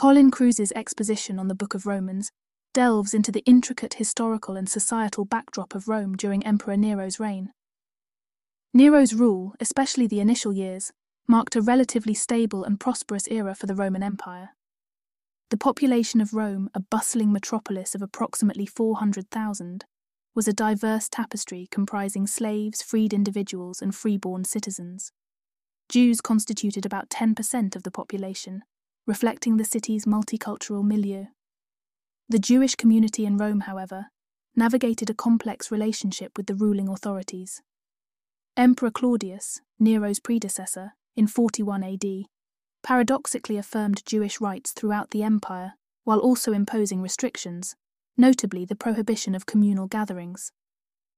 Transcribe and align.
Colin 0.00 0.30
Kruse's 0.30 0.72
exposition 0.74 1.38
on 1.38 1.48
the 1.48 1.54
Book 1.54 1.74
of 1.74 1.84
Romans 1.84 2.30
delves 2.72 3.12
into 3.12 3.30
the 3.30 3.44
intricate 3.44 3.92
historical 3.92 4.56
and 4.56 4.66
societal 4.66 5.26
backdrop 5.26 5.74
of 5.74 5.88
Rome 5.88 6.16
during 6.16 6.42
Emperor 6.46 6.78
Nero's 6.78 7.20
reign. 7.20 7.52
Nero's 8.72 9.12
rule, 9.12 9.52
especially 9.60 10.06
the 10.06 10.20
initial 10.20 10.54
years, 10.54 10.90
marked 11.28 11.54
a 11.54 11.60
relatively 11.60 12.14
stable 12.14 12.64
and 12.64 12.80
prosperous 12.80 13.28
era 13.28 13.54
for 13.54 13.66
the 13.66 13.74
Roman 13.74 14.02
Empire. 14.02 14.52
The 15.50 15.58
population 15.58 16.22
of 16.22 16.32
Rome, 16.32 16.70
a 16.72 16.80
bustling 16.80 17.30
metropolis 17.30 17.94
of 17.94 18.00
approximately 18.00 18.64
400,000, 18.64 19.84
was 20.34 20.48
a 20.48 20.54
diverse 20.54 21.10
tapestry 21.10 21.68
comprising 21.70 22.26
slaves, 22.26 22.80
freed 22.80 23.12
individuals, 23.12 23.82
and 23.82 23.94
freeborn 23.94 24.44
citizens. 24.44 25.12
Jews 25.90 26.22
constituted 26.22 26.86
about 26.86 27.10
10% 27.10 27.76
of 27.76 27.82
the 27.82 27.90
population, 27.90 28.62
reflecting 29.10 29.56
the 29.56 29.64
city's 29.64 30.04
multicultural 30.04 30.84
milieu. 30.84 31.24
The 32.28 32.38
Jewish 32.38 32.76
community 32.76 33.26
in 33.26 33.38
Rome, 33.38 33.62
however, 33.62 34.06
navigated 34.54 35.10
a 35.10 35.14
complex 35.14 35.72
relationship 35.72 36.36
with 36.36 36.46
the 36.46 36.54
ruling 36.54 36.88
authorities. 36.88 37.60
Emperor 38.56 38.92
Claudius, 38.92 39.62
Nero's 39.80 40.20
predecessor, 40.20 40.92
in 41.16 41.26
41 41.26 41.82
AD, 41.82 42.04
paradoxically 42.84 43.56
affirmed 43.56 44.06
Jewish 44.06 44.40
rights 44.40 44.70
throughout 44.70 45.10
the 45.10 45.24
empire 45.24 45.72
while 46.04 46.20
also 46.20 46.52
imposing 46.52 47.02
restrictions, 47.02 47.74
notably 48.16 48.64
the 48.64 48.76
prohibition 48.76 49.34
of 49.34 49.44
communal 49.44 49.88
gatherings. 49.88 50.52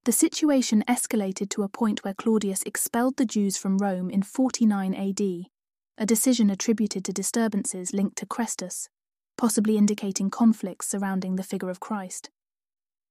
The 0.04 0.12
situation 0.12 0.82
escalated 0.88 1.50
to 1.50 1.62
a 1.62 1.68
point 1.68 2.04
where 2.04 2.14
Claudius 2.14 2.62
expelled 2.62 3.18
the 3.18 3.26
Jews 3.26 3.58
from 3.58 3.76
Rome 3.76 4.08
in 4.08 4.22
49 4.22 4.94
AD, 4.94 5.50
a 5.98 6.06
decision 6.06 6.50
attributed 6.50 7.04
to 7.04 7.12
disturbances 7.12 7.92
linked 7.92 8.16
to 8.16 8.26
Chrestus, 8.26 8.88
possibly 9.36 9.76
indicating 9.76 10.30
conflicts 10.30 10.88
surrounding 10.88 11.36
the 11.36 11.42
figure 11.42 11.70
of 11.70 11.80
Christ. 11.80 12.30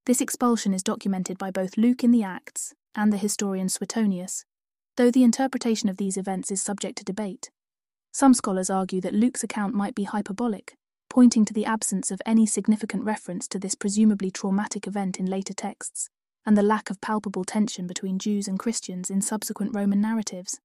This 0.05 0.21
expulsion 0.21 0.73
is 0.73 0.83
documented 0.83 1.37
by 1.37 1.51
both 1.51 1.77
Luke 1.77 2.03
in 2.03 2.11
the 2.11 2.23
Acts 2.23 2.73
and 2.95 3.13
the 3.13 3.17
historian 3.17 3.69
Suetonius, 3.69 4.45
though 4.97 5.11
the 5.11 5.23
interpretation 5.23 5.89
of 5.89 5.97
these 5.97 6.17
events 6.17 6.51
is 6.51 6.61
subject 6.61 6.97
to 6.97 7.03
debate. 7.03 7.49
Some 8.11 8.33
scholars 8.33 8.69
argue 8.69 8.99
that 9.01 9.13
Luke's 9.13 9.43
account 9.43 9.73
might 9.73 9.95
be 9.95 10.03
hyperbolic, 10.03 10.73
pointing 11.09 11.45
to 11.45 11.53
the 11.53 11.65
absence 11.65 12.09
of 12.11 12.21
any 12.25 12.45
significant 12.45 13.03
reference 13.03 13.47
to 13.49 13.59
this 13.59 13.75
presumably 13.75 14.31
traumatic 14.31 14.87
event 14.87 15.19
in 15.19 15.25
later 15.25 15.53
texts, 15.53 16.09
and 16.45 16.57
the 16.57 16.63
lack 16.63 16.89
of 16.89 16.99
palpable 16.99 17.43
tension 17.43 17.85
between 17.85 18.19
Jews 18.19 18.47
and 18.47 18.57
Christians 18.57 19.09
in 19.09 19.21
subsequent 19.21 19.75
Roman 19.75 20.01
narratives. 20.01 20.59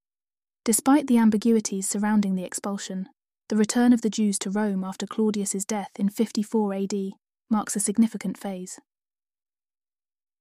Despite 0.67 1.07
the 1.07 1.17
ambiguities 1.17 1.87
surrounding 1.87 2.35
the 2.35 2.43
expulsion, 2.43 3.07
the 3.47 3.55
return 3.55 3.93
of 3.93 4.01
the 4.01 4.09
Jews 4.09 4.37
to 4.39 4.49
Rome 4.49 4.83
after 4.83 5.07
Claudius's 5.07 5.63
death 5.63 5.91
in 5.97 6.09
54 6.09 6.73
AD 6.73 6.93
marks 7.49 7.77
a 7.77 7.79
significant 7.79 8.37
phase. 8.37 8.77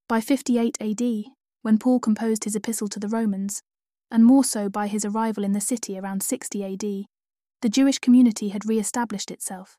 By 0.09 0.21
58 0.21 0.79
AD, 0.81 1.27
when 1.63 1.79
Paul 1.79 2.01
composed 2.01 2.43
his 2.43 2.57
epistle 2.57 2.89
to 2.89 2.99
the 2.99 3.07
Romans, 3.07 3.63
and 4.11 4.25
more 4.25 4.43
so 4.43 4.69
by 4.69 4.89
his 4.89 5.05
arrival 5.05 5.45
in 5.45 5.53
the 5.53 5.61
city 5.61 5.97
around 5.97 6.25
60 6.25 6.65
AD, 6.65 7.07
the 7.63 7.69
Jewish 7.69 8.01
community 8.01 8.49
had 8.49 8.67
re 8.67 8.81
established 8.81 9.31
itself. 9.31 9.79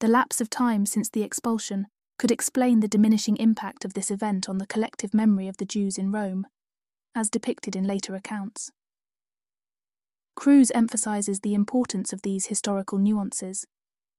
The 0.00 0.08
lapse 0.08 0.40
of 0.40 0.50
time 0.50 0.86
since 0.86 1.08
the 1.08 1.22
expulsion 1.22 1.86
could 2.18 2.32
explain 2.32 2.80
the 2.80 2.88
diminishing 2.88 3.36
impact 3.36 3.84
of 3.84 3.94
this 3.94 4.10
event 4.10 4.48
on 4.48 4.58
the 4.58 4.66
collective 4.66 5.14
memory 5.14 5.46
of 5.46 5.58
the 5.58 5.64
Jews 5.64 5.98
in 5.98 6.10
Rome, 6.10 6.48
as 7.14 7.30
depicted 7.30 7.76
in 7.76 7.84
later 7.84 8.16
accounts. 8.16 8.72
Kruse 10.42 10.72
emphasizes 10.74 11.38
the 11.38 11.54
importance 11.54 12.12
of 12.12 12.22
these 12.22 12.46
historical 12.46 12.98
nuances, 12.98 13.64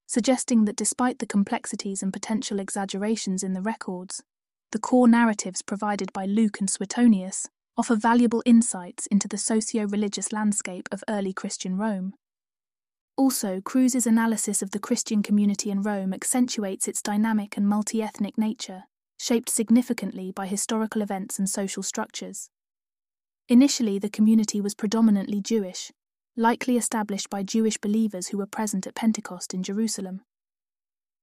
suggesting 0.07 0.63
that 0.63 0.77
despite 0.77 1.19
the 1.19 1.25
complexities 1.25 2.02
and 2.02 2.13
potential 2.13 2.61
exaggerations 2.61 3.43
in 3.43 3.52
the 3.52 3.61
records, 3.61 4.23
the 4.71 4.79
core 4.79 5.09
narratives 5.09 5.61
provided 5.61 6.13
by 6.13 6.25
Luke 6.25 6.61
and 6.61 6.69
Suetonius 6.69 7.49
offer 7.75 7.97
valuable 7.97 8.41
insights 8.45 9.06
into 9.07 9.28
the 9.28 9.38
socio 9.38 9.85
religious 9.85 10.31
landscape 10.31 10.88
of 10.94 11.03
early 11.09 11.34
Christian 11.34 11.75
Rome. 11.75 12.13
Also, 13.17 13.59
Kruse's 13.59 14.07
analysis 14.07 14.61
of 14.61 14.72
the 14.72 14.79
Christian 14.79 15.23
community 15.23 15.72
in 15.72 15.81
Rome 15.81 16.13
accentuates 16.13 16.88
its 16.88 17.01
dynamic 17.01 17.57
and 17.57 17.67
multi 17.67 18.01
ethnic 18.01 18.38
nature, 18.38 18.84
shaped 19.19 19.50
significantly 19.50 20.31
by 20.31 20.47
historical 20.47 21.01
events 21.01 21.38
and 21.38 21.50
social 21.50 21.84
structures. 21.84 22.50
Initially, 23.50 24.00
the 24.00 24.09
community 24.09 24.61
was 24.61 24.73
predominantly 24.73 25.41
Jewish, 25.41 25.91
likely 26.35 26.77
established 26.77 27.29
by 27.29 27.44
Jewish 27.44 27.77
believers 27.77 28.29
who 28.29 28.38
were 28.38 28.47
present 28.47 28.88
at 28.88 28.95
Pentecost 28.95 29.53
in 29.53 29.61
Jerusalem. 29.61 30.21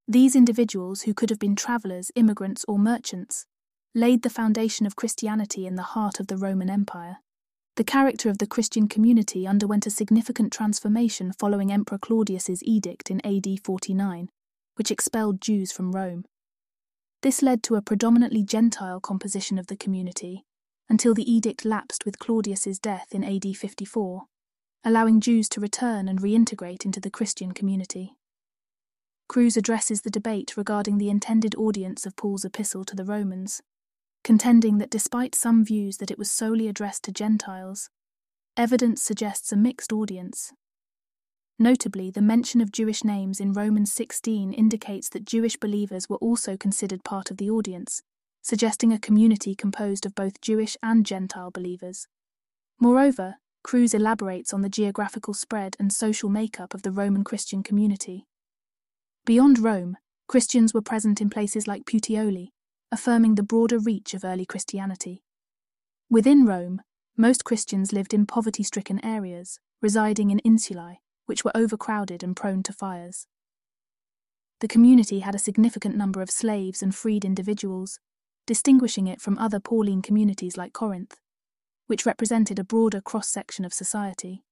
These 0.07 0.37
individuals, 0.37 1.03
who 1.03 1.15
could 1.15 1.31
have 1.31 1.39
been 1.39 1.57
travellers, 1.57 2.11
immigrants, 2.15 2.65
or 2.69 2.79
merchants, 2.79 3.47
laid 3.95 4.23
the 4.23 4.31
foundation 4.31 4.87
of 4.87 4.97
Christianity 4.97 5.67
in 5.67 5.75
the 5.75 5.83
heart 5.83 6.21
of 6.21 6.29
the 6.29 6.37
Roman 6.37 6.71
Empire. 6.71 7.19
The 7.77 7.85
character 7.85 8.29
of 8.29 8.39
the 8.39 8.47
Christian 8.47 8.89
community 8.89 9.47
underwent 9.47 9.87
a 9.87 9.91
significant 9.91 10.53
transformation 10.53 11.33
following 11.33 11.73
Emperor 11.73 11.99
Claudius's 11.99 12.63
edict 12.63 13.11
in 13.11 13.25
AD 13.25 13.47
49, 13.65 14.29
which 14.77 14.91
expelled 14.91 15.41
Jews 15.41 15.73
from 15.73 15.93
Rome. 15.93 16.25
This 17.23 17.43
led 17.43 17.63
to 17.65 17.75
a 17.75 17.83
predominantly 17.83 18.45
Gentile 18.45 19.01
composition 19.01 19.59
of 19.59 19.67
the 19.67 19.77
community 19.77 20.45
until 20.89 21.15
the 21.15 21.31
edict 21.31 21.65
lapsed 21.65 22.05
with 22.05 22.19
Claudius's 22.19 22.79
death 22.79 23.09
in 23.13 23.23
AD 23.23 23.57
54 23.57 24.25
allowing 24.85 25.21
Jews 25.21 25.49
to 25.51 25.61
return 25.61 26.09
and 26.09 26.21
reintegrate 26.21 26.85
into 26.85 27.01
the 27.01 27.11
Christian 27.11 27.53
community. 27.53 28.15
Kruse 29.29 29.57
addresses 29.57 30.03
the 30.03 30.11
debate 30.11 30.57
regarding 30.57 30.99
the 30.99 31.11
intended 31.11 31.55
audience 31.55 32.07
of 32.07 32.17
Paul's 32.17 32.45
epistle 32.45 32.85
to 32.85 32.97
the 32.97 33.05
Romans, 33.05 33.63
contending 34.25 34.79
that 34.79 34.91
despite 34.91 35.35
some 35.35 35.65
views 35.65 35.99
that 35.99 36.11
it 36.11 36.19
was 36.19 36.31
solely 36.31 36.67
addressed 36.67 37.05
to 37.05 37.13
Gentiles, 37.13 37.91
evidence 38.57 39.03
suggests 39.03 39.53
a 39.53 39.57
mixed 39.57 39.93
audience. 39.93 40.53
Notably, 41.59 42.11
the 42.11 42.23
mention 42.23 42.61
of 42.61 42.73
Jewish 42.73 43.05
names 43.05 43.39
in 43.39 43.53
Romans 43.53 43.93
16 43.93 44.53
indicates 44.55 45.11
that 45.11 45.27
Jewish 45.27 45.59
believers 45.59 46.09
were 46.09 46.17
also 46.17 46.57
considered 46.57 47.05
part 47.05 47.31
of 47.31 47.37
the 47.37 47.51
audience, 47.51 48.03
suggesting 48.43 48.93
a 48.93 48.99
community 48.99 49.55
composed 49.55 50.07
of 50.07 50.15
both 50.15 50.41
Jewish 50.41 50.77
and 50.83 51.05
Gentile 51.05 51.51
believers. 51.51 52.09
Moreover, 52.81 53.37
Kruse 53.63 53.95
elaborates 53.95 54.55
on 54.55 54.63
the 54.63 54.69
geographical 54.69 55.35
spread 55.35 55.77
and 55.79 55.93
social 55.93 56.29
makeup 56.29 56.75
of 56.75 56.83
the 56.83 56.91
Roman 56.91 57.25
Christian 57.25 57.63
community. 57.63 58.27
Beyond 59.27 59.59
Rome, 59.59 59.97
Christians 60.29 60.73
were 60.73 60.81
present 60.81 61.21
in 61.21 61.29
places 61.29 61.67
like 61.67 61.85
Puteoli, 61.85 62.53
affirming 62.91 63.35
the 63.35 63.43
broader 63.43 63.79
reach 63.79 64.15
of 64.15 64.25
early 64.25 64.47
Christianity. 64.47 65.23
Within 66.09 66.47
Rome, 66.47 66.83
most 67.17 67.45
Christians 67.45 67.93
lived 67.93 68.15
in 68.15 68.27
poverty 68.27 68.63
stricken 68.63 69.05
areas, 69.05 69.61
residing 69.83 70.31
in 70.31 70.41
insulae, 70.41 70.99
which 71.27 71.45
were 71.45 71.57
overcrowded 71.57 72.23
and 72.23 72.35
prone 72.35 72.63
to 72.63 72.73
fires. 72.73 73.27
The 74.61 74.69
community 74.69 75.21
had 75.21 75.35
a 75.35 75.39
significant 75.39 75.97
number 75.97 76.23
of 76.23 76.31
slaves 76.31 76.83
and 76.83 76.95
freed 76.95 77.25
individuals, 77.25 77.99
distinguishing 78.47 79.07
it 79.07 79.21
from 79.21 79.39
other 79.39 79.61
Pauline 79.61 80.03
communities 80.03 80.57
like 80.57 80.73
Corinth 80.73 81.17
which 81.91 82.07
represented 82.07 82.57
a 82.57 82.63
broader 82.63 83.01
cross 83.01 83.29
section 83.29 83.65
of 83.65 83.75
society. 83.75 84.45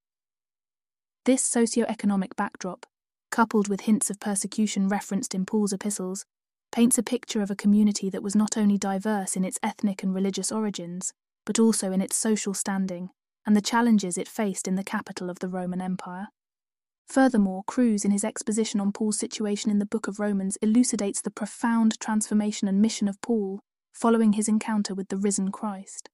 This 1.25 1.44
socio-economic 1.44 2.34
backdrop, 2.34 2.84
coupled 3.31 3.69
with 3.69 3.82
hints 3.82 4.10
of 4.10 4.19
persecution 4.19 4.88
referenced 4.88 5.37
in 5.37 5.47
Paul's 5.47 5.72
epistles, 5.72 6.25
paints 6.72 6.98
a 6.98 7.03
picture 7.04 7.41
of 7.41 7.48
a 7.48 7.54
community 7.54 8.10
that 8.10 8.25
was 8.25 8.34
not 8.34 8.56
only 8.56 8.77
diverse 8.77 9.37
in 9.37 9.44
its 9.44 9.60
ethnic 9.62 10.03
and 10.03 10.12
religious 10.12 10.50
origins, 10.50 11.12
but 11.47 11.60
also 11.60 11.93
in 11.93 12.03
its 12.03 12.16
social 12.16 12.54
standing 12.54 13.10
and 13.47 13.54
the 13.54 13.62
challenges 13.62 14.19
it 14.19 14.27
faced 14.27 14.66
in 14.66 14.75
the 14.75 14.82
capital 14.82 15.31
of 15.31 15.38
the 15.38 15.48
Roman 15.48 15.81
Empire. 15.81 16.27
Furthermore, 17.06 17.62
Kruse, 17.69 18.04
in 18.04 18.10
his 18.10 18.25
exposition 18.25 18.81
on 18.81 18.91
Paul's 18.91 19.16
situation 19.16 19.71
in 19.71 19.78
the 19.78 19.87
Book 19.87 20.09
of 20.09 20.18
Romans, 20.18 20.59
elucidates 20.60 21.22
the 21.22 21.30
profound 21.30 22.01
transformation 22.01 22.66
and 22.66 22.83
mission 22.83 23.07
of 23.07 23.21
Paul 23.21 23.60
following 23.92 24.33
his 24.33 24.48
encounter 24.48 24.92
with 24.92 25.09
the 25.09 25.16
risen 25.16 25.53
Christ. 25.53 26.10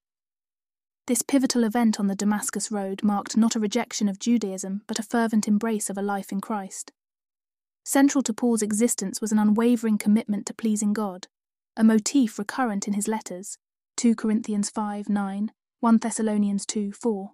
This 1.06 1.20
pivotal 1.20 1.64
event 1.64 2.00
on 2.00 2.06
the 2.06 2.14
Damascus 2.14 2.72
Road 2.72 3.02
marked 3.02 3.36
not 3.36 3.54
a 3.54 3.60
rejection 3.60 4.08
of 4.08 4.18
Judaism, 4.18 4.80
but 4.86 4.98
a 4.98 5.02
fervent 5.02 5.46
embrace 5.46 5.90
of 5.90 5.98
a 5.98 6.02
life 6.02 6.32
in 6.32 6.40
Christ. 6.40 6.92
Central 7.84 8.22
to 8.22 8.32
Paul's 8.32 8.62
existence 8.62 9.20
was 9.20 9.30
an 9.30 9.38
unwavering 9.38 9.98
commitment 9.98 10.46
to 10.46 10.54
pleasing 10.54 10.94
God, 10.94 11.26
a 11.76 11.84
motif 11.84 12.38
recurrent 12.38 12.88
in 12.88 12.94
his 12.94 13.06
letters 13.06 13.58
2 13.96 14.14
Corinthians 14.14 14.70
5 14.70 15.10
9, 15.10 15.52
1 15.80 15.98
Thessalonians 15.98 16.64
2 16.64 16.92
4. 16.92 17.32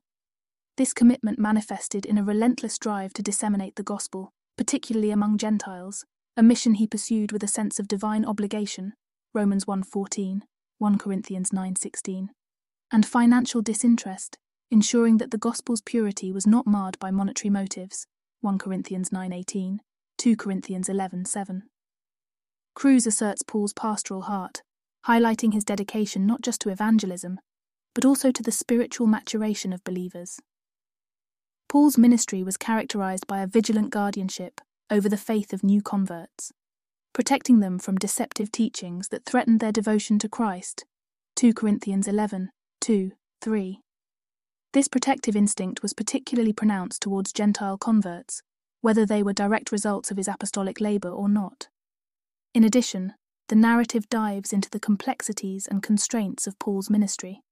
This 0.76 0.92
commitment 0.92 1.38
manifested 1.38 2.04
in 2.04 2.18
a 2.18 2.24
relentless 2.24 2.76
drive 2.76 3.12
to 3.12 3.22
disseminate 3.22 3.76
the 3.76 3.84
gospel, 3.84 4.32
particularly 4.58 5.12
among 5.12 5.38
Gentiles, 5.38 6.04
a 6.36 6.42
mission 6.42 6.74
he 6.74 6.88
pursued 6.88 7.30
with 7.30 7.44
a 7.44 7.48
sense 7.48 7.78
of 7.78 7.86
divine 7.86 8.24
obligation 8.24 8.94
Romans 9.32 9.64
1:14, 9.66 10.42
1 10.78 10.98
Corinthians 10.98 11.50
9:16 11.50 12.30
and 12.92 13.06
financial 13.06 13.62
disinterest, 13.62 14.38
ensuring 14.70 15.18
that 15.18 15.30
the 15.30 15.38
gospel's 15.38 15.80
purity 15.80 16.32
was 16.32 16.46
not 16.46 16.66
marred 16.66 16.98
by 16.98 17.10
monetary 17.10 17.50
motives 17.50 18.06
1 18.40 18.58
Corinthians 18.58 19.10
9:18, 19.10 19.80
2 20.16 20.36
Corinthians 20.36 20.88
11:7. 20.88 21.62
Kruse 22.74 23.06
asserts 23.06 23.42
Paul's 23.42 23.74
pastoral 23.74 24.22
heart, 24.22 24.62
highlighting 25.06 25.52
his 25.52 25.64
dedication 25.64 26.26
not 26.26 26.40
just 26.40 26.60
to 26.62 26.70
evangelism, 26.70 27.38
but 27.94 28.04
also 28.04 28.32
to 28.32 28.42
the 28.42 28.52
spiritual 28.52 29.06
maturation 29.06 29.72
of 29.72 29.84
believers. 29.84 30.40
Paul's 31.68 31.98
ministry 31.98 32.42
was 32.42 32.56
characterized 32.56 33.26
by 33.26 33.42
a 33.42 33.46
vigilant 33.46 33.90
guardianship 33.90 34.60
over 34.88 35.08
the 35.08 35.16
faith 35.16 35.52
of 35.52 35.62
new 35.62 35.82
converts, 35.82 36.52
protecting 37.12 37.60
them 37.60 37.78
from 37.78 37.96
deceptive 37.96 38.50
teachings 38.50 39.08
that 39.08 39.24
threatened 39.24 39.60
their 39.60 39.72
devotion 39.72 40.18
to 40.18 40.28
Christ. 40.28 40.84
2 41.36 41.52
Corinthians 41.52 42.08
11 42.08 42.50
2 42.80 43.12
3. 43.42 43.80
This 44.72 44.88
protective 44.88 45.36
instinct 45.36 45.82
was 45.82 45.92
particularly 45.92 46.54
pronounced 46.54 47.02
towards 47.02 47.32
Gentile 47.32 47.76
converts, 47.76 48.42
whether 48.80 49.04
they 49.04 49.22
were 49.22 49.34
direct 49.34 49.70
results 49.70 50.10
of 50.10 50.16
his 50.16 50.28
apostolic 50.28 50.80
labor 50.80 51.10
or 51.10 51.28
not. 51.28 51.68
In 52.54 52.64
addition, 52.64 53.14
the 53.48 53.54
narrative 53.54 54.08
dives 54.08 54.52
into 54.52 54.70
the 54.70 54.80
complexities 54.80 55.66
and 55.66 55.82
constraints 55.82 56.46
of 56.46 56.58
Paul's 56.58 56.88
ministry. 56.88 57.42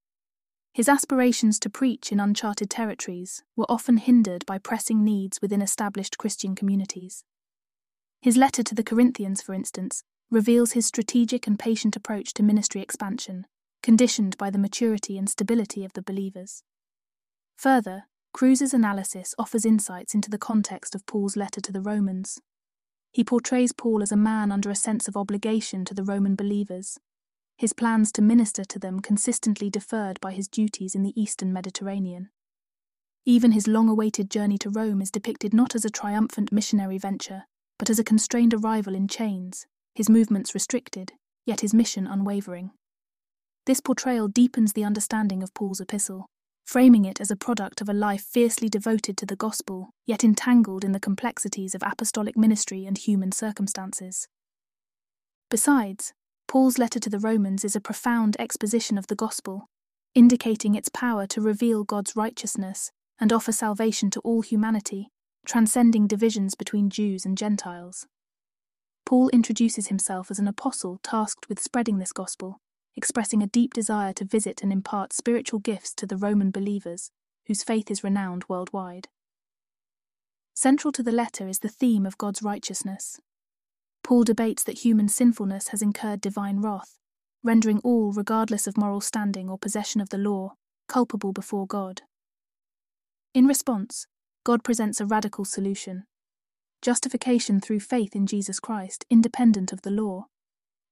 His 0.72 0.88
aspirations 0.88 1.58
to 1.60 1.68
preach 1.68 2.10
in 2.10 2.20
uncharted 2.20 2.70
territories 2.70 3.42
were 3.54 3.70
often 3.70 3.98
hindered 3.98 4.46
by 4.46 4.56
pressing 4.56 5.04
needs 5.04 5.42
within 5.42 5.60
established 5.60 6.16
Christian 6.16 6.54
communities. 6.54 7.22
His 8.22 8.38
letter 8.38 8.62
to 8.62 8.74
the 8.74 8.82
Corinthians, 8.82 9.42
for 9.42 9.52
instance, 9.52 10.04
reveals 10.30 10.72
his 10.72 10.86
strategic 10.86 11.46
and 11.46 11.58
patient 11.58 11.96
approach 11.96 12.32
to 12.34 12.42
ministry 12.42 12.80
expansion, 12.80 13.46
conditioned 13.88 14.36
by 14.36 14.50
the 14.50 14.58
maturity 14.58 15.16
and 15.16 15.30
stability 15.30 15.82
of 15.82 15.94
the 15.94 16.02
believers. 16.02 16.62
Further, 17.56 18.02
Kruse's 18.34 18.74
analysis 18.74 19.34
offers 19.38 19.64
insights 19.64 20.14
into 20.14 20.28
the 20.28 20.36
context 20.36 20.94
of 20.94 21.06
Paul's 21.06 21.36
letter 21.36 21.62
to 21.62 21.72
the 21.72 21.80
Romans. 21.80 22.38
He 23.12 23.24
portrays 23.24 23.72
Paul 23.72 24.02
as 24.02 24.12
a 24.12 24.24
man 24.30 24.52
under 24.52 24.68
a 24.68 24.74
sense 24.74 25.08
of 25.08 25.16
obligation 25.16 25.86
to 25.86 25.94
the 25.94 26.04
Roman 26.04 26.34
believers, 26.34 26.98
his 27.56 27.72
plans 27.72 28.12
to 28.12 28.20
minister 28.20 28.62
to 28.62 28.78
them 28.78 29.00
consistently 29.00 29.70
deferred 29.70 30.20
by 30.20 30.32
his 30.32 30.48
duties 30.48 30.94
in 30.94 31.02
the 31.02 31.18
eastern 31.18 31.50
Mediterranean. 31.50 32.28
Even 33.24 33.52
his 33.52 33.66
long 33.66 33.88
awaited 33.88 34.30
journey 34.30 34.58
to 34.58 34.68
Rome 34.68 35.00
is 35.00 35.10
depicted 35.10 35.54
not 35.54 35.74
as 35.74 35.86
a 35.86 35.90
triumphant 35.90 36.52
missionary 36.52 36.98
venture, 36.98 37.44
but 37.78 37.88
as 37.88 37.98
a 37.98 38.04
constrained 38.04 38.52
arrival 38.52 38.94
in 38.94 39.08
chains, 39.08 39.66
his 39.94 40.10
movements 40.10 40.52
restricted, 40.52 41.14
yet 41.46 41.62
his 41.62 41.72
mission 41.72 42.06
unwavering. 42.06 42.72
This 43.68 43.80
portrayal 43.80 44.28
deepens 44.28 44.72
the 44.72 44.84
understanding 44.84 45.42
of 45.42 45.52
Paul's 45.52 45.78
epistle, 45.78 46.24
framing 46.64 47.04
it 47.04 47.20
as 47.20 47.30
a 47.30 47.36
product 47.36 47.82
of 47.82 47.88
a 47.90 47.92
life 47.92 48.22
fiercely 48.22 48.70
devoted 48.70 49.18
to 49.18 49.26
the 49.26 49.36
gospel, 49.36 49.90
yet 50.06 50.24
entangled 50.24 50.84
in 50.84 50.92
the 50.92 50.98
complexities 50.98 51.74
of 51.74 51.82
apostolic 51.82 52.34
ministry 52.34 52.86
and 52.86 52.96
human 52.96 53.30
circumstances. 53.30 54.26
Besides, 55.50 56.14
Paul's 56.46 56.78
letter 56.78 56.98
to 56.98 57.10
the 57.10 57.18
Romans 57.18 57.62
is 57.62 57.76
a 57.76 57.80
profound 57.80 58.36
exposition 58.38 58.96
of 58.96 59.08
the 59.08 59.14
gospel, 59.14 59.66
indicating 60.14 60.74
its 60.74 60.88
power 60.88 61.26
to 61.26 61.42
reveal 61.42 61.84
God's 61.84 62.16
righteousness 62.16 62.90
and 63.20 63.34
offer 63.34 63.52
salvation 63.52 64.08
to 64.12 64.20
all 64.20 64.40
humanity, 64.40 65.10
transcending 65.44 66.06
divisions 66.06 66.54
between 66.54 66.88
Jews 66.88 67.26
and 67.26 67.36
Gentiles. 67.36 68.06
Paul 69.04 69.28
introduces 69.28 69.88
himself 69.88 70.30
as 70.30 70.38
an 70.38 70.48
apostle 70.48 71.00
tasked 71.02 71.50
with 71.50 71.60
spreading 71.60 71.98
this 71.98 72.12
gospel, 72.12 72.62
expressing 72.98 73.42
a 73.42 73.46
deep 73.46 73.72
desire 73.72 74.12
to 74.12 74.24
visit 74.24 74.62
and 74.62 74.72
impart 74.72 75.12
spiritual 75.12 75.60
gifts 75.60 75.94
to 75.94 76.04
the 76.04 76.16
Roman 76.16 76.50
believers, 76.50 77.12
whose 77.46 77.62
faith 77.62 77.90
is 77.90 78.04
renowned 78.04 78.44
worldwide. 78.48 79.08
Central 80.52 80.90
to 80.90 81.02
the 81.04 81.12
letter 81.12 81.46
is 81.46 81.60
the 81.60 81.68
theme 81.68 82.04
of 82.04 82.18
God's 82.18 82.42
righteousness. 82.42 83.20
Paul 84.02 84.24
debates 84.24 84.64
that 84.64 84.80
human 84.80 85.08
sinfulness 85.08 85.68
has 85.68 85.80
incurred 85.80 86.20
divine 86.20 86.60
wrath, 86.60 86.98
rendering 87.44 87.78
all, 87.84 88.10
regardless 88.10 88.66
of 88.66 88.76
moral 88.76 89.00
standing 89.00 89.48
or 89.48 89.56
possession 89.56 90.00
of 90.00 90.08
the 90.08 90.18
law, 90.18 90.54
culpable 90.88 91.32
before 91.32 91.68
God. 91.68 92.02
In 93.32 93.46
response, 93.46 94.08
God 94.44 94.64
presents 94.64 95.00
a 95.00 95.06
radical 95.06 95.44
solution 95.44 96.04
justification 96.82 97.60
through 97.60 97.80
faith 97.80 98.14
in 98.16 98.26
Jesus 98.26 98.60
Christ, 98.60 99.04
independent 99.10 99.72
of 99.72 99.82
the 99.82 99.90
law. 99.90 100.26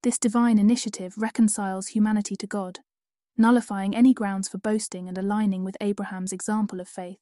This 0.07 0.19
divine 0.21 0.61
initiative 0.61 1.15
reconciles 1.17 1.89
humanity 1.89 2.37
to 2.37 2.47
God, 2.47 2.79
nullifying 3.37 3.93
any 3.93 4.15
grounds 4.15 4.47
for 4.49 4.57
boasting 4.57 5.09
and 5.09 5.19
aligning 5.19 5.65
with 5.65 5.77
Abraham's 5.81 6.31
example 6.33 6.79
of 6.79 6.87
faith. 6.87 7.19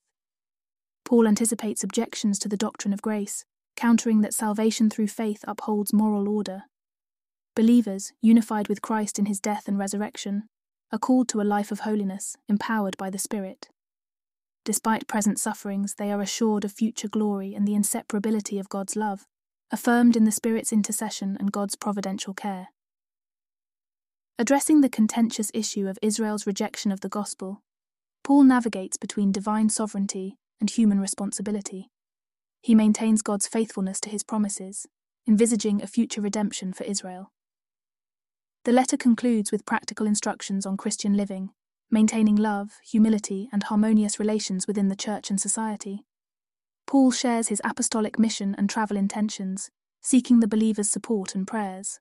Paul 1.02 1.26
anticipates 1.26 1.82
objections 1.82 2.38
to 2.40 2.46
the 2.50 2.58
doctrine 2.58 2.92
of 2.92 3.00
grace, 3.00 3.46
countering 3.74 4.20
that 4.20 4.34
salvation 4.34 4.90
through 4.90 5.06
faith 5.06 5.42
upholds 5.48 5.94
moral 5.94 6.28
order. 6.28 6.64
Believers, 7.56 8.12
unified 8.20 8.68
with 8.68 8.82
Christ 8.82 9.18
in 9.18 9.24
his 9.24 9.40
death 9.40 9.66
and 9.66 9.78
resurrection, 9.78 10.42
are 10.92 10.98
called 10.98 11.30
to 11.30 11.40
a 11.40 11.50
life 11.54 11.72
of 11.72 11.80
holiness, 11.80 12.36
empowered 12.50 12.98
by 12.98 13.08
the 13.08 13.18
Spirit. 13.18 13.70
Despite 14.66 15.08
present 15.08 15.38
sufferings, 15.38 15.94
they 15.94 16.12
are 16.12 16.20
assured 16.20 16.66
of 16.66 16.72
future 16.72 17.08
glory 17.08 17.54
and 17.54 17.66
the 17.66 17.72
inseparability 17.72 18.60
of 18.60 18.68
God's 18.68 18.94
love, 18.94 19.24
affirmed 19.70 20.18
in 20.18 20.26
the 20.26 20.30
Spirit's 20.30 20.70
intercession 20.70 21.38
and 21.40 21.50
God's 21.50 21.76
providential 21.76 22.34
care. 22.34 22.68
Addressing 24.36 24.80
the 24.80 24.88
contentious 24.88 25.52
issue 25.54 25.86
of 25.86 25.96
Israel's 26.02 26.44
rejection 26.44 26.90
of 26.90 27.02
the 27.02 27.08
gospel, 27.08 27.62
Paul 28.24 28.42
navigates 28.42 28.96
between 28.96 29.30
divine 29.30 29.68
sovereignty 29.68 30.38
and 30.60 30.68
human 30.68 30.98
responsibility. 30.98 31.88
He 32.60 32.74
maintains 32.74 33.22
God's 33.22 33.46
faithfulness 33.46 34.00
to 34.00 34.08
his 34.10 34.24
promises, 34.24 34.86
envisaging 35.28 35.80
a 35.80 35.86
future 35.86 36.20
redemption 36.20 36.72
for 36.72 36.82
Israel. 36.82 37.30
The 38.64 38.72
letter 38.72 38.96
concludes 38.96 39.52
with 39.52 39.66
practical 39.66 40.06
instructions 40.06 40.66
on 40.66 40.78
Christian 40.78 41.16
living, 41.16 41.50
maintaining 41.88 42.34
love, 42.34 42.80
humility, 42.84 43.48
and 43.52 43.62
harmonious 43.62 44.18
relations 44.18 44.66
within 44.66 44.88
the 44.88 44.96
church 44.96 45.30
and 45.30 45.40
society. 45.40 46.06
Paul 46.88 47.12
shares 47.12 47.48
his 47.48 47.62
apostolic 47.64 48.18
mission 48.18 48.56
and 48.58 48.68
travel 48.68 48.96
intentions, 48.96 49.70
seeking 50.02 50.40
the 50.40 50.48
believer's 50.48 50.90
support 50.90 51.36
and 51.36 51.46
prayers. 51.46 52.00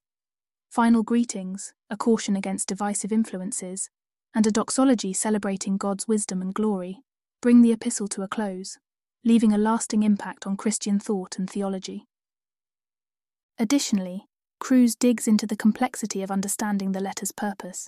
Final 0.74 1.04
greetings, 1.04 1.72
a 1.92 1.96
caution 1.96 2.36
against 2.36 2.68
divisive 2.68 3.12
influences, 3.12 3.92
and 4.34 4.48
a 4.48 4.52
doxology 4.52 5.14
celebrating 5.14 5.78
God's 5.78 6.08
wisdom 6.08 6.42
and 6.42 6.52
glory 6.52 7.04
bring 7.44 7.62
the 7.62 7.72
epistle 7.72 8.08
to 8.08 8.24
a 8.24 8.28
close 8.28 8.80
leaving 9.24 9.54
a 9.54 9.58
lasting 9.60 10.02
impact 10.02 10.48
on 10.48 10.58
Christian 10.58 10.98
thought 11.00 11.38
and 11.38 11.48
theology. 11.48 12.08
Additionally, 13.60 14.26
Kruse 14.60 14.96
digs 14.96 15.28
into 15.28 15.46
the 15.46 15.56
complexity 15.56 16.24
of 16.24 16.32
understanding 16.32 16.92
the 16.92 17.00
letter's 17.00 17.32
purpose. 17.32 17.88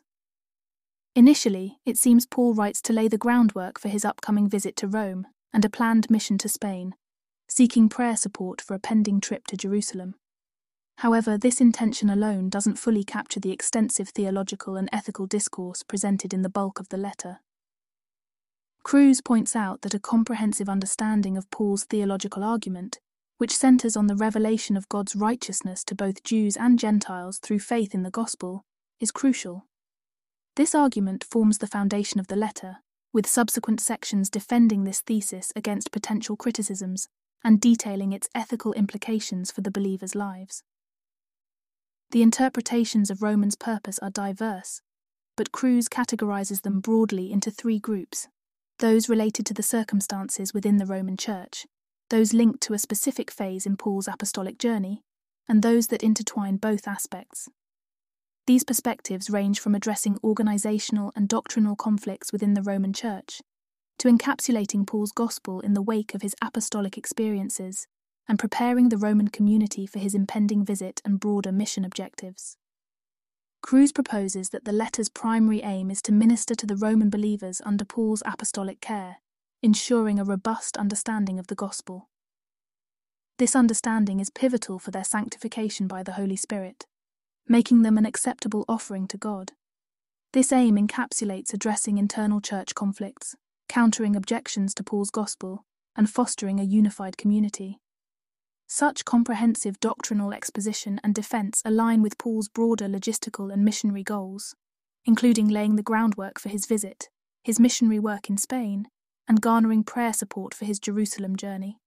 Initially, 1.16 1.80
it 1.88 1.98
seems 1.98 2.28
Paul 2.28 2.54
writes 2.54 2.84
to 2.84 2.94
lay 2.94 3.08
the 3.08 3.18
groundwork 3.18 3.80
for 3.80 3.90
his 3.90 4.06
upcoming 4.06 4.48
visit 4.48 4.76
to 4.76 4.88
Rome 4.88 5.26
and 5.52 5.66
a 5.66 5.72
planned 5.72 6.12
mission 6.12 6.38
to 6.38 6.48
Spain, 6.48 6.94
seeking 7.48 7.90
prayer 7.90 8.16
support 8.16 8.62
for 8.62 8.76
a 8.76 8.80
pending 8.80 9.22
trip 9.22 9.48
to 9.48 9.58
Jerusalem. 9.58 10.14
However, 11.00 11.38
this 11.38 11.60
intention 11.60 12.10
alone 12.10 12.50
doesn't 12.50 12.80
fully 12.80 13.04
capture 13.04 13.40
the 13.40 13.52
extensive 13.52 14.10
theological 14.10 14.76
and 14.78 14.90
ethical 14.94 15.28
discourse 15.28 15.84
presented 15.84 16.34
in 16.34 16.42
the 16.42 16.50
bulk 16.50 16.80
of 16.80 16.90
the 16.90 16.98
letter. 16.98 17.42
Kruse 18.84 19.20
points 19.20 19.56
out 19.56 19.82
that 19.82 19.94
a 19.94 20.00
comprehensive 20.00 20.70
understanding 20.70 21.38
of 21.38 21.50
Paul's 21.52 21.84
theological 21.84 22.44
argument, 22.44 23.00
which 23.38 23.56
centers 23.56 23.98
on 23.98 24.08
the 24.08 24.16
revelation 24.16 24.78
of 24.78 24.88
God's 24.88 25.16
righteousness 25.16 25.84
to 25.86 25.96
both 25.96 26.24
Jews 26.24 26.56
and 26.56 26.80
Gentiles 26.80 27.40
through 27.40 27.60
faith 27.60 27.94
in 27.94 28.04
the 28.04 28.12
gospel, 28.12 28.64
is 29.00 29.12
crucial. 29.12 29.66
This 30.56 30.74
argument 30.74 31.24
forms 31.24 31.58
the 31.58 31.68
foundation 31.68 32.20
of 32.20 32.28
the 32.28 32.38
letter, 32.38 32.78
with 33.12 33.28
subsequent 33.28 33.82
sections 33.82 34.30
defending 34.30 34.86
this 34.86 35.02
thesis 35.02 35.52
against 35.56 35.92
potential 35.92 36.38
criticisms 36.38 37.10
and 37.44 37.60
detailing 37.60 38.14
its 38.14 38.30
ethical 38.34 38.72
implications 38.74 39.52
for 39.52 39.62
the 39.62 39.72
believers' 39.72 40.16
lives. 40.16 40.64
The 42.16 42.22
interpretations 42.22 43.10
of 43.10 43.22
Romans' 43.22 43.58
purpose 43.58 44.00
are 44.00 44.10
diverse, 44.10 44.82
but 45.36 45.52
Kruse 45.52 45.90
categorizes 45.90 46.62
them 46.62 46.80
broadly 46.80 47.30
into 47.30 47.52
three 47.52 47.78
groups 47.78 48.30
those 48.80 49.10
related 49.10 49.46
to 49.48 49.54
the 49.54 49.62
circumstances 49.62 50.54
within 50.54 50.78
the 50.78 50.86
Roman 50.86 51.18
Church, 51.18 51.66
those 52.10 52.32
linked 52.32 52.62
to 52.62 52.74
a 52.74 52.80
specific 52.80 53.30
phase 53.30 53.66
in 53.66 53.76
Paul's 53.76 54.08
apostolic 54.08 54.58
journey, 54.58 55.02
and 55.50 55.62
those 55.62 55.88
that 55.88 56.04
intertwine 56.04 56.56
both 56.56 56.88
aspects. 56.88 57.50
These 58.48 58.64
perspectives 58.64 59.30
range 59.30 59.60
from 59.60 59.76
addressing 59.76 60.18
organizational 60.24 61.12
and 61.18 61.28
doctrinal 61.28 61.76
conflicts 61.76 62.32
within 62.32 62.54
the 62.54 62.64
Roman 62.64 62.94
Church 62.94 63.42
to 64.00 64.08
encapsulating 64.08 64.88
Paul's 64.88 65.12
gospel 65.12 65.60
in 65.60 65.74
the 65.74 65.82
wake 65.82 66.16
of 66.16 66.22
his 66.22 66.36
apostolic 66.42 66.98
experiences 66.98 67.88
and 68.28 68.40
preparing 68.40 68.90
the 68.90 68.98
Roman 68.98 69.28
community 69.28 69.86
for 69.86 70.00
his 70.00 70.16
impending 70.16 70.66
visit 70.66 71.02
and 71.06 71.20
broader 71.20 71.52
mission 71.52 71.86
objectives. 71.86 72.58
Kruse 73.62 73.92
proposes 73.92 74.50
that 74.50 74.66
the 74.66 74.72
letter's 74.72 75.10
primary 75.10 75.62
aim 75.62 75.90
is 75.90 76.02
to 76.04 76.12
minister 76.12 76.54
to 76.56 76.68
the 76.68 76.76
Roman 76.76 77.10
believers 77.10 77.62
under 77.66 77.84
Paul's 77.84 78.22
apostolic 78.26 78.80
care, 78.80 79.18
ensuring 79.64 80.20
a 80.20 80.24
robust 80.24 80.78
understanding 80.78 81.40
of 81.40 81.48
the 81.48 81.56
gospel. 81.56 82.10
This 83.38 83.56
understanding 83.56 84.20
is 84.20 84.30
pivotal 84.30 84.80
for 84.80 84.92
their 84.92 85.04
sanctification 85.04 85.88
by 85.88 86.04
the 86.04 86.14
Holy 86.14 86.36
Spirit, 86.36 86.86
making 87.48 87.82
them 87.82 87.98
an 87.98 88.06
acceptable 88.06 88.66
offering 88.68 89.08
to 89.08 89.18
God. 89.18 89.54
This 90.32 90.52
aim 90.52 90.76
encapsulates 90.76 91.54
addressing 91.54 91.98
internal 91.98 92.42
church 92.42 92.76
conflicts, 92.76 93.36
countering 93.68 94.16
objections 94.16 94.74
to 94.76 94.84
Paul's 94.84 95.10
gospel, 95.10 95.66
and 95.96 96.10
fostering 96.10 96.60
a 96.60 96.64
unified 96.64 97.18
community. 97.18 97.80
Such 98.68 99.06
comprehensive 99.06 99.80
doctrinal 99.80 100.34
exposition 100.34 101.00
and 101.04 101.14
defense 101.14 101.62
align 101.64 102.02
with 102.02 102.18
Paul's 102.18 102.50
broader 102.50 102.88
logistical 102.88 103.54
and 103.54 103.64
missionary 103.64 104.04
goals, 104.04 104.56
including 105.06 105.48
laying 105.48 105.76
the 105.76 105.84
groundwork 105.84 106.40
for 106.40 106.50
his 106.50 106.66
visit, 106.66 107.10
his 107.44 107.60
missionary 107.60 108.00
work 108.00 108.30
in 108.30 108.38
Spain, 108.38 108.88
and 109.28 109.42
garnering 109.42 109.84
prayer 109.84 110.14
support 110.14 110.54
for 110.54 110.66
his 110.66 110.80
Jerusalem 110.80 111.36
journey. 111.36 111.78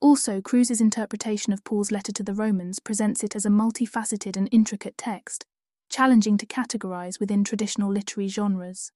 Also, 0.00 0.40
Kruse's 0.40 0.80
interpretation 0.80 1.52
of 1.52 1.64
Paul's 1.64 1.90
letter 1.90 2.12
to 2.12 2.22
the 2.22 2.34
Romans 2.34 2.80
presents 2.80 3.24
it 3.24 3.34
as 3.34 3.46
a 3.46 3.50
multifaceted 3.50 4.36
and 4.36 4.48
intricate 4.52 4.98
text, 4.98 5.46
challenging 5.88 6.36
to 6.38 6.46
categorize 6.46 7.18
within 7.18 7.44
traditional 7.44 7.90
literary 7.90 8.28
genres. 8.28 8.92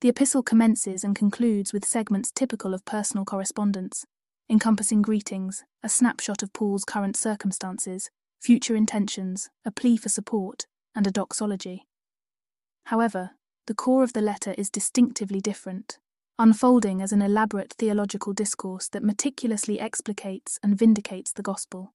The 0.00 0.08
epistle 0.08 0.42
commences 0.42 1.04
and 1.04 1.16
concludes 1.16 1.72
with 1.72 1.84
segments 1.84 2.30
typical 2.30 2.74
of 2.74 2.84
personal 2.84 3.24
correspondence, 3.24 4.04
encompassing 4.50 5.02
greetings, 5.02 5.64
a 5.82 5.88
snapshot 5.88 6.42
of 6.42 6.52
Paul's 6.52 6.84
current 6.84 7.16
circumstances, 7.16 8.10
future 8.40 8.76
intentions, 8.76 9.50
a 9.64 9.70
plea 9.70 9.96
for 9.96 10.08
support, 10.08 10.66
and 10.94 11.06
a 11.06 11.10
doxology. 11.10 11.86
However, 12.86 13.32
the 13.66 13.74
core 13.74 14.02
of 14.02 14.14
the 14.14 14.22
letter 14.22 14.54
is 14.56 14.70
distinctively 14.70 15.40
different, 15.40 15.98
unfolding 16.38 17.02
as 17.02 17.12
an 17.12 17.20
elaborate 17.20 17.74
theological 17.74 18.32
discourse 18.32 18.88
that 18.88 19.02
meticulously 19.02 19.78
explicates 19.78 20.58
and 20.62 20.78
vindicates 20.78 21.32
the 21.32 21.42
gospel. 21.42 21.92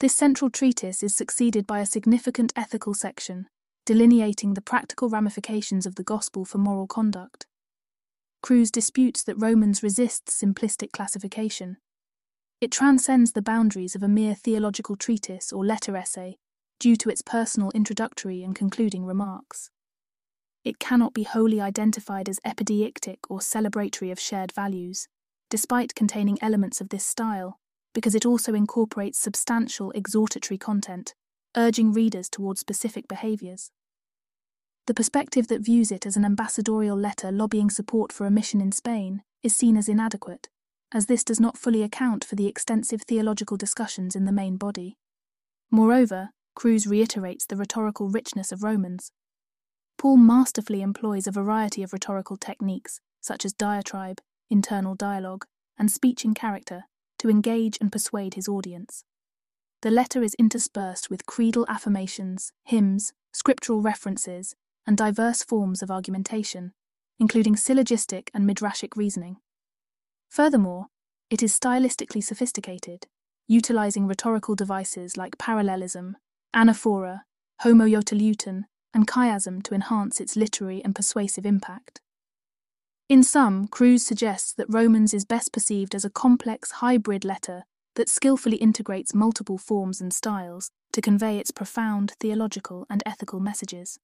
This 0.00 0.14
central 0.14 0.50
treatise 0.50 1.02
is 1.02 1.14
succeeded 1.14 1.66
by 1.66 1.80
a 1.80 1.86
significant 1.86 2.52
ethical 2.56 2.94
section, 2.94 3.46
delineating 3.84 4.54
the 4.54 4.62
practical 4.62 5.08
ramifications 5.08 5.86
of 5.86 5.96
the 5.96 6.02
gospel 6.02 6.44
for 6.44 6.58
moral 6.58 6.86
conduct. 6.86 7.46
Kruse 8.44 8.70
disputes 8.70 9.22
that 9.22 9.40
Romans 9.40 9.82
resists 9.82 10.38
simplistic 10.38 10.92
classification. 10.92 11.78
It 12.60 12.70
transcends 12.70 13.32
the 13.32 13.40
boundaries 13.40 13.94
of 13.94 14.02
a 14.02 14.08
mere 14.08 14.34
theological 14.34 14.96
treatise 14.96 15.50
or 15.50 15.64
letter 15.64 15.96
essay 15.96 16.36
due 16.78 16.94
to 16.96 17.08
its 17.08 17.22
personal 17.22 17.70
introductory 17.70 18.42
and 18.42 18.54
concluding 18.54 19.06
remarks. 19.06 19.70
It 20.62 20.78
cannot 20.78 21.14
be 21.14 21.22
wholly 21.22 21.58
identified 21.58 22.28
as 22.28 22.38
epideictic 22.40 23.16
or 23.30 23.38
celebratory 23.38 24.12
of 24.12 24.20
shared 24.20 24.52
values, 24.52 25.08
despite 25.48 25.94
containing 25.94 26.36
elements 26.42 26.82
of 26.82 26.90
this 26.90 27.06
style, 27.06 27.58
because 27.94 28.14
it 28.14 28.26
also 28.26 28.52
incorporates 28.52 29.18
substantial 29.18 29.90
exhortatory 29.92 30.58
content, 30.58 31.14
urging 31.56 31.94
readers 31.94 32.28
towards 32.28 32.60
specific 32.60 33.08
behaviours. 33.08 33.70
The 34.86 34.94
perspective 34.94 35.48
that 35.48 35.62
views 35.62 35.90
it 35.90 36.04
as 36.04 36.16
an 36.16 36.26
ambassadorial 36.26 36.96
letter 36.96 37.32
lobbying 37.32 37.70
support 37.70 38.12
for 38.12 38.26
a 38.26 38.30
mission 38.30 38.60
in 38.60 38.70
Spain 38.70 39.22
is 39.42 39.56
seen 39.56 39.78
as 39.78 39.88
inadequate, 39.88 40.48
as 40.92 41.06
this 41.06 41.24
does 41.24 41.40
not 41.40 41.56
fully 41.56 41.82
account 41.82 42.22
for 42.22 42.34
the 42.34 42.46
extensive 42.46 43.02
theological 43.02 43.56
discussions 43.56 44.14
in 44.14 44.26
the 44.26 44.32
main 44.32 44.56
body. 44.58 44.98
Moreover, 45.70 46.30
Kruse 46.54 46.86
reiterates 46.86 47.46
the 47.46 47.56
rhetorical 47.56 48.10
richness 48.10 48.52
of 48.52 48.62
Romans. 48.62 49.10
Paul 49.96 50.18
masterfully 50.18 50.82
employs 50.82 51.26
a 51.26 51.32
variety 51.32 51.82
of 51.82 51.94
rhetorical 51.94 52.36
techniques, 52.36 53.00
such 53.22 53.46
as 53.46 53.54
diatribe, 53.54 54.20
internal 54.50 54.94
dialogue, 54.94 55.46
and 55.78 55.90
speech 55.90 56.26
in 56.26 56.34
character, 56.34 56.84
to 57.18 57.30
engage 57.30 57.78
and 57.80 57.90
persuade 57.90 58.34
his 58.34 58.48
audience. 58.48 59.02
The 59.80 59.90
letter 59.90 60.22
is 60.22 60.34
interspersed 60.34 61.08
with 61.08 61.26
creedal 61.26 61.64
affirmations, 61.68 62.52
hymns, 62.64 63.14
scriptural 63.32 63.80
references, 63.80 64.54
and 64.86 64.96
diverse 64.96 65.42
forms 65.42 65.82
of 65.82 65.90
argumentation, 65.90 66.72
including 67.18 67.56
syllogistic 67.56 68.30
and 68.34 68.48
midrashic 68.48 68.96
reasoning. 68.96 69.36
Furthermore, 70.28 70.86
it 71.30 71.42
is 71.42 71.58
stylistically 71.58 72.22
sophisticated, 72.22 73.06
utilizing 73.46 74.06
rhetorical 74.06 74.54
devices 74.54 75.16
like 75.16 75.38
parallelism, 75.38 76.16
anaphora, 76.54 77.20
homoioteleuton, 77.62 78.64
and 78.92 79.06
chiasm 79.06 79.62
to 79.62 79.74
enhance 79.74 80.20
its 80.20 80.36
literary 80.36 80.82
and 80.84 80.94
persuasive 80.94 81.44
impact. 81.44 82.00
In 83.08 83.22
sum, 83.22 83.68
Kruse 83.68 84.04
suggests 84.06 84.52
that 84.54 84.72
Romans 84.72 85.12
is 85.12 85.24
best 85.24 85.52
perceived 85.52 85.94
as 85.94 86.04
a 86.04 86.10
complex 86.10 86.72
hybrid 86.72 87.24
letter 87.24 87.64
that 87.96 88.08
skillfully 88.08 88.56
integrates 88.56 89.14
multiple 89.14 89.58
forms 89.58 90.00
and 90.00 90.12
styles 90.12 90.70
to 90.92 91.00
convey 91.02 91.38
its 91.38 91.50
profound 91.50 92.14
theological 92.18 92.86
and 92.88 93.02
ethical 93.04 93.40
messages. 93.40 93.98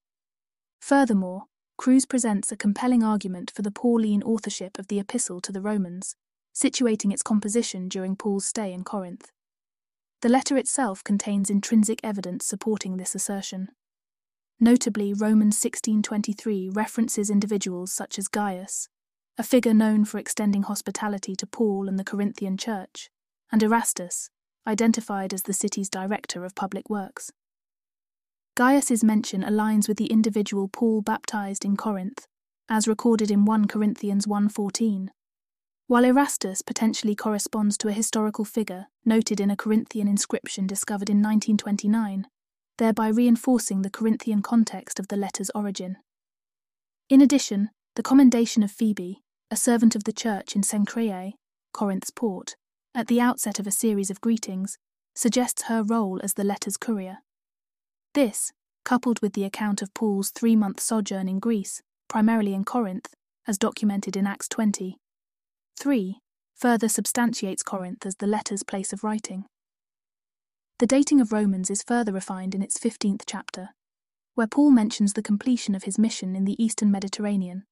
Furthermore, 0.81 1.45
Kruse 1.77 2.05
presents 2.05 2.51
a 2.51 2.57
compelling 2.57 3.03
argument 3.03 3.51
for 3.51 3.61
the 3.61 3.71
Pauline 3.71 4.23
authorship 4.23 4.77
of 4.77 4.87
the 4.87 4.99
Epistle 4.99 5.39
to 5.41 5.51
the 5.51 5.61
Romans, 5.61 6.15
situating 6.53 7.13
its 7.13 7.23
composition 7.23 7.87
during 7.87 8.15
Paul's 8.15 8.45
stay 8.45 8.73
in 8.73 8.83
Corinth. 8.83 9.31
The 10.21 10.29
letter 10.29 10.57
itself 10.57 11.03
contains 11.03 11.49
intrinsic 11.49 11.99
evidence 12.03 12.45
supporting 12.45 12.97
this 12.97 13.15
assertion. 13.15 13.69
Notably, 14.59 15.13
Romans 15.13 15.57
16:23 15.57 16.69
references 16.71 17.29
individuals 17.29 17.91
such 17.91 18.19
as 18.19 18.27
Gaius, 18.27 18.89
a 19.37 19.43
figure 19.43 19.73
known 19.73 20.05
for 20.05 20.19
extending 20.19 20.63
hospitality 20.63 21.35
to 21.37 21.47
Paul 21.47 21.87
and 21.87 21.97
the 21.97 22.03
Corinthian 22.03 22.57
church, 22.57 23.09
and 23.51 23.63
Erastus, 23.63 24.29
identified 24.67 25.33
as 25.33 25.43
the 25.43 25.53
city's 25.53 25.89
director 25.89 26.45
of 26.45 26.53
public 26.53 26.89
works. 26.89 27.31
Gaius's 28.61 29.03
mention 29.03 29.41
aligns 29.41 29.87
with 29.87 29.97
the 29.97 30.05
individual 30.05 30.67
Paul 30.67 31.01
baptized 31.01 31.65
in 31.65 31.75
Corinth, 31.75 32.27
as 32.69 32.87
recorded 32.87 33.31
in 33.31 33.43
1 33.43 33.67
Corinthians 33.67 34.27
1:14, 34.27 35.09
while 35.87 36.05
Erastus 36.05 36.61
potentially 36.61 37.15
corresponds 37.15 37.75
to 37.79 37.87
a 37.87 37.91
historical 37.91 38.45
figure 38.45 38.85
noted 39.03 39.39
in 39.39 39.49
a 39.49 39.55
Corinthian 39.55 40.07
inscription 40.07 40.67
discovered 40.67 41.09
in 41.09 41.23
1929, 41.23 42.27
thereby 42.77 43.07
reinforcing 43.07 43.81
the 43.81 43.89
Corinthian 43.89 44.43
context 44.43 44.99
of 44.99 45.07
the 45.07 45.17
letter's 45.17 45.49
origin. 45.55 45.97
In 47.09 47.19
addition, 47.19 47.71
the 47.95 48.03
commendation 48.03 48.61
of 48.61 48.69
Phoebe, 48.69 49.23
a 49.49 49.55
servant 49.55 49.95
of 49.95 50.03
the 50.03 50.13
church 50.13 50.55
in 50.55 50.61
Cenchreae, 50.61 51.33
Corinth's 51.73 52.11
port, 52.11 52.55
at 52.93 53.07
the 53.07 53.19
outset 53.19 53.57
of 53.57 53.65
a 53.65 53.71
series 53.71 54.11
of 54.11 54.21
greetings, 54.21 54.77
suggests 55.15 55.63
her 55.63 55.81
role 55.81 56.19
as 56.21 56.35
the 56.35 56.43
letter's 56.43 56.77
courier. 56.77 57.23
This, 58.13 58.51
coupled 58.83 59.21
with 59.21 59.33
the 59.33 59.45
account 59.45 59.81
of 59.81 59.93
Paul's 59.93 60.31
three 60.31 60.55
month 60.55 60.79
sojourn 60.81 61.29
in 61.29 61.39
Greece, 61.39 61.81
primarily 62.09 62.53
in 62.53 62.65
Corinth, 62.65 63.13
as 63.47 63.57
documented 63.57 64.17
in 64.17 64.27
Acts 64.27 64.49
20. 64.49 64.97
3. 65.79 66.19
Further 66.55 66.89
substantiates 66.89 67.63
Corinth 67.63 68.05
as 68.05 68.15
the 68.17 68.27
letter's 68.27 68.63
place 68.63 68.91
of 68.91 69.03
writing. 69.03 69.45
The 70.79 70.87
dating 70.87 71.21
of 71.21 71.31
Romans 71.31 71.69
is 71.69 71.83
further 71.83 72.11
refined 72.11 72.53
in 72.53 72.61
its 72.61 72.77
15th 72.77 73.21
chapter, 73.25 73.69
where 74.35 74.47
Paul 74.47 74.71
mentions 74.71 75.13
the 75.13 75.21
completion 75.21 75.73
of 75.73 75.83
his 75.83 75.97
mission 75.97 76.35
in 76.35 76.45
the 76.45 76.61
eastern 76.61 76.91
Mediterranean, 76.91 77.63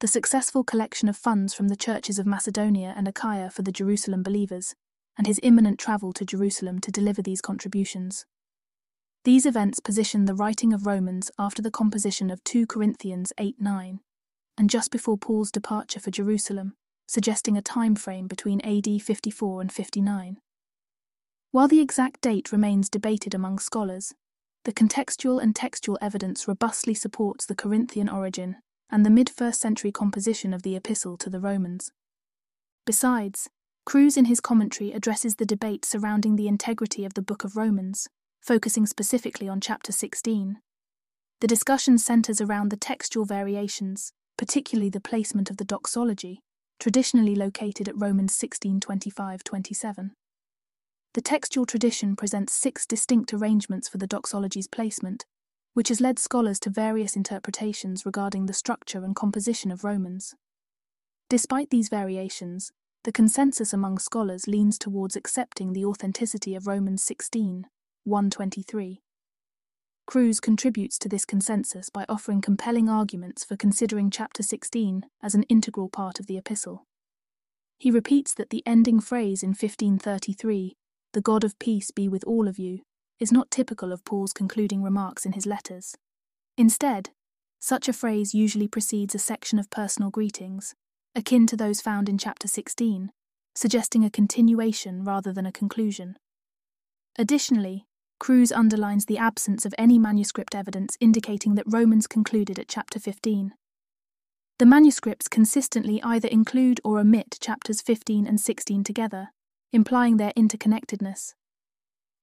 the 0.00 0.08
successful 0.08 0.64
collection 0.64 1.08
of 1.08 1.16
funds 1.16 1.54
from 1.54 1.68
the 1.68 1.76
churches 1.76 2.18
of 2.18 2.26
Macedonia 2.26 2.92
and 2.96 3.06
Achaia 3.06 3.50
for 3.50 3.62
the 3.62 3.72
Jerusalem 3.72 4.22
believers, 4.22 4.74
and 5.16 5.26
his 5.26 5.40
imminent 5.42 5.78
travel 5.78 6.12
to 6.12 6.24
Jerusalem 6.24 6.80
to 6.80 6.90
deliver 6.90 7.22
these 7.22 7.40
contributions. 7.40 8.26
These 9.26 9.44
events 9.44 9.80
position 9.80 10.26
the 10.26 10.36
writing 10.36 10.72
of 10.72 10.86
Romans 10.86 11.32
after 11.36 11.60
the 11.60 11.72
composition 11.72 12.30
of 12.30 12.44
2 12.44 12.64
Corinthians 12.64 13.32
8 13.38 13.60
9, 13.60 13.98
and 14.56 14.70
just 14.70 14.92
before 14.92 15.18
Paul's 15.18 15.50
departure 15.50 15.98
for 15.98 16.12
Jerusalem, 16.12 16.74
suggesting 17.08 17.56
a 17.56 17.60
time 17.60 17.96
frame 17.96 18.28
between 18.28 18.60
AD 18.60 19.02
54 19.02 19.62
and 19.62 19.72
59. 19.72 20.36
While 21.50 21.66
the 21.66 21.80
exact 21.80 22.20
date 22.20 22.52
remains 22.52 22.88
debated 22.88 23.34
among 23.34 23.58
scholars, 23.58 24.14
the 24.64 24.72
contextual 24.72 25.42
and 25.42 25.56
textual 25.56 25.98
evidence 26.00 26.46
robustly 26.46 26.94
supports 26.94 27.46
the 27.46 27.56
Corinthian 27.56 28.08
origin 28.08 28.58
and 28.90 29.04
the 29.04 29.10
mid 29.10 29.28
first 29.28 29.60
century 29.60 29.90
composition 29.90 30.54
of 30.54 30.62
the 30.62 30.76
Epistle 30.76 31.16
to 31.16 31.28
the 31.28 31.40
Romans. 31.40 31.90
Besides, 32.84 33.50
Kruse 33.84 34.16
in 34.16 34.26
his 34.26 34.38
commentary 34.38 34.92
addresses 34.92 35.34
the 35.34 35.44
debate 35.44 35.84
surrounding 35.84 36.36
the 36.36 36.46
integrity 36.46 37.04
of 37.04 37.14
the 37.14 37.22
Book 37.22 37.42
of 37.42 37.56
Romans 37.56 38.08
focusing 38.46 38.86
specifically 38.86 39.48
on 39.48 39.60
Chapter 39.60 39.90
16. 39.90 40.58
The 41.40 41.48
discussion 41.48 41.98
centers 41.98 42.40
around 42.40 42.70
the 42.70 42.76
textual 42.76 43.24
variations, 43.24 44.12
particularly 44.38 44.88
the 44.88 45.00
placement 45.00 45.50
of 45.50 45.56
the 45.56 45.64
doxology, 45.64 46.38
traditionally 46.78 47.34
located 47.34 47.88
at 47.88 48.00
Romans 48.00 48.32
16:25 48.32 49.42
27. 49.42 50.12
The 51.14 51.20
textual 51.20 51.66
tradition 51.66 52.14
presents 52.14 52.52
six 52.52 52.86
distinct 52.86 53.34
arrangements 53.34 53.88
for 53.88 53.98
the 53.98 54.06
doxology's 54.06 54.68
placement, 54.68 55.26
which 55.74 55.88
has 55.88 56.00
led 56.00 56.20
scholars 56.20 56.60
to 56.60 56.70
various 56.70 57.16
interpretations 57.16 58.06
regarding 58.06 58.46
the 58.46 58.52
structure 58.52 59.04
and 59.04 59.16
composition 59.16 59.72
of 59.72 59.82
Romans. 59.82 60.36
Despite 61.28 61.70
these 61.70 61.88
variations, 61.88 62.70
the 63.02 63.10
consensus 63.10 63.72
among 63.72 63.98
scholars 63.98 64.46
leans 64.46 64.78
towards 64.78 65.16
accepting 65.16 65.72
the 65.72 65.84
authenticity 65.84 66.54
of 66.54 66.68
Romans 66.68 67.02
16, 67.02 67.66
123. 68.06 69.02
Kruse 70.06 70.38
contributes 70.38 70.96
to 70.96 71.08
this 71.08 71.24
consensus 71.24 71.90
by 71.90 72.04
offering 72.08 72.40
compelling 72.40 72.88
arguments 72.88 73.44
for 73.44 73.56
considering 73.56 74.10
chapter 74.10 74.44
16 74.44 75.04
as 75.20 75.34
an 75.34 75.42
integral 75.44 75.88
part 75.88 76.20
of 76.20 76.26
the 76.28 76.38
epistle. 76.38 76.84
He 77.80 77.90
repeats 77.90 78.32
that 78.34 78.50
the 78.50 78.62
ending 78.64 79.00
phrase 79.00 79.42
in 79.42 79.50
1533, 79.50 80.76
the 81.14 81.20
God 81.20 81.42
of 81.42 81.58
peace 81.58 81.90
be 81.90 82.08
with 82.08 82.22
all 82.24 82.46
of 82.46 82.60
you, 82.60 82.82
is 83.18 83.32
not 83.32 83.50
typical 83.50 83.92
of 83.92 84.04
Paul's 84.04 84.32
concluding 84.32 84.84
remarks 84.84 85.26
in 85.26 85.32
his 85.32 85.44
letters. 85.44 85.96
Instead, 86.56 87.10
such 87.58 87.88
a 87.88 87.92
phrase 87.92 88.32
usually 88.32 88.68
precedes 88.68 89.16
a 89.16 89.18
section 89.18 89.58
of 89.58 89.68
personal 89.68 90.10
greetings, 90.10 90.76
akin 91.16 91.44
to 91.48 91.56
those 91.56 91.80
found 91.80 92.08
in 92.08 92.18
chapter 92.18 92.46
16, 92.46 93.10
suggesting 93.56 94.04
a 94.04 94.10
continuation 94.10 95.02
rather 95.02 95.32
than 95.32 95.46
a 95.46 95.50
conclusion. 95.50 96.16
Additionally, 97.18 97.86
Kruse 98.18 98.50
underlines 98.50 99.04
the 99.04 99.18
absence 99.18 99.66
of 99.66 99.74
any 99.76 99.98
manuscript 99.98 100.54
evidence 100.54 100.96
indicating 101.00 101.54
that 101.54 101.70
Romans 101.70 102.06
concluded 102.06 102.58
at 102.58 102.68
chapter 102.68 102.98
15. 102.98 103.52
The 104.58 104.66
manuscripts 104.66 105.28
consistently 105.28 106.02
either 106.02 106.28
include 106.28 106.80
or 106.82 106.98
omit 106.98 107.36
chapters 107.40 107.82
15 107.82 108.26
and 108.26 108.40
16 108.40 108.84
together, 108.84 109.28
implying 109.70 110.16
their 110.16 110.32
interconnectedness. 110.32 111.34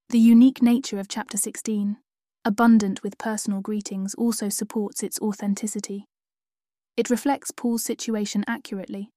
The 0.09 0.19
unique 0.19 0.61
nature 0.61 0.99
of 0.99 1.07
chapter 1.07 1.37
16, 1.37 1.97
abundant 2.43 3.03
with 3.03 3.19
personal 3.19 3.61
greetings, 3.61 4.15
also 4.15 4.49
supports 4.49 5.03
its 5.03 5.19
authenticity. 5.19 6.05
It 6.97 7.11
reflects 7.11 7.51
Paul's 7.51 7.83
situation 7.83 8.43
accurately, 8.47 9.11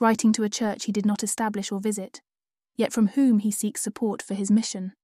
writing 0.00 0.32
to 0.32 0.42
a 0.42 0.48
church 0.48 0.84
he 0.84 0.92
did 0.92 1.06
not 1.06 1.22
establish 1.22 1.70
or 1.70 1.80
visit, 1.80 2.20
yet 2.76 2.92
from 2.92 3.08
whom 3.08 3.38
he 3.38 3.52
seeks 3.52 3.80
support 3.80 4.20
for 4.20 4.34
his 4.34 4.50
mission 4.50 4.94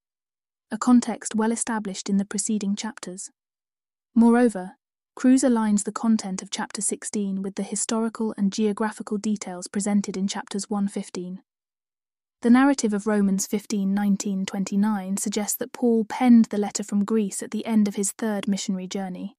a 0.71 0.79
context 0.79 1.35
well 1.35 1.51
established 1.51 2.11
in 2.11 2.19
the 2.19 2.25
preceding 2.25 2.77
chapters. 2.77 3.31
Moreover, 4.15 4.77
Kruse 5.17 5.43
aligns 5.43 5.85
the 5.85 5.93
content 5.93 6.43
of 6.43 6.51
chapter 6.51 6.83
16 6.83 7.43
with 7.43 7.55
the 7.55 7.63
historical 7.63 8.35
and 8.37 8.53
geographical 8.53 9.17
details 9.17 9.67
presented 9.67 10.17
in 10.17 10.29
chapters 10.29 10.69
115. 10.69 11.41
The 12.43 12.51
narrative 12.51 12.93
of 12.93 13.07
Romans 13.07 13.47
15 13.47 13.93
19 13.93 14.47
29 14.47 15.17
suggests 15.17 15.57
that 15.57 15.73
Paul 15.73 16.05
penned 16.05 16.47
the 16.47 16.59
letter 16.59 16.85
from 16.85 17.05
Greece 17.05 17.43
at 17.43 17.51
the 17.51 17.67
end 17.67 17.89
of 17.89 17.97
his 17.97 18.13
third 18.13 18.47
missionary 18.47 18.87
journey. 18.87 19.37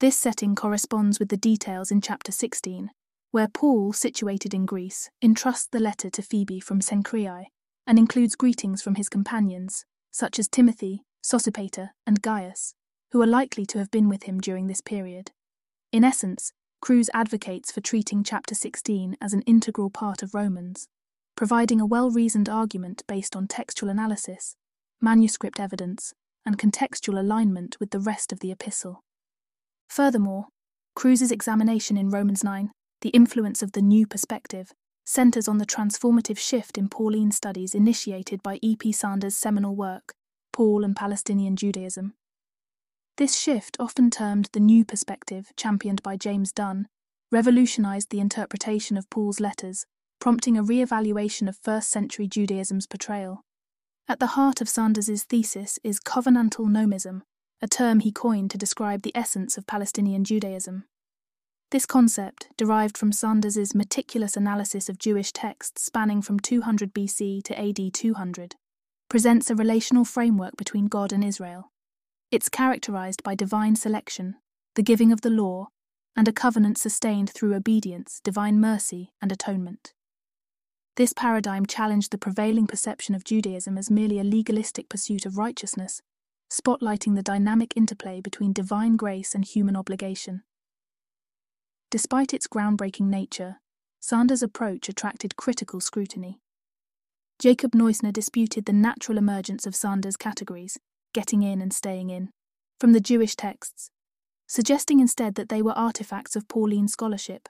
This 0.00 0.16
setting 0.16 0.54
corresponds 0.54 1.18
with 1.18 1.28
the 1.28 1.36
details 1.36 1.90
in 1.90 2.00
chapter 2.00 2.32
16, 2.32 2.90
where 3.30 3.48
Paul, 3.48 3.92
situated 3.92 4.52
in 4.52 4.66
Greece, 4.66 5.10
entrusts 5.22 5.68
the 5.70 5.78
letter 5.78 6.10
to 6.10 6.22
Phoebe 6.22 6.58
from 6.58 6.80
Cenchreae 6.80 7.46
and 7.86 7.98
includes 7.98 8.34
greetings 8.34 8.82
from 8.82 8.96
his 8.96 9.08
companions, 9.08 9.84
such 10.16 10.38
as 10.38 10.48
Timothy, 10.48 11.02
Sosipater, 11.22 11.90
and 12.06 12.22
Gaius, 12.22 12.72
who 13.12 13.20
are 13.20 13.26
likely 13.26 13.66
to 13.66 13.78
have 13.78 13.90
been 13.90 14.08
with 14.08 14.22
him 14.22 14.40
during 14.40 14.66
this 14.66 14.80
period. 14.80 15.30
In 15.92 16.04
essence, 16.04 16.54
Kruse 16.80 17.10
advocates 17.12 17.70
for 17.70 17.82
treating 17.82 18.24
chapter 18.24 18.54
16 18.54 19.18
as 19.20 19.34
an 19.34 19.42
integral 19.42 19.90
part 19.90 20.22
of 20.22 20.32
Romans, 20.32 20.88
providing 21.36 21.82
a 21.82 21.86
well 21.86 22.10
reasoned 22.10 22.48
argument 22.48 23.02
based 23.06 23.36
on 23.36 23.46
textual 23.46 23.90
analysis, 23.90 24.56
manuscript 25.02 25.60
evidence, 25.60 26.14
and 26.46 26.58
contextual 26.58 27.20
alignment 27.20 27.76
with 27.78 27.90
the 27.90 28.00
rest 28.00 28.32
of 28.32 28.40
the 28.40 28.50
epistle. 28.50 29.02
Furthermore, 29.90 30.46
Kruse's 30.94 31.30
examination 31.30 31.98
in 31.98 32.08
Romans 32.08 32.42
9, 32.42 32.70
the 33.02 33.10
influence 33.10 33.62
of 33.62 33.72
the 33.72 33.82
new 33.82 34.06
perspective, 34.06 34.72
centers 35.06 35.46
on 35.46 35.58
the 35.58 35.64
transformative 35.64 36.36
shift 36.36 36.76
in 36.76 36.88
Pauline 36.88 37.30
studies 37.30 37.74
initiated 37.74 38.42
by 38.42 38.58
E.P. 38.60 38.92
Sanders' 38.92 39.36
seminal 39.36 39.76
work, 39.76 40.14
Paul 40.52 40.84
and 40.84 40.96
Palestinian 40.96 41.54
Judaism. 41.54 42.14
This 43.16 43.38
shift, 43.38 43.76
often 43.80 44.10
termed 44.10 44.50
the 44.52 44.60
New 44.60 44.84
Perspective, 44.84 45.52
championed 45.56 46.02
by 46.02 46.16
James 46.16 46.52
Dunn, 46.52 46.88
revolutionized 47.32 48.10
the 48.10 48.20
interpretation 48.20 48.96
of 48.96 49.08
Paul's 49.08 49.40
letters, 49.40 49.86
prompting 50.20 50.58
a 50.58 50.62
re-evaluation 50.62 51.48
of 51.48 51.56
first 51.56 51.88
century 51.88 52.26
Judaism's 52.26 52.86
portrayal. 52.86 53.42
At 54.08 54.20
the 54.20 54.28
heart 54.28 54.60
of 54.60 54.68
Sanders's 54.68 55.24
thesis 55.24 55.78
is 55.82 56.00
covenantal 56.00 56.66
nomism, 56.66 57.22
a 57.62 57.68
term 57.68 58.00
he 58.00 58.12
coined 58.12 58.50
to 58.50 58.58
describe 58.58 59.02
the 59.02 59.16
essence 59.16 59.56
of 59.56 59.66
Palestinian 59.66 60.24
Judaism. 60.24 60.84
This 61.72 61.84
concept, 61.84 62.48
derived 62.56 62.96
from 62.96 63.10
Sanders's 63.10 63.74
meticulous 63.74 64.36
analysis 64.36 64.88
of 64.88 64.98
Jewish 64.98 65.32
texts 65.32 65.84
spanning 65.84 66.22
from 66.22 66.38
200 66.38 66.94
BC 66.94 67.42
to 67.42 67.60
AD 67.60 67.92
200, 67.92 68.54
presents 69.08 69.50
a 69.50 69.56
relational 69.56 70.04
framework 70.04 70.56
between 70.56 70.86
God 70.86 71.12
and 71.12 71.24
Israel. 71.24 71.72
It's 72.30 72.48
characterized 72.48 73.24
by 73.24 73.34
divine 73.34 73.74
selection, 73.74 74.36
the 74.76 74.82
giving 74.82 75.10
of 75.10 75.22
the 75.22 75.30
law, 75.30 75.68
and 76.14 76.28
a 76.28 76.32
covenant 76.32 76.78
sustained 76.78 77.30
through 77.30 77.54
obedience, 77.54 78.20
divine 78.22 78.60
mercy, 78.60 79.12
and 79.20 79.32
atonement. 79.32 79.92
This 80.94 81.12
paradigm 81.12 81.66
challenged 81.66 82.12
the 82.12 82.18
prevailing 82.18 82.68
perception 82.68 83.16
of 83.16 83.24
Judaism 83.24 83.76
as 83.76 83.90
merely 83.90 84.20
a 84.20 84.24
legalistic 84.24 84.88
pursuit 84.88 85.26
of 85.26 85.36
righteousness, 85.36 86.00
spotlighting 86.48 87.16
the 87.16 87.22
dynamic 87.22 87.76
interplay 87.76 88.20
between 88.20 88.52
divine 88.52 88.96
grace 88.96 89.34
and 89.34 89.44
human 89.44 89.74
obligation. 89.74 90.44
Despite 91.90 92.34
its 92.34 92.48
groundbreaking 92.48 93.06
nature, 93.06 93.60
Sanders' 94.00 94.42
approach 94.42 94.88
attracted 94.88 95.36
critical 95.36 95.80
scrutiny. 95.80 96.40
Jacob 97.38 97.72
Neusner 97.72 98.12
disputed 98.12 98.64
the 98.64 98.72
natural 98.72 99.18
emergence 99.18 99.66
of 99.66 99.76
Sanders' 99.76 100.16
categories, 100.16 100.78
getting 101.12 101.42
in 101.42 101.60
and 101.60 101.72
staying 101.72 102.10
in, 102.10 102.30
from 102.80 102.92
the 102.92 103.00
Jewish 103.00 103.36
texts, 103.36 103.90
suggesting 104.48 104.98
instead 104.98 105.36
that 105.36 105.48
they 105.48 105.62
were 105.62 105.72
artifacts 105.72 106.34
of 106.34 106.48
Pauline 106.48 106.88
scholarship. 106.88 107.48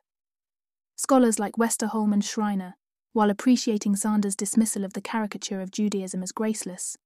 Scholars 0.97 1.39
like 1.39 1.57
Westerholm 1.57 2.13
and 2.13 2.25
Schreiner, 2.25 2.75
while 3.13 3.31
appreciating 3.31 3.97
Sanders' 3.97 4.37
dismissal 4.37 4.85
of 4.85 4.93
the 4.93 5.01
caricature 5.01 5.63
of 5.63 5.71
Judaism 5.71 6.23
as 6.23 6.33
graceless, 6.33 6.99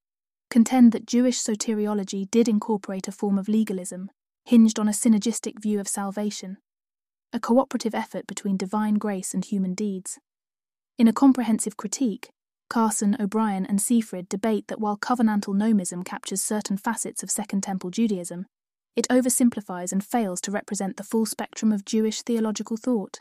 contend 0.49 0.91
that 0.93 1.07
Jewish 1.07 1.41
soteriology 1.41 2.29
did 2.29 2.49
incorporate 2.49 3.07
a 3.07 3.13
form 3.13 3.39
of 3.39 3.49
legalism 3.49 4.11
hinged 4.45 4.81
on 4.81 4.89
a 4.89 4.93
synergistic 4.93 5.61
view 5.61 5.79
of 5.79 5.87
salvation 5.87 6.59
a 7.33 7.41
cooperative 7.41 7.95
effort 7.95 8.27
between 8.27 8.57
divine 8.57 8.95
grace 8.95 9.35
and 9.35 9.45
human 9.45 9.75
deeds. 9.75 10.19
In 10.99 11.09
a 11.09 11.13
comprehensive 11.13 11.77
critique, 11.77 12.31
Carson, 12.69 13.17
O'Brien, 13.19 13.67
and 13.67 13.79
Seifrid 13.79 14.29
debate 14.29 14.69
that 14.69 14.81
while 14.81 14.97
covenantal 14.97 15.55
nomism 15.55 16.05
captures 16.05 16.43
certain 16.43 16.77
facets 16.77 17.23
of 17.23 17.31
Second 17.31 17.63
Temple 17.63 17.91
Judaism, 17.91 18.47
it 18.97 19.09
oversimplifies 19.09 19.93
and 19.93 20.05
fails 20.05 20.41
to 20.43 20.51
represent 20.51 20.97
the 20.97 21.05
full 21.05 21.27
spectrum 21.27 21.73
of 21.73 21.85
Jewish 21.85 22.23
theological 22.23 22.77
thought. 22.77 23.21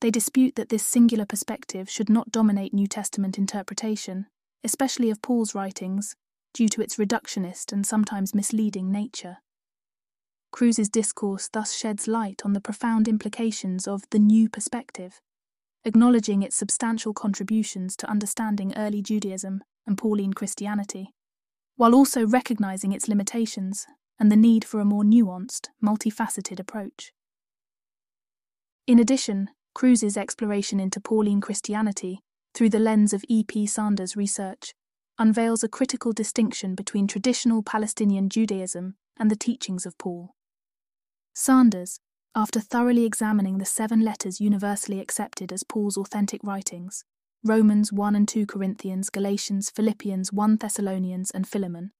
They 0.00 0.10
dispute 0.10 0.54
that 0.54 0.70
this 0.70 0.82
singular 0.82 1.26
perspective 1.26 1.90
should 1.90 2.08
not 2.08 2.32
dominate 2.32 2.72
New 2.72 2.86
Testament 2.86 3.36
interpretation, 3.36 4.26
especially 4.64 5.10
of 5.10 5.22
Paul's 5.22 5.54
writings, 5.54 6.16
due 6.54 6.68
to 6.68 6.80
its 6.80 6.96
reductionist 6.96 7.72
and 7.72 7.86
sometimes 7.86 8.34
misleading 8.34 8.90
nature. 8.90 9.38
Kruse's 10.52 10.88
discourse 10.88 11.48
thus 11.48 11.74
sheds 11.74 12.08
light 12.08 12.42
on 12.44 12.52
the 12.52 12.60
profound 12.60 13.08
implications 13.08 13.86
of 13.86 14.02
the 14.10 14.18
new 14.18 14.48
perspective, 14.48 15.20
acknowledging 15.84 16.42
its 16.42 16.56
substantial 16.56 17.14
contributions 17.14 17.96
to 17.96 18.10
understanding 18.10 18.74
early 18.76 19.00
Judaism 19.00 19.62
and 19.86 19.96
Pauline 19.96 20.32
Christianity, 20.32 21.12
while 21.76 21.94
also 21.94 22.26
recognizing 22.26 22.92
its 22.92 23.08
limitations 23.08 23.86
and 24.18 24.30
the 24.30 24.36
need 24.36 24.64
for 24.64 24.80
a 24.80 24.84
more 24.84 25.02
nuanced, 25.02 25.68
multifaceted 25.82 26.60
approach. 26.60 27.12
In 28.86 28.98
addition, 28.98 29.50
Kruse's 29.74 30.16
exploration 30.16 30.80
into 30.80 31.00
Pauline 31.00 31.40
Christianity 31.40 32.20
through 32.54 32.70
the 32.70 32.78
lens 32.78 33.12
of 33.12 33.24
E.P. 33.28 33.66
Sanders' 33.66 34.16
research 34.16 34.74
unveils 35.18 35.62
a 35.62 35.68
critical 35.68 36.12
distinction 36.12 36.74
between 36.74 37.06
traditional 37.06 37.62
Palestinian 37.62 38.28
Judaism 38.28 38.96
and 39.18 39.30
the 39.30 39.36
teachings 39.36 39.86
of 39.86 39.96
Paul. 39.96 40.34
Sanders, 41.34 42.00
after 42.34 42.60
thoroughly 42.60 43.04
examining 43.04 43.58
the 43.58 43.64
seven 43.64 44.00
letters 44.00 44.40
universally 44.40 45.00
accepted 45.00 45.52
as 45.52 45.64
Paul's 45.64 45.96
authentic 45.96 46.40
writings 46.44 47.04
Romans 47.42 47.90
1 47.90 48.14
and 48.14 48.28
2 48.28 48.44
Corinthians, 48.44 49.08
Galatians, 49.08 49.70
Philippians, 49.70 50.30
1 50.30 50.56
Thessalonians, 50.56 51.30
and 51.30 51.48
Philemon, 51.48 51.92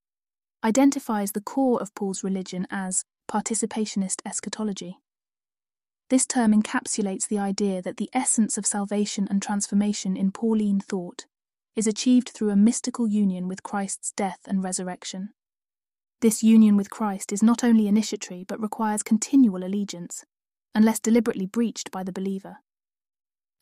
identifies 0.63 1.33
the 1.33 1.41
core 1.41 1.81
of 1.81 1.95
Paul's 1.95 2.23
religion 2.23 2.67
as 2.71 3.05
participationist 3.31 4.21
eschatology. 4.27 4.99
This 6.11 6.27
term 6.27 6.53
encapsulates 6.53 7.27
the 7.27 7.39
idea 7.39 7.81
that 7.81 7.97
the 7.97 8.11
essence 8.13 8.59
of 8.59 8.67
salvation 8.67 9.27
and 9.31 9.41
transformation 9.41 10.15
in 10.15 10.31
Pauline 10.31 10.81
thought 10.81 11.25
is 11.75 11.87
achieved 11.87 12.29
through 12.31 12.51
a 12.51 12.57
mystical 12.57 13.09
union 13.09 13.49
with 13.49 13.63
Christ's 13.63 14.13
death 14.13 14.41
and 14.47 14.63
resurrection. 14.63 15.31
This 16.21 16.43
union 16.43 16.77
with 16.77 16.91
Christ 16.91 17.33
is 17.33 17.43
not 17.43 17.65
only 17.65 17.89
initiatory 17.89 18.45
but 18.45 18.61
requires 18.61 19.03
continual 19.03 19.65
allegiance, 19.65 20.25
unless 20.75 21.01
deliberately 21.01 21.47
breached 21.47 21.91
by 21.91 22.03
the 22.03 22.13
believer. 22.13 22.59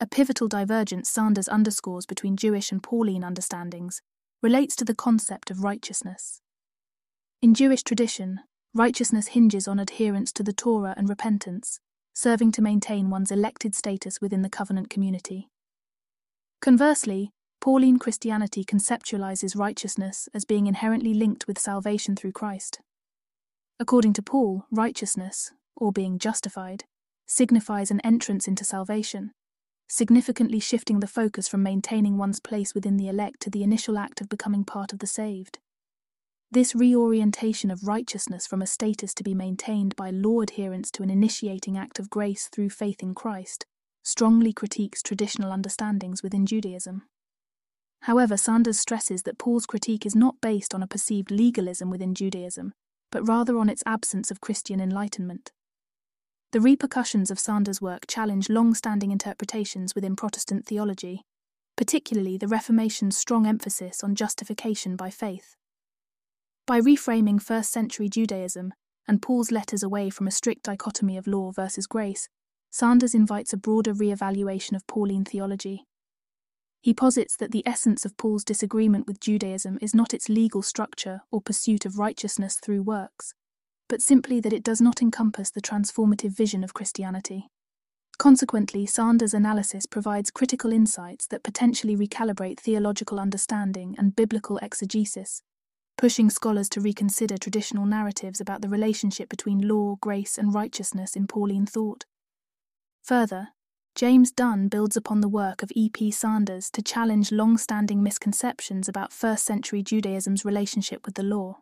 A 0.01 0.07
pivotal 0.07 0.49
divergence 0.49 1.09
Sanders 1.09 1.47
underscores 1.47 2.05
between 2.05 2.35
Jewish 2.35 2.71
and 2.71 2.83
Pauline 2.83 3.23
understandings 3.23 4.01
relates 4.41 4.75
to 4.77 4.85
the 4.85 4.95
concept 4.95 5.49
of 5.49 5.63
righteousness. 5.63 6.41
In 7.41 7.53
Jewish 7.53 7.83
tradition, 7.83 8.41
righteousness 8.73 9.29
hinges 9.29 9.67
on 9.67 9.79
adherence 9.79 10.33
to 10.33 10.43
the 10.43 10.53
Torah 10.53 10.93
and 10.97 11.07
repentance, 11.07 11.79
serving 12.13 12.51
to 12.53 12.61
maintain 12.61 13.09
one's 13.09 13.31
elected 13.31 13.73
status 13.73 14.19
within 14.19 14.41
the 14.41 14.49
covenant 14.49 14.89
community. 14.89 15.49
Conversely, 16.61 17.31
Pauline 17.61 17.99
Christianity 17.99 18.63
conceptualizes 18.63 19.57
righteousness 19.57 20.29
as 20.33 20.45
being 20.45 20.67
inherently 20.67 21.13
linked 21.13 21.47
with 21.47 21.59
salvation 21.59 22.15
through 22.15 22.31
Christ. 22.31 22.79
According 23.79 24.13
to 24.13 24.21
Paul, 24.21 24.65
righteousness, 24.71 25.51
or 25.75 25.91
being 25.91 26.19
justified, 26.19 26.85
signifies 27.25 27.91
an 27.91 27.99
entrance 28.01 28.47
into 28.47 28.63
salvation, 28.63 29.31
significantly 29.87 30.59
shifting 30.59 30.99
the 30.99 31.07
focus 31.07 31.47
from 31.47 31.61
maintaining 31.61 32.17
one's 32.17 32.39
place 32.39 32.73
within 32.73 32.97
the 32.97 33.09
elect 33.09 33.41
to 33.41 33.49
the 33.49 33.63
initial 33.63 33.97
act 33.97 34.21
of 34.21 34.29
becoming 34.29 34.63
part 34.63 34.93
of 34.93 34.99
the 34.99 35.07
saved. 35.07 35.59
This 36.51 36.73
reorientation 36.73 37.69
of 37.69 37.87
righteousness 37.87 38.47
from 38.47 38.61
a 38.61 38.67
status 38.67 39.13
to 39.15 39.23
be 39.23 39.33
maintained 39.33 39.95
by 39.95 40.09
law 40.09 40.41
adherence 40.41 40.89
to 40.91 41.03
an 41.03 41.09
initiating 41.09 41.77
act 41.77 41.99
of 41.99 42.09
grace 42.09 42.47
through 42.47 42.69
faith 42.69 43.03
in 43.03 43.13
Christ 43.13 43.65
strongly 44.01 44.51
critiques 44.51 45.03
traditional 45.03 45.51
understandings 45.51 46.23
within 46.23 46.45
Judaism. 46.45 47.03
However, 48.01 48.37
Sanders 48.37 48.79
stresses 48.79 49.23
that 49.23 49.37
Paul's 49.37 49.65
critique 49.65 50.05
is 50.05 50.15
not 50.15 50.41
based 50.41 50.73
on 50.73 50.81
a 50.81 50.87
perceived 50.87 51.31
legalism 51.31 51.89
within 51.89 52.15
Judaism, 52.15 52.73
but 53.11 53.27
rather 53.27 53.57
on 53.57 53.69
its 53.69 53.83
absence 53.85 54.31
of 54.31 54.41
Christian 54.41 54.79
enlightenment. 54.79 55.51
The 56.51 56.61
repercussions 56.61 57.29
of 57.29 57.39
Sanders' 57.39 57.81
work 57.81 58.07
challenge 58.07 58.49
long 58.49 58.73
standing 58.73 59.11
interpretations 59.11 59.93
within 59.93 60.15
Protestant 60.15 60.65
theology, 60.65 61.21
particularly 61.75 62.37
the 62.37 62.47
Reformation's 62.47 63.17
strong 63.17 63.45
emphasis 63.45 64.03
on 64.03 64.15
justification 64.15 64.95
by 64.95 65.09
faith. 65.09 65.55
By 66.65 66.81
reframing 66.81 67.41
first 67.41 67.71
century 67.71 68.09
Judaism 68.09 68.73
and 69.07 69.21
Paul's 69.21 69.51
letters 69.51 69.83
away 69.83 70.09
from 70.09 70.27
a 70.27 70.31
strict 70.31 70.63
dichotomy 70.63 71.17
of 71.17 71.27
law 71.27 71.51
versus 71.51 71.87
grace, 71.87 72.29
Sanders 72.71 73.15
invites 73.15 73.53
a 73.53 73.57
broader 73.57 73.93
re 73.93 74.11
evaluation 74.11 74.75
of 74.75 74.85
Pauline 74.87 75.25
theology. 75.25 75.85
He 76.81 76.93
posits 76.93 77.35
that 77.37 77.51
the 77.51 77.63
essence 77.65 78.05
of 78.05 78.15
Paul's 78.15 78.45
disagreement 78.45 79.05
with 79.05 79.19
Judaism 79.19 79.77
is 79.81 79.93
not 79.93 80.13
its 80.13 80.29
legal 80.29 80.61
structure 80.61 81.21
or 81.31 81.41
pursuit 81.41 81.85
of 81.85 81.99
righteousness 81.99 82.57
through 82.61 82.83
works, 82.83 83.33
but 83.89 84.01
simply 84.01 84.39
that 84.39 84.53
it 84.53 84.63
does 84.63 84.79
not 84.79 85.01
encompass 85.01 85.51
the 85.51 85.61
transformative 85.61 86.31
vision 86.31 86.63
of 86.63 86.73
Christianity. 86.73 87.49
Consequently, 88.17 88.85
Sanders' 88.85 89.33
analysis 89.33 89.85
provides 89.85 90.31
critical 90.31 90.71
insights 90.71 91.27
that 91.27 91.43
potentially 91.43 91.95
recalibrate 91.95 92.59
theological 92.59 93.19
understanding 93.19 93.95
and 93.97 94.15
biblical 94.15 94.57
exegesis, 94.57 95.41
pushing 95.97 96.29
scholars 96.29 96.69
to 96.69 96.81
reconsider 96.81 97.37
traditional 97.37 97.85
narratives 97.85 98.39
about 98.39 98.61
the 98.61 98.69
relationship 98.69 99.29
between 99.29 99.67
law, 99.67 99.97
grace, 100.01 100.37
and 100.37 100.53
righteousness 100.53 101.15
in 101.15 101.27
Pauline 101.27 101.65
thought. 101.65 102.05
Further, 103.03 103.49
James 103.99 104.31
Dunn 104.31 104.69
builds 104.69 104.95
upon 104.95 105.19
the 105.19 105.27
work 105.27 105.61
of 105.61 105.73
E.P. 105.75 106.11
Sanders 106.11 106.69
to 106.69 106.81
challenge 106.81 107.33
long 107.33 107.57
standing 107.57 108.01
misconceptions 108.01 108.87
about 108.87 109.11
first 109.11 109.43
century 109.43 109.83
Judaism's 109.83 110.45
relationship 110.45 111.05
with 111.05 111.15
the 111.15 111.21
law. 111.21 111.57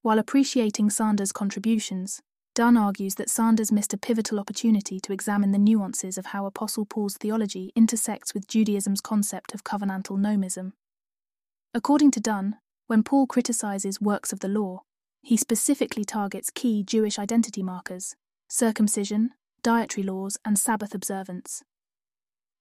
While 0.00 0.18
appreciating 0.18 0.88
Sanders' 0.88 1.30
contributions, 1.30 2.22
Dunn 2.54 2.78
argues 2.78 3.16
that 3.16 3.28
Sanders 3.28 3.70
missed 3.70 3.92
a 3.92 3.98
pivotal 3.98 4.40
opportunity 4.40 4.98
to 5.00 5.12
examine 5.12 5.52
the 5.52 5.58
nuances 5.58 6.16
of 6.16 6.24
how 6.32 6.46
Apostle 6.46 6.86
Paul's 6.86 7.18
theology 7.18 7.72
intersects 7.76 8.32
with 8.32 8.48
Judaism's 8.48 9.02
concept 9.02 9.52
of 9.52 9.64
covenantal 9.64 10.16
nomism. 10.16 10.72
According 11.74 12.12
to 12.12 12.20
Dunn, 12.20 12.56
when 12.86 13.02
Paul 13.02 13.26
criticizes 13.26 14.00
works 14.00 14.32
of 14.32 14.40
the 14.40 14.48
law, 14.48 14.84
he 15.20 15.36
specifically 15.36 16.06
targets 16.06 16.48
key 16.48 16.82
Jewish 16.82 17.18
identity 17.18 17.62
markers 17.62 18.16
circumcision, 18.48 19.32
dietary 19.62 20.04
laws, 20.04 20.36
and 20.44 20.58
Sabbath 20.58 20.94
observance. 20.94 21.62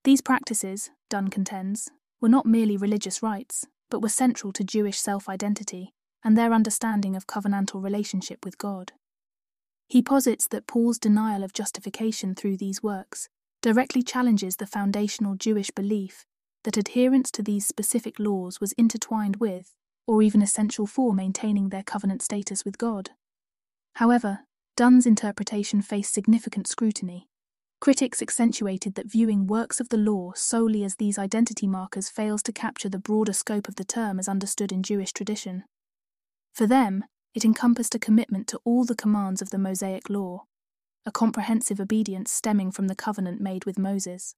These 0.03 0.21
practices, 0.21 0.89
Dunn 1.09 1.29
contends, 1.29 1.89
were 2.19 2.29
not 2.29 2.45
merely 2.45 2.77
religious 2.77 3.21
rites, 3.21 3.65
but 3.89 4.01
were 4.01 4.09
central 4.09 4.53
to 4.53 4.63
Jewish 4.63 4.99
self 4.99 5.27
identity 5.29 5.93
and 6.23 6.37
their 6.37 6.53
understanding 6.53 7.15
of 7.15 7.27
covenantal 7.27 7.83
relationship 7.83 8.45
with 8.45 8.57
God. 8.57 8.93
He 9.87 10.01
posits 10.01 10.47
that 10.47 10.67
Paul's 10.67 10.99
denial 10.99 11.43
of 11.43 11.53
justification 11.53 12.33
through 12.35 12.57
these 12.57 12.81
works 12.81 13.27
directly 13.61 14.01
challenges 14.01 14.55
the 14.55 14.65
foundational 14.65 15.35
Jewish 15.35 15.69
belief 15.71 16.25
that 16.63 16.77
adherence 16.77 17.31
to 17.31 17.43
these 17.43 17.67
specific 17.67 18.19
laws 18.19 18.59
was 18.59 18.71
intertwined 18.73 19.37
with, 19.37 19.73
or 20.07 20.21
even 20.21 20.41
essential 20.41 20.85
for, 20.85 21.13
maintaining 21.13 21.69
their 21.69 21.83
covenant 21.83 22.21
status 22.21 22.63
with 22.63 22.77
God. 22.77 23.11
However, 23.95 24.41
Dunn's 24.75 25.05
interpretation 25.05 25.81
faced 25.81 26.13
significant 26.13 26.67
scrutiny. 26.67 27.27
Critics 27.81 28.21
accentuated 28.21 28.95
that 28.95 29.11
viewing 29.11 29.47
works 29.47 29.79
of 29.79 29.89
the 29.89 29.97
law 29.97 30.33
solely 30.35 30.83
as 30.83 30.95
these 30.95 31.17
identity 31.17 31.67
markers 31.67 32.09
fails 32.09 32.43
to 32.43 32.53
capture 32.53 32.89
the 32.89 32.99
broader 32.99 33.33
scope 33.33 33.67
of 33.67 33.75
the 33.75 33.83
term 33.83 34.19
as 34.19 34.29
understood 34.29 34.71
in 34.71 34.83
Jewish 34.83 35.11
tradition. 35.11 35.63
For 36.53 36.67
them, 36.67 37.03
it 37.33 37.43
encompassed 37.43 37.95
a 37.95 37.99
commitment 37.99 38.47
to 38.47 38.59
all 38.63 38.85
the 38.85 38.95
commands 38.95 39.41
of 39.41 39.49
the 39.49 39.57
Mosaic 39.57 40.09
Law, 40.09 40.43
a 41.05 41.11
comprehensive 41.11 41.79
obedience 41.79 42.31
stemming 42.31 42.71
from 42.71 42.87
the 42.87 42.95
covenant 42.95 43.41
made 43.41 43.65
with 43.65 43.79
Moses. 43.79 44.35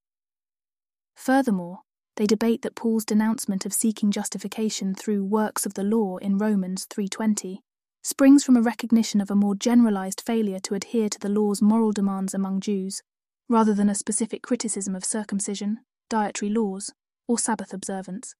Furthermore, 1.15 1.79
they 2.15 2.25
debate 2.25 2.61
that 2.61 2.75
Paul's 2.75 3.05
denouncement 3.05 3.65
of 3.65 3.73
seeking 3.73 4.11
justification 4.11 4.95
through 4.95 5.25
works 5.25 5.65
of 5.65 5.73
the 5.73 5.83
law 5.83 6.17
in 6.17 6.37
Romans 6.37 6.85
3:20 6.85 7.59
springs 8.03 8.43
from 8.43 8.57
a 8.57 8.61
recognition 8.61 9.21
of 9.21 9.31
a 9.31 9.35
more 9.35 9.55
generalized 9.55 10.21
failure 10.21 10.59
to 10.59 10.75
adhere 10.75 11.09
to 11.09 11.19
the 11.19 11.29
law's 11.29 11.61
moral 11.61 11.91
demands 11.91 12.33
among 12.33 12.59
Jews, 12.59 13.01
rather 13.47 13.73
than 13.73 13.89
a 13.89 13.95
specific 13.95 14.41
criticism 14.41 14.95
of 14.95 15.05
circumcision, 15.05 15.79
dietary 16.09 16.51
laws, 16.51 16.91
or 17.27 17.39
Sabbath 17.39 17.73
observance. 17.73 18.35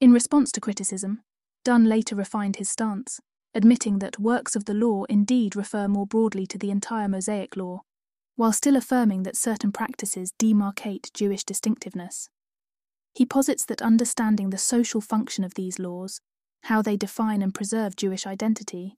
In 0.00 0.12
response 0.12 0.52
to 0.52 0.60
criticism, 0.60 1.22
Dunn 1.64 1.86
later 1.86 2.14
refined 2.14 2.56
his 2.56 2.68
stance, 2.68 3.20
admitting 3.54 3.98
that 3.98 4.20
works 4.20 4.54
of 4.54 4.66
the 4.66 4.74
law 4.74 5.04
indeed 5.04 5.56
refer 5.56 5.88
more 5.88 6.06
broadly 6.06 6.46
to 6.46 6.58
the 6.58 6.70
entire 6.70 7.08
Mosaic 7.08 7.56
law, 7.56 7.82
while 8.36 8.52
still 8.52 8.76
affirming 8.76 9.22
that 9.24 9.36
certain 9.36 9.72
practices 9.72 10.32
demarcate 10.38 11.12
Jewish 11.12 11.44
distinctiveness. 11.44 12.28
He 13.14 13.26
posits 13.26 13.64
that 13.66 13.82
understanding 13.82 14.50
the 14.50 14.58
social 14.58 15.00
function 15.00 15.44
of 15.44 15.54
these 15.54 15.78
laws, 15.78 16.20
how 16.64 16.82
they 16.82 16.96
define 16.96 17.42
and 17.42 17.54
preserve 17.54 17.96
Jewish 17.96 18.26
identity, 18.26 18.96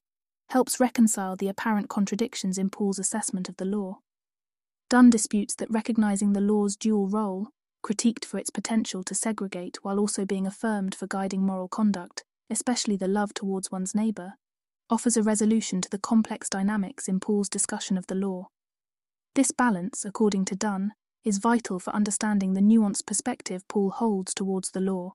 helps 0.51 0.81
reconcile 0.81 1.37
the 1.37 1.49
apparent 1.49 1.89
contradictions 1.89 2.59
in 2.59 2.71
Paul's 2.71 2.99
assessment 2.99 3.49
of 3.49 3.57
the 3.57 3.65
law. 3.65 3.99
Dunn 4.91 5.09
disputes 5.09 5.55
that 5.55 5.71
recognizing 5.71 6.33
the 6.33 6.41
law's 6.41 6.77
dual 6.77 7.09
role, 7.09 7.49
critiqued 7.83 8.25
for 8.25 8.39
its 8.39 8.51
potential 8.51 9.03
to 9.05 9.15
segregate 9.15 9.79
while 9.83 9.99
also 9.99 10.25
being 10.25 10.47
affirmed 10.47 10.95
for 10.95 11.07
guiding 11.07 11.43
moral 11.43 11.69
conduct, 11.69 12.25
especially 12.51 12.97
the 12.97 13.09
love 13.09 13.33
towards 13.33 13.71
one's 13.71 13.95
neighbour, 13.95 14.35
offers 14.91 15.17
a 15.17 15.23
resolution 15.23 15.81
to 15.81 15.89
the 15.89 15.99
complex 15.99 16.49
dynamics 16.49 17.09
in 17.09 17.19
Paul's 17.19 17.49
discussion 17.49 17.97
of 17.97 18.07
the 18.07 18.15
law. 18.15 18.49
This 19.35 19.51
balance, 19.51 20.05
according 20.05 20.45
to 20.47 20.57
Dunn, 20.57 20.93
is 21.25 21.39
vital 21.39 21.79
for 21.79 21.95
understanding 21.95 22.53
the 22.53 22.61
nuanced 22.61 23.07
perspective 23.07 23.67
Paul 23.69 23.91
holds 23.91 24.35
towards 24.35 24.73
the 24.73 24.81
law, 24.81 25.15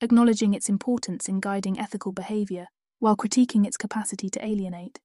acknowledging 0.00 0.54
its 0.54 0.68
importance 0.68 1.28
in 1.28 1.40
guiding 1.40 1.78
ethical 1.78 2.12
behaviour 2.12 2.66
while 2.98 3.16
critiquing 3.16 3.66
its 3.66 3.76
capacity 3.76 4.28
to 4.30 4.44
alienate. 4.44 5.00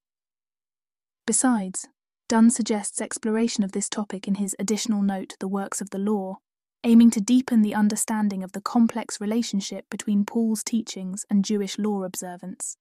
Besides, 1.25 1.87
Dunn 2.27 2.49
suggests 2.49 3.01
exploration 3.01 3.63
of 3.63 3.73
this 3.73 3.89
topic 3.89 4.27
in 4.27 4.35
his 4.35 4.55
additional 4.57 5.01
note, 5.01 5.35
The 5.39 5.47
Works 5.47 5.81
of 5.81 5.89
the 5.89 5.99
Law, 5.99 6.37
aiming 6.83 7.11
to 7.11 7.21
deepen 7.21 7.61
the 7.61 7.75
understanding 7.75 8.43
of 8.43 8.53
the 8.53 8.61
complex 8.61 9.21
relationship 9.21 9.85
between 9.89 10.25
Paul's 10.25 10.63
teachings 10.63 11.25
and 11.29 11.45
Jewish 11.45 11.77
law 11.77 12.03
observance. 12.03 12.77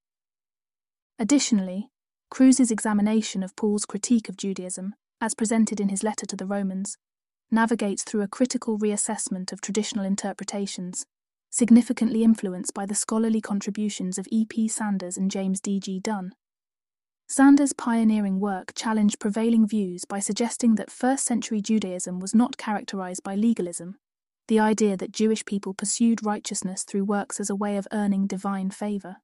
Additionally, 1.19 1.91
Kruse's 2.31 2.71
examination 2.71 3.43
of 3.43 3.57
Paul's 3.57 3.85
critique 3.85 4.29
of 4.29 4.37
Judaism, 4.37 4.95
as 5.21 5.35
presented 5.35 5.81
in 5.81 5.89
his 5.91 6.03
letter 6.03 6.25
to 6.27 6.37
the 6.37 6.47
Romans, 6.47 6.97
navigates 7.51 8.05
through 8.05 8.23
a 8.23 8.29
critical 8.29 8.79
reassessment 8.79 9.53
of 9.53 9.61
traditional 9.61 10.05
interpretations, 10.05 11.05
significantly 11.51 12.23
influenced 12.25 12.73
by 12.73 12.87
the 12.87 12.95
scholarly 12.95 13.41
contributions 13.41 14.17
of 14.17 14.27
E.P. 14.31 14.69
Sanders 14.69 15.17
and 15.17 15.31
James 15.31 15.61
D.G. 15.61 16.01
Dunn. 16.01 16.33
Sanders' 17.29 17.73
pioneering 17.73 18.41
work 18.41 18.73
challenged 18.75 19.21
prevailing 19.21 19.67
views 19.67 20.05
by 20.05 20.19
suggesting 20.19 20.77
that 20.77 20.91
first 20.91 21.25
century 21.25 21.61
Judaism 21.61 22.19
was 22.19 22.35
not 22.35 22.57
characterized 22.57 23.23
by 23.23 23.35
legalism, 23.35 23.97
the 24.49 24.59
idea 24.59 24.97
that 24.97 25.13
Jewish 25.13 25.45
people 25.45 25.73
pursued 25.73 26.27
righteousness 26.27 26.83
through 26.83 27.05
works 27.05 27.39
as 27.39 27.51
a 27.51 27.55
way 27.55 27.77
of 27.77 27.87
earning 27.93 28.27
divine 28.27 28.71
favor. 28.71 29.19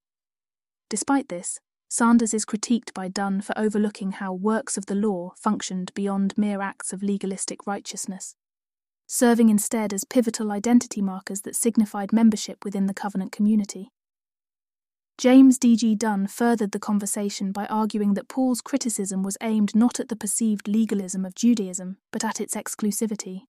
Despite 0.89 1.29
this, 1.29 1.59
Sanders 1.89 2.33
is 2.33 2.45
critiqued 2.45 2.95
by 2.95 3.09
Dunn 3.09 3.41
for 3.41 3.57
overlooking 3.59 4.13
how 4.13 4.33
works 4.33 4.77
of 4.77 4.87
the 4.87 4.95
law 4.95 5.33
functioned 5.37 5.93
beyond 5.95 6.37
mere 6.37 6.61
acts 6.61 6.93
of 6.93 7.03
legalistic 7.03 7.67
righteousness. 7.67 8.37
Serving 9.07 9.49
instead 9.49 9.93
as 9.93 10.05
pivotal 10.05 10.51
identity 10.51 11.01
markers 11.01 11.43
that 11.43 11.57
signified 11.57 12.13
membership 12.13 12.65
within 12.65 12.87
the 12.87 12.95
covenant 12.95 13.33
community. 13.33 13.91
James 15.19 15.57
D.G. 15.59 15.95
Dunn 15.95 16.27
furthered 16.27 16.73
the 16.73 16.79
conversation 16.79 17.51
by 17.51 17.65
arguing 17.67 18.15
that 18.15 18.29
Paul's 18.29 18.61
criticism 18.61 19.23
was 19.23 19.39
aimed 19.41 19.75
not 19.75 19.99
at 19.99 20.09
the 20.11 20.17
perceived 20.17 20.69
legalism 20.69 21.25
of 21.25 21.35
Judaism, 21.35 21.97
but 22.13 22.23
at 22.23 22.41
its 22.41 22.55
exclusivity. 22.55 23.45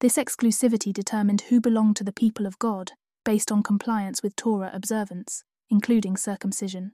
This 0.00 0.16
exclusivity 0.16 0.92
determined 0.92 1.42
who 1.42 1.60
belonged 1.60 1.96
to 1.96 2.04
the 2.04 2.12
people 2.12 2.44
of 2.44 2.58
God 2.58 2.92
based 3.24 3.50
on 3.50 3.62
compliance 3.62 4.22
with 4.22 4.36
Torah 4.36 4.70
observance, 4.74 5.44
including 5.70 6.16
circumcision. 6.16 6.92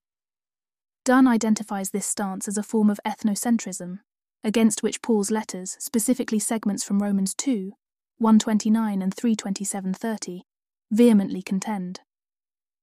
Dunn 1.04 1.26
identifies 1.26 1.90
this 1.90 2.06
stance 2.06 2.46
as 2.46 2.58
a 2.58 2.62
form 2.62 2.90
of 2.90 3.00
ethnocentrism, 3.06 4.00
against 4.44 4.82
which 4.82 5.02
Paul's 5.02 5.30
letters, 5.30 5.76
specifically 5.80 6.38
segments 6.38 6.84
from 6.84 7.02
Romans 7.02 7.34
2, 7.34 7.72
129 8.18 9.02
and 9.02 9.14
327.30, 9.14 10.42
vehemently 10.90 11.42
contend. 11.42 12.00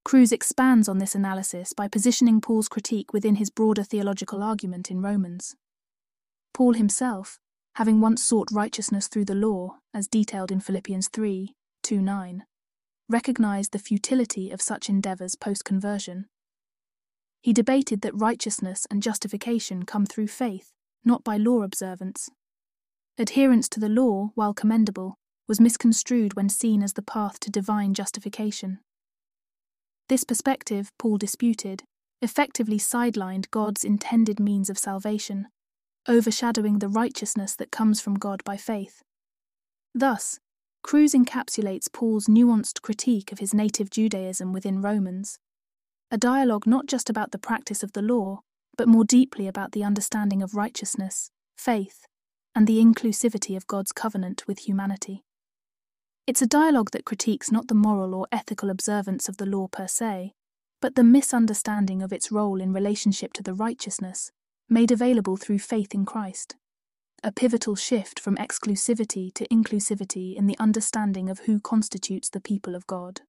Kruse 0.04 0.32
expands 0.32 0.88
on 0.88 1.00
this 1.00 1.16
analysis 1.16 1.74
by 1.74 1.88
positioning 1.88 2.40
Paul's 2.40 2.68
critique 2.68 3.12
within 3.12 3.36
his 3.36 3.50
broader 3.50 3.84
theological 3.84 4.44
argument 4.44 4.92
in 4.92 5.02
Romans. 5.02 5.56
Paul 6.54 6.74
himself, 6.74 7.40
having 7.76 8.00
once 8.00 8.24
sought 8.24 8.48
righteousness 8.52 9.08
through 9.08 9.26
the 9.26 9.36
law, 9.36 9.78
as 9.94 10.08
detailed 10.08 10.52
in 10.52 10.60
Philippians 10.60 11.10
3 11.10 11.54
2 11.84 12.02
9, 12.02 12.44
recognized 13.10 13.72
the 13.72 13.80
futility 13.80 14.52
of 14.52 14.62
such 14.62 14.90
endeavors 14.90 15.36
post 15.36 15.66
conversion. 15.66 16.28
He 17.42 17.52
debated 17.52 18.02
that 18.02 18.16
righteousness 18.16 18.88
and 18.90 19.04
justification 19.04 19.84
come 19.84 20.06
through 20.06 20.28
faith, 20.28 20.72
not 21.06 21.24
by 21.24 21.38
law 21.38 21.62
observance. 21.62 22.30
Adherence 23.18 23.70
to 23.70 23.80
the 23.80 23.90
law, 23.90 24.32
while 24.36 24.54
commendable, 24.54 25.16
was 25.48 25.62
misconstrued 25.62 26.36
when 26.36 26.50
seen 26.50 26.82
as 26.82 26.94
the 26.94 27.02
path 27.02 27.40
to 27.40 27.52
divine 27.52 27.94
justification. 27.94 28.80
This 30.10 30.24
perspective, 30.24 30.92
Paul 30.98 31.18
disputed, 31.18 31.84
effectively 32.22 32.78
sidelined 32.78 33.50
God's 33.52 33.84
intended 33.84 34.40
means 34.40 34.70
of 34.70 34.78
salvation, 34.78 35.48
overshadowing 36.10 36.80
the 36.80 36.90
righteousness 36.90 37.56
that 37.56 37.72
comes 37.72 38.02
from 38.02 38.16
God 38.16 38.44
by 38.44 38.58
faith. 38.58 39.02
Thus, 39.94 40.40
Kruse 40.84 41.14
encapsulates 41.14 41.92
Paul's 41.92 42.28
nuanced 42.28 42.82
critique 42.82 43.32
of 43.32 43.40
his 43.40 43.54
native 43.54 43.90
Judaism 43.90 44.54
within 44.54 44.82
Romans, 44.82 45.40
a 46.12 46.18
dialogue 46.18 46.68
not 46.68 46.86
just 46.86 47.10
about 47.10 47.32
the 47.32 47.40
practice 47.40 47.82
of 47.82 47.94
the 47.94 48.02
law, 48.02 48.42
but 48.78 48.88
more 48.88 49.06
deeply 49.06 49.48
about 49.48 49.72
the 49.72 49.84
understanding 49.84 50.42
of 50.42 50.56
righteousness, 50.56 51.32
faith, 51.58 52.06
and 52.54 52.68
the 52.68 52.80
inclusivity 52.84 53.56
of 53.56 53.68
God's 53.68 53.92
covenant 53.92 54.48
with 54.48 54.60
humanity. 54.60 55.24
It's 56.28 56.42
a 56.42 56.48
dialogue 56.48 56.92
that 56.92 57.06
critiques 57.06 57.52
not 57.52 57.68
the 57.68 57.76
moral 57.76 58.16
or 58.16 58.28
ethical 58.32 58.70
observance 58.70 59.30
of 59.30 59.38
the 59.38 59.46
law 59.46 59.68
per 59.68 59.88
se, 59.88 60.34
but 60.82 60.96
the 60.96 61.04
misunderstanding 61.04 62.02
of 62.02 62.12
its 62.12 62.32
role 62.32 62.62
in 62.62 62.74
relationship 62.74 63.34
to 63.34 63.44
the 63.44 63.54
righteousness 63.54 64.32
made 64.68 64.92
available 64.92 65.38
through 65.38 65.60
faith 65.60 65.94
in 65.94 66.06
Christ. 66.06 66.56
A 67.24 67.32
pivotal 67.32 67.76
shift 67.76 68.20
from 68.20 68.38
exclusivity 68.38 69.34
to 69.34 69.48
inclusivity 69.50 70.36
in 70.36 70.48
the 70.48 70.58
understanding 70.60 71.30
of 71.30 71.40
who 71.40 71.60
constitutes 71.60 72.30
the 72.30 72.42
people 72.42 72.76
of 72.76 72.88
God. 72.88 73.22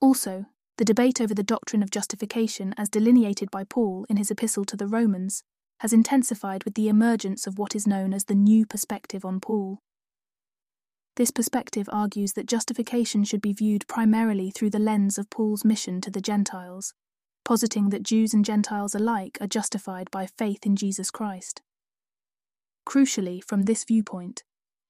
Also, 0.00 0.46
the 0.76 0.84
debate 0.84 1.20
over 1.20 1.34
the 1.34 1.42
doctrine 1.42 1.82
of 1.82 1.90
justification, 1.90 2.74
as 2.76 2.88
delineated 2.88 3.50
by 3.50 3.64
Paul 3.64 4.06
in 4.08 4.16
his 4.16 4.30
epistle 4.30 4.64
to 4.64 4.76
the 4.76 4.86
Romans, 4.86 5.42
has 5.80 5.92
intensified 5.92 6.64
with 6.64 6.74
the 6.74 6.88
emergence 6.88 7.46
of 7.46 7.58
what 7.58 7.76
is 7.76 7.86
known 7.86 8.12
as 8.12 8.24
the 8.24 8.34
new 8.34 8.66
perspective 8.66 9.24
on 9.24 9.40
Paul. 9.40 9.78
This 11.16 11.30
perspective 11.30 11.88
argues 11.92 12.32
that 12.32 12.46
justification 12.46 13.22
should 13.22 13.40
be 13.40 13.52
viewed 13.52 13.86
primarily 13.86 14.50
through 14.50 14.70
the 14.70 14.80
lens 14.80 15.16
of 15.16 15.30
Paul's 15.30 15.64
mission 15.64 16.00
to 16.00 16.10
the 16.10 16.20
Gentiles, 16.20 16.92
positing 17.44 17.90
that 17.90 18.02
Jews 18.02 18.34
and 18.34 18.44
Gentiles 18.44 18.96
alike 18.96 19.38
are 19.40 19.46
justified 19.46 20.10
by 20.10 20.26
faith 20.26 20.66
in 20.66 20.74
Jesus 20.74 21.12
Christ. 21.12 21.62
Crucially, 22.84 23.42
from 23.44 23.62
this 23.62 23.84
viewpoint, 23.84 24.42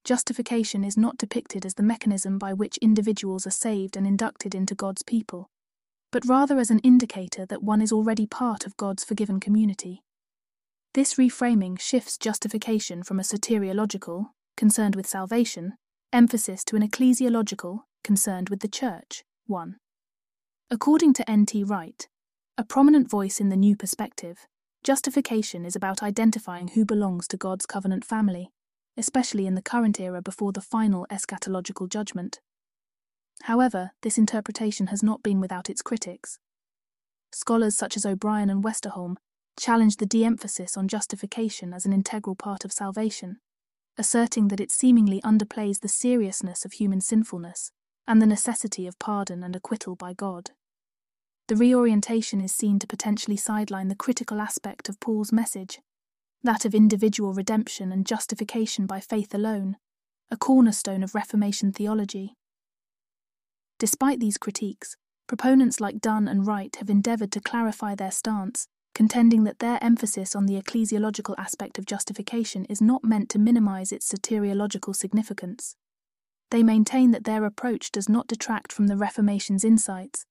justification 0.05 0.83
is 0.83 0.97
not 0.97 1.19
depicted 1.19 1.67
as 1.67 1.75
the 1.75 1.83
mechanism 1.83 2.39
by 2.39 2.55
which 2.55 2.79
individuals 2.79 3.47
are 3.47 3.51
saved 3.51 3.97
and 3.97 4.07
inducted 4.07 4.55
into 4.55 4.75
God's 4.75 5.03
people, 5.03 5.51
but 6.15 6.25
rather 6.27 6.61
as 6.61 6.71
an 6.71 6.79
indicator 6.85 7.45
that 7.45 7.65
one 7.65 7.83
is 7.83 7.91
already 7.91 8.25
part 8.25 8.67
of 8.67 8.77
God's 8.77 9.03
forgiven 9.03 9.41
community. 9.41 10.05
This 10.93 11.15
reframing 11.15 11.77
shifts 11.81 12.17
justification 12.17 13.03
from 13.03 13.19
a 13.19 13.25
soteriological, 13.25 14.27
concerned 14.57 14.95
with 14.95 15.09
salvation, 15.09 15.73
emphasis 16.13 16.63
to 16.67 16.77
an 16.77 16.89
ecclesiological, 16.89 17.81
concerned 18.05 18.49
with 18.49 18.61
the 18.61 18.69
Church, 18.69 19.25
one. 19.49 19.79
According 20.71 21.15
to 21.15 21.29
N.T. 21.29 21.65
Wright, 21.65 22.07
a 22.57 22.63
prominent 22.63 23.11
voice 23.11 23.41
in 23.41 23.49
the 23.49 23.57
new 23.57 23.75
perspective, 23.75 24.47
justification 24.85 25.65
is 25.65 25.75
about 25.75 26.01
identifying 26.01 26.69
who 26.69 26.85
belongs 26.85 27.27
to 27.27 27.37
God's 27.37 27.67
covenant 27.67 28.05
family, 28.05 28.53
especially 28.97 29.49
in 29.49 29.57
the 29.57 29.63
current 29.63 29.99
era 29.99 30.23
before 30.23 30.53
the 30.53 30.61
final 30.61 31.09
eschatological 31.11 31.89
judgment. 31.89 32.39
However, 33.43 33.93
this 34.03 34.17
interpretation 34.17 34.89
has 34.89 35.03
not 35.03 35.23
been 35.23 35.41
without 35.41 35.69
its 35.69 35.83
critics. 35.83 36.39
Scholars 37.33 37.77
such 37.77 37.97
as 37.97 38.07
O'Brien 38.07 38.49
and 38.49 38.63
Westerholm 38.63 39.17
challenge 39.59 39.99
the 39.99 40.07
de 40.07 40.25
emphasis 40.25 40.77
on 40.77 40.89
justification 40.89 41.73
as 41.73 41.85
an 41.85 41.93
integral 41.93 42.35
part 42.35 42.65
of 42.65 42.73
salvation 42.73 43.39
asserting 43.97 44.49
that 44.49 44.61
it 44.61 44.73
seemingly 44.73 45.21
underplays 45.23 45.81
the 45.81 45.89
seriousness 45.89 46.65
of 46.65 46.73
human 46.73 47.01
sinfulness 47.01 47.71
and 48.07 48.21
the 48.21 48.27
necessity 48.27 48.87
of 48.87 48.99
pardon 48.99 49.43
and 49.43 49.55
acquittal 49.55 49.95
by 49.95 50.13
God. 50.13 50.51
The 51.49 51.57
reorientation 51.57 52.41
is 52.41 52.53
seen 52.53 52.79
to 52.81 52.87
potentially 52.87 53.37
sideline 53.37 53.89
the 53.89 53.95
critical 53.95 54.41
aspect 54.41 54.89
of 54.89 54.99
Paul's 55.01 55.33
message, 55.33 55.81
that 56.43 56.65
of 56.65 56.75
individual 56.75 57.33
redemption 57.33 57.93
and 57.93 58.07
justification 58.07 58.87
by 58.87 59.01
faith 59.01 59.35
alone, 59.35 59.77
a 60.31 60.37
cornerstone 60.37 61.03
of 61.03 61.15
Reformation 61.15 61.73
theology. 61.73 62.35
Despite 63.79 64.21
these 64.21 64.39
critiques, 64.39 64.97
proponents 65.27 65.81
like 65.81 66.01
Dunn 66.01 66.29
and 66.29 66.47
Wright 66.47 66.75
have 66.77 66.91
endeavoured 66.91 67.33
to 67.33 67.41
clarify 67.41 67.95
their 67.95 68.11
stance 68.11 68.69
contending 68.95 69.45
that 69.45 69.59
their 69.59 69.83
emphasis 69.83 70.35
on 70.37 70.47
the 70.47 70.61
ecclesiological 70.61 71.35
aspect 71.37 71.79
of 71.79 71.87
justification 71.87 72.65
is 72.67 72.81
not 72.81 73.05
meant 73.05 73.29
to 73.29 73.39
minimize 73.39 73.93
its 73.93 74.11
soteriological 74.11 74.95
significance. 74.95 75.77
They 76.51 76.63
maintain 76.63 77.11
that 77.11 77.25
their 77.25 77.45
approach 77.45 77.91
does 77.91 78.09
not 78.09 78.29
detract 78.29 78.73
from 78.73 78.87
the 78.87 78.97
Reformation's 78.97 79.65
insights, 79.65 80.25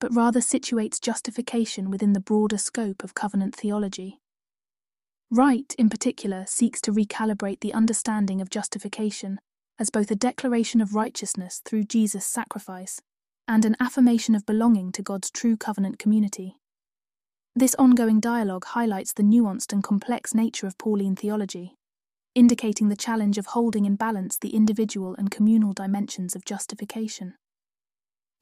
but 0.00 0.14
rather 0.14 0.40
situates 0.40 1.00
justification 1.00 1.90
within 1.90 2.12
the 2.12 2.20
broader 2.20 2.58
scope 2.58 3.02
of 3.02 3.14
covenant 3.14 3.56
theology. 3.56 4.20
Wright, 5.30 5.74
in 5.76 5.90
particular, 5.90 6.44
seeks 6.46 6.80
to 6.82 6.92
recalibrate 6.92 7.60
the 7.60 7.74
understanding 7.74 8.40
of 8.40 8.50
justification 8.50 9.40
as 9.78 9.90
both 9.90 10.10
a 10.10 10.16
declaration 10.16 10.80
of 10.80 10.94
righteousness 10.94 11.60
through 11.64 11.84
Jesus' 11.84 12.26
sacrifice 12.26 13.00
and 13.46 13.64
an 13.64 13.76
affirmation 13.80 14.34
of 14.34 14.46
belonging 14.46 14.92
to 14.92 15.02
God's 15.02 15.30
true 15.30 15.56
covenant 15.56 15.98
community. 15.98 16.56
This 17.54 17.74
ongoing 17.76 18.20
dialogue 18.20 18.64
highlights 18.66 19.12
the 19.12 19.22
nuanced 19.22 19.72
and 19.72 19.82
complex 19.82 20.34
nature 20.34 20.66
of 20.66 20.78
Pauline 20.78 21.14
theology, 21.14 21.76
indicating 22.34 22.88
the 22.88 22.96
challenge 22.96 23.38
of 23.38 23.46
holding 23.46 23.84
in 23.84 23.96
balance 23.96 24.36
the 24.38 24.54
individual 24.54 25.14
and 25.16 25.30
communal 25.30 25.72
dimensions 25.72 26.34
of 26.34 26.44
justification. 26.44 27.34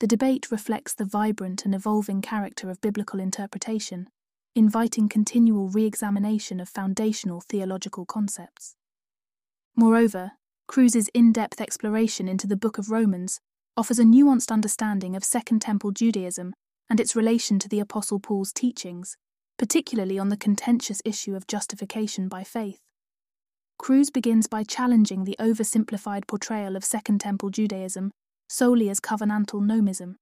The 0.01 0.07
debate 0.07 0.51
reflects 0.51 0.95
the 0.95 1.05
vibrant 1.05 1.65
and 1.65 1.75
evolving 1.75 2.23
character 2.23 2.71
of 2.71 2.81
biblical 2.81 3.21
interpretation, 3.21 4.09
inviting 4.55 5.09
continual 5.09 5.69
re 5.69 5.85
examination 5.85 6.59
of 6.59 6.69
foundational 6.69 7.41
theological 7.41 8.05
concepts. 8.07 8.77
Moreover, 9.77 10.33
Kruse's 10.67 11.09
in 11.15 11.33
depth 11.33 11.61
exploration 11.61 12.29
into 12.29 12.47
the 12.47 12.57
Book 12.57 12.79
of 12.79 12.91
Romans 12.91 13.41
offers 13.77 13.99
a 13.99 14.05
nuanced 14.05 14.51
understanding 14.51 15.17
of 15.17 15.25
Second 15.25 15.61
Temple 15.61 15.91
Judaism 15.91 16.55
and 16.89 17.01
its 17.01 17.17
relation 17.17 17.59
to 17.59 17.69
the 17.69 17.81
Apostle 17.81 18.21
Paul's 18.21 18.53
teachings, 18.53 19.17
particularly 19.59 20.19
on 20.19 20.29
the 20.29 20.37
contentious 20.37 21.01
issue 21.05 21.35
of 21.35 21.47
justification 21.47 22.29
by 22.29 22.45
faith. 22.45 22.81
Kruse 23.79 24.11
begins 24.11 24.47
by 24.47 24.63
challenging 24.63 25.25
the 25.25 25.37
oversimplified 25.41 26.27
portrayal 26.27 26.77
of 26.77 26.85
Second 26.85 27.21
Temple 27.21 27.51
Judaism 27.51 28.13
solely 28.49 28.91
as 28.91 29.01
covenantal 29.01 29.63
nomism. 29.63 30.17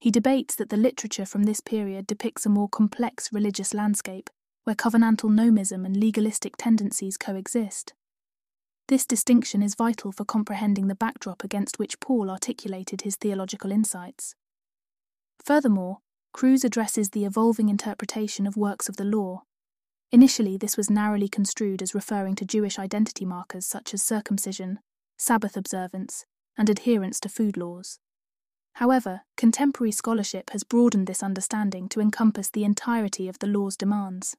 He 0.00 0.10
debates 0.10 0.54
that 0.54 0.70
the 0.70 0.76
literature 0.76 1.26
from 1.26 1.42
this 1.42 1.60
period 1.60 2.06
depicts 2.06 2.46
a 2.46 2.48
more 2.48 2.68
complex 2.68 3.32
religious 3.32 3.74
landscape 3.74 4.30
where 4.64 4.76
covenantal 4.76 5.30
nomism 5.30 5.84
and 5.84 5.96
legalistic 5.96 6.56
tendencies 6.56 7.16
coexist. 7.16 7.92
This 8.90 9.06
distinction 9.06 9.62
is 9.62 9.76
vital 9.76 10.10
for 10.10 10.24
comprehending 10.24 10.88
the 10.88 10.96
backdrop 10.96 11.44
against 11.44 11.78
which 11.78 12.00
Paul 12.00 12.28
articulated 12.28 13.02
his 13.02 13.14
theological 13.14 13.70
insights. 13.70 14.34
Furthermore, 15.44 15.98
Kruse 16.32 16.64
addresses 16.64 17.10
the 17.10 17.24
evolving 17.24 17.68
interpretation 17.68 18.48
of 18.48 18.56
works 18.56 18.88
of 18.88 18.96
the 18.96 19.04
law. 19.04 19.44
Initially, 20.10 20.56
this 20.56 20.76
was 20.76 20.90
narrowly 20.90 21.28
construed 21.28 21.82
as 21.82 21.94
referring 21.94 22.34
to 22.34 22.44
Jewish 22.44 22.80
identity 22.80 23.24
markers 23.24 23.64
such 23.64 23.94
as 23.94 24.02
circumcision, 24.02 24.80
Sabbath 25.16 25.56
observance, 25.56 26.26
and 26.58 26.68
adherence 26.68 27.20
to 27.20 27.28
food 27.28 27.56
laws. 27.56 28.00
However, 28.72 29.20
contemporary 29.36 29.92
scholarship 29.92 30.50
has 30.50 30.64
broadened 30.64 31.06
this 31.06 31.22
understanding 31.22 31.88
to 31.90 32.00
encompass 32.00 32.50
the 32.50 32.64
entirety 32.64 33.28
of 33.28 33.38
the 33.38 33.46
law's 33.46 33.76
demands. 33.76 34.36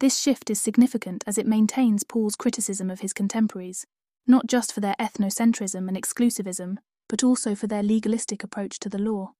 This 0.00 0.18
shift 0.18 0.50
is 0.50 0.60
significant 0.60 1.24
as 1.26 1.38
it 1.38 1.46
maintains 1.46 2.04
Paul's 2.04 2.36
criticism 2.36 2.90
of 2.90 3.00
his 3.00 3.12
contemporaries, 3.12 3.86
not 4.26 4.46
just 4.46 4.72
for 4.72 4.80
their 4.80 4.96
ethnocentrism 4.98 5.88
and 5.88 5.96
exclusivism, 5.96 6.78
but 7.08 7.22
also 7.22 7.54
for 7.54 7.66
their 7.66 7.82
legalistic 7.82 8.42
approach 8.42 8.78
to 8.80 8.88
the 8.88 8.98
law. 8.98 9.32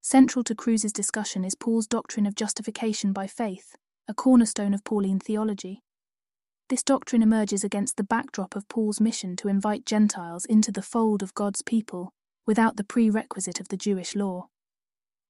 Central 0.00 0.42
to 0.44 0.54
Kruse's 0.54 0.92
discussion 0.92 1.44
is 1.44 1.54
Paul's 1.54 1.86
doctrine 1.86 2.26
of 2.26 2.34
justification 2.34 3.12
by 3.12 3.26
faith, 3.26 3.76
a 4.08 4.14
cornerstone 4.14 4.72
of 4.72 4.84
Pauline 4.84 5.20
theology. 5.20 5.82
This 6.70 6.82
doctrine 6.82 7.22
emerges 7.22 7.64
against 7.64 7.96
the 7.96 8.04
backdrop 8.04 8.56
of 8.56 8.68
Paul's 8.68 9.00
mission 9.00 9.36
to 9.36 9.48
invite 9.48 9.84
Gentiles 9.84 10.44
into 10.46 10.72
the 10.72 10.82
fold 10.82 11.22
of 11.22 11.34
God's 11.34 11.62
people 11.62 12.12
without 12.46 12.76
the 12.76 12.84
prerequisite 12.84 13.60
of 13.60 13.68
the 13.68 13.76
Jewish 13.76 14.14
law. 14.14 14.48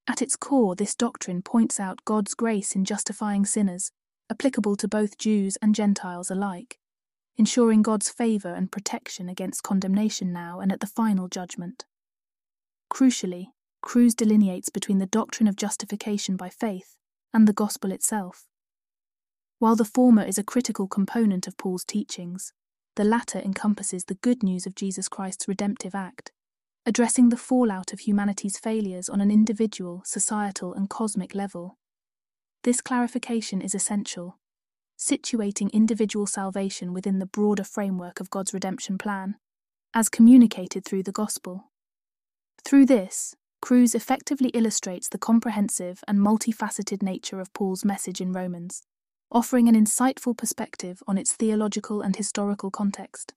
At 0.07 0.23
its 0.23 0.37
core, 0.37 0.77
this 0.77 0.95
doctrine 0.95 1.43
points 1.43 1.81
out 1.81 2.05
God's 2.05 2.35
grace 2.35 2.77
in 2.77 2.85
justifying 2.85 3.45
sinners, 3.45 3.91
applicable 4.31 4.77
to 4.77 4.89
both 4.89 5.19
Jews 5.19 5.57
and 5.61 5.75
Gentiles 5.75 6.31
alike, 6.31 6.79
ensuring 7.37 7.83
God's 7.83 8.11
favour 8.11 8.55
and 8.55 8.71
protection 8.71 9.29
against 9.29 9.63
condemnation 9.63 10.33
now 10.33 10.61
and 10.61 10.71
at 10.71 10.81
the 10.81 10.87
final 10.87 11.29
judgment. 11.29 11.85
Crucially, 12.93 13.47
Kruse 13.83 14.15
delineates 14.15 14.69
between 14.69 14.99
the 14.99 15.07
doctrine 15.07 15.49
of 15.49 15.57
justification 15.57 16.37
by 16.37 16.49
faith 16.51 16.97
and 17.33 17.49
the 17.49 17.53
gospel 17.53 17.93
itself. 17.93 18.47
While 19.59 19.77
the 19.77 19.85
former 19.85 20.23
is 20.23 20.39
a 20.39 20.45
critical 20.45 20.87
component 20.87 21.47
of 21.47 21.57
Paul's 21.57 21.85
teachings, 21.85 22.53
the 22.97 23.05
latter 23.05 23.39
encompasses 23.39 24.05
the 24.05 24.15
good 24.17 24.43
news 24.43 24.67
of 24.67 24.75
Jesus 24.75 25.09
Christ's 25.09 25.47
redemptive 25.49 25.95
act, 25.95 26.33
addressing 26.85 27.29
the 27.29 27.37
fallout 27.37 27.93
of 27.93 28.01
humanity's 28.01 28.59
failures 28.59 29.09
on 29.09 29.21
an 29.21 29.31
individual, 29.31 30.03
societal, 30.05 30.75
and 30.75 30.91
cosmic 30.91 31.35
level. 31.35 31.79
This 32.63 32.83
clarification 32.83 33.63
is 33.63 33.75
essential, 33.75 34.39
situating 34.99 35.73
individual 35.73 36.27
salvation 36.27 36.93
within 36.93 37.19
the 37.19 37.27
broader 37.27 37.65
framework 37.65 38.21
of 38.21 38.29
God's 38.29 38.53
redemption 38.53 38.99
plan, 38.99 39.37
as 39.95 40.11
communicated 40.11 40.85
through 40.85 41.05
the 41.05 41.13
gospel. 41.13 41.71
Through 42.63 42.85
this, 42.85 43.35
Kruse 43.63 43.95
effectively 43.95 44.51
illustrates 44.51 45.09
the 45.09 45.19
comprehensive 45.19 46.05
and 46.07 46.19
multifaceted 46.19 47.03
nature 47.03 47.41
of 47.41 47.53
Paul's 47.55 47.83
message 47.83 48.21
in 48.21 48.33
Romans, 48.33 48.83
offering 49.33 49.67
an 49.67 49.75
insightful 49.75 50.37
perspective 50.37 51.03
on 51.09 51.17
its 51.17 51.33
theological 51.33 52.03
and 52.03 52.17
historical 52.17 52.71
context. 52.71 53.33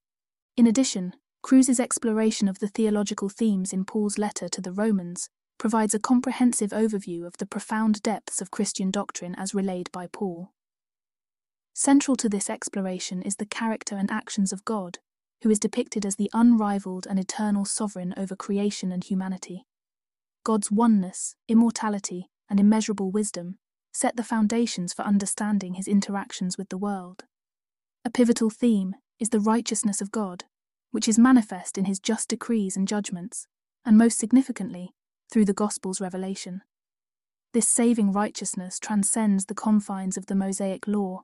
In 0.58 0.68
addition, 0.68 1.14
Kruse's 1.42 1.80
exploration 1.80 2.50
of 2.50 2.60
the 2.60 2.68
theological 2.68 3.30
themes 3.30 3.72
in 3.72 3.86
Paul's 3.86 4.18
letter 4.18 4.50
to 4.50 4.62
the 4.62 4.74
Romans 4.74 5.30
provides 5.64 5.94
a 5.94 6.00
comprehensive 6.00 6.72
overview 6.72 7.26
of 7.26 7.38
the 7.38 7.46
profound 7.46 8.04
depths 8.04 8.42
of 8.42 8.52
Christian 8.52 8.92
doctrine 8.92 9.34
as 9.36 9.56
relayed 9.56 9.90
by 9.94 10.08
Paul. 10.12 10.52
Central 11.74 12.18
to 12.18 12.28
this 12.28 12.50
exploration 12.50 13.22
is 13.22 13.38
the 13.38 13.46
character 13.46 13.96
and 13.96 14.12
actions 14.12 14.52
of 14.52 14.66
God, 14.66 15.00
who 15.42 15.50
is 15.50 15.60
depicted 15.60 16.06
as 16.06 16.18
the 16.18 16.30
unrivaled 16.34 17.08
and 17.10 17.18
eternal 17.18 17.64
sovereign 17.64 18.14
over 18.18 18.36
creation 18.36 18.92
and 18.92 19.06
humanity. 19.06 19.64
God's 20.44 20.70
oneness, 20.70 21.38
immortality, 21.48 22.28
and 22.50 22.60
immeasurable 22.60 23.10
wisdom 23.10 23.58
set 23.94 24.18
the 24.18 24.22
foundations 24.22 24.92
for 24.92 25.04
understanding 25.04 25.76
his 25.76 25.88
interactions 25.88 26.58
with 26.58 26.68
the 26.68 26.78
world. 26.78 27.24
A 28.04 28.10
pivotal 28.10 28.50
theme 28.50 28.96
is 29.18 29.30
the 29.30 29.40
righteousness 29.40 30.02
of 30.02 30.12
God, 30.12 30.44
which 30.92 31.08
is 31.08 31.18
manifest 31.18 31.78
in 31.78 31.86
his 31.86 32.02
just 32.02 32.28
decrees 32.28 32.76
and 32.76 32.86
judgments, 32.86 33.48
and 33.86 33.98
most 33.98 34.20
significantly, 34.20 34.94
through 35.34 35.46
the 35.46 35.52
Gospel's 35.52 36.00
revelation. 36.00 36.62
This 37.54 37.68
saving 37.68 38.12
righteousness 38.12 38.78
transcends 38.78 39.46
the 39.46 39.56
confines 39.56 40.16
of 40.16 40.28
the 40.28 40.36
Mosaic 40.36 40.88
law, 40.88 41.24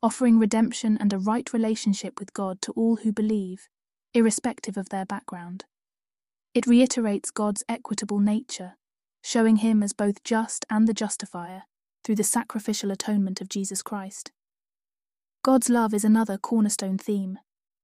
offering 0.00 0.38
redemption 0.38 0.96
and 1.00 1.12
a 1.12 1.18
right 1.18 1.52
relationship 1.52 2.20
with 2.20 2.32
God 2.32 2.62
to 2.62 2.72
all 2.76 2.96
who 2.96 3.12
believe, 3.12 3.68
irrespective 4.14 4.76
of 4.76 4.90
their 4.90 5.04
background. 5.04 5.64
It 6.54 6.68
reiterates 6.68 7.32
God's 7.32 7.64
equitable 7.68 8.20
nature, 8.20 8.76
showing 9.24 9.56
him 9.56 9.82
as 9.82 9.92
both 9.92 10.22
just 10.22 10.64
and 10.70 10.86
the 10.86 10.94
justifier 10.94 11.64
through 12.04 12.14
the 12.14 12.22
sacrificial 12.22 12.92
atonement 12.92 13.40
of 13.40 13.48
Jesus 13.48 13.82
Christ. 13.82 14.30
God's 15.42 15.68
love 15.68 15.92
is 15.92 16.04
another 16.04 16.38
cornerstone 16.38 16.96
theme, 16.96 17.40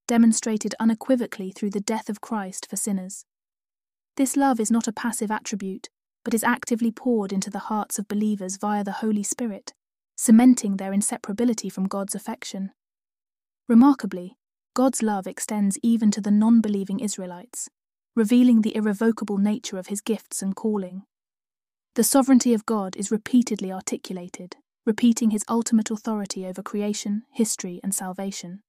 demonstrated 0.07 0.77
unequivocally 0.79 1.51
through 1.51 1.71
the 1.71 1.81
death 1.81 2.09
of 2.09 2.21
Christ 2.21 2.71
for 2.71 2.77
sinners. 2.77 3.25
This 4.17 4.37
love 4.37 4.61
is 4.61 4.71
not 4.71 4.87
a 4.87 4.93
passive 4.93 5.33
attribute, 5.33 5.89
but 6.25 6.35
is 6.35 6.45
actively 6.45 6.93
poured 6.93 7.33
into 7.33 7.51
the 7.51 7.67
hearts 7.71 7.99
of 7.99 8.07
believers 8.07 8.57
via 8.57 8.85
the 8.85 8.93
Holy 9.03 9.25
Spirit, 9.25 9.75
cementing 10.17 10.77
their 10.77 10.93
inseparability 10.93 11.71
from 11.71 11.89
God's 11.89 12.15
affection. 12.15 12.71
Remarkably, 13.69 14.37
God's 14.75 15.03
love 15.03 15.27
extends 15.27 15.79
even 15.83 16.13
to 16.13 16.21
the 16.21 16.31
non 16.31 16.61
believing 16.61 17.01
Israelites, 17.01 17.69
revealing 18.15 18.61
the 18.61 18.77
irrevocable 18.77 19.39
nature 19.39 19.79
of 19.79 19.89
his 19.89 20.01
gifts 20.01 20.43
and 20.43 20.55
calling. 20.55 21.03
The 21.97 22.05
sovereignty 22.05 22.55
of 22.55 22.67
God 22.67 22.97
is 22.97 23.11
repeatedly 23.11 23.73
articulated, 23.73 24.57
repeating 24.87 25.31
his 25.31 25.45
ultimate 25.49 25.91
authority 25.91 26.47
over 26.47 26.63
creation, 26.63 27.25
history, 27.33 27.81
and 27.83 27.93
salvation. 27.93 28.63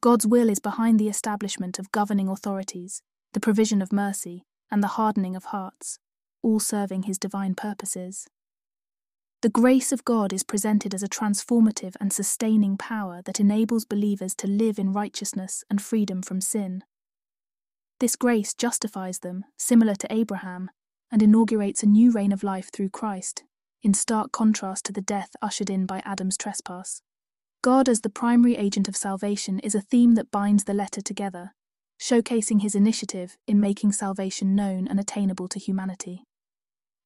God's 0.00 0.26
will 0.26 0.48
is 0.48 0.60
behind 0.60 0.98
the 0.98 1.08
establishment 1.08 1.78
of 1.78 1.92
governing 1.92 2.28
authorities, 2.28 3.00
the 3.32 3.40
provision 3.40 3.80
of 3.80 3.92
mercy, 3.92 4.44
and 4.70 4.82
the 4.82 4.96
hardening 4.98 5.36
of 5.36 5.46
hearts, 5.46 5.98
all 6.42 6.60
serving 6.60 7.04
his 7.04 7.18
divine 7.18 7.54
purposes. 7.54 8.28
The 9.42 9.48
grace 9.50 9.92
of 9.92 10.04
God 10.04 10.32
is 10.32 10.42
presented 10.42 10.94
as 10.94 11.02
a 11.02 11.08
transformative 11.08 11.94
and 12.00 12.12
sustaining 12.12 12.76
power 12.76 13.20
that 13.26 13.38
enables 13.38 13.84
believers 13.84 14.34
to 14.36 14.46
live 14.46 14.78
in 14.78 14.92
righteousness 14.92 15.62
and 15.70 15.80
freedom 15.80 16.22
from 16.22 16.40
sin. 16.40 16.82
This 18.00 18.16
grace 18.16 18.54
justifies 18.54 19.20
them, 19.20 19.44
similar 19.56 19.94
to 19.94 20.12
Abraham, 20.12 20.70
and 21.12 21.22
inaugurates 21.22 21.82
a 21.82 21.86
new 21.86 22.10
reign 22.10 22.32
of 22.32 22.42
life 22.42 22.70
through 22.72 22.90
Christ, 22.90 23.44
in 23.82 23.94
stark 23.94 24.32
contrast 24.32 24.84
to 24.86 24.92
the 24.92 25.00
death 25.00 25.30
ushered 25.40 25.70
in 25.70 25.86
by 25.86 26.02
Adam's 26.04 26.36
trespass. 26.36 27.02
God 27.62 27.88
as 27.88 28.00
the 28.00 28.10
primary 28.10 28.56
agent 28.56 28.88
of 28.88 28.96
salvation 28.96 29.58
is 29.60 29.74
a 29.74 29.80
theme 29.80 30.14
that 30.14 30.30
binds 30.30 30.64
the 30.64 30.74
letter 30.74 31.00
together, 31.00 31.54
showcasing 32.00 32.62
his 32.62 32.74
initiative 32.74 33.36
in 33.46 33.60
making 33.60 33.92
salvation 33.92 34.54
known 34.54 34.86
and 34.86 35.00
attainable 35.00 35.48
to 35.48 35.58
humanity. 35.58 36.24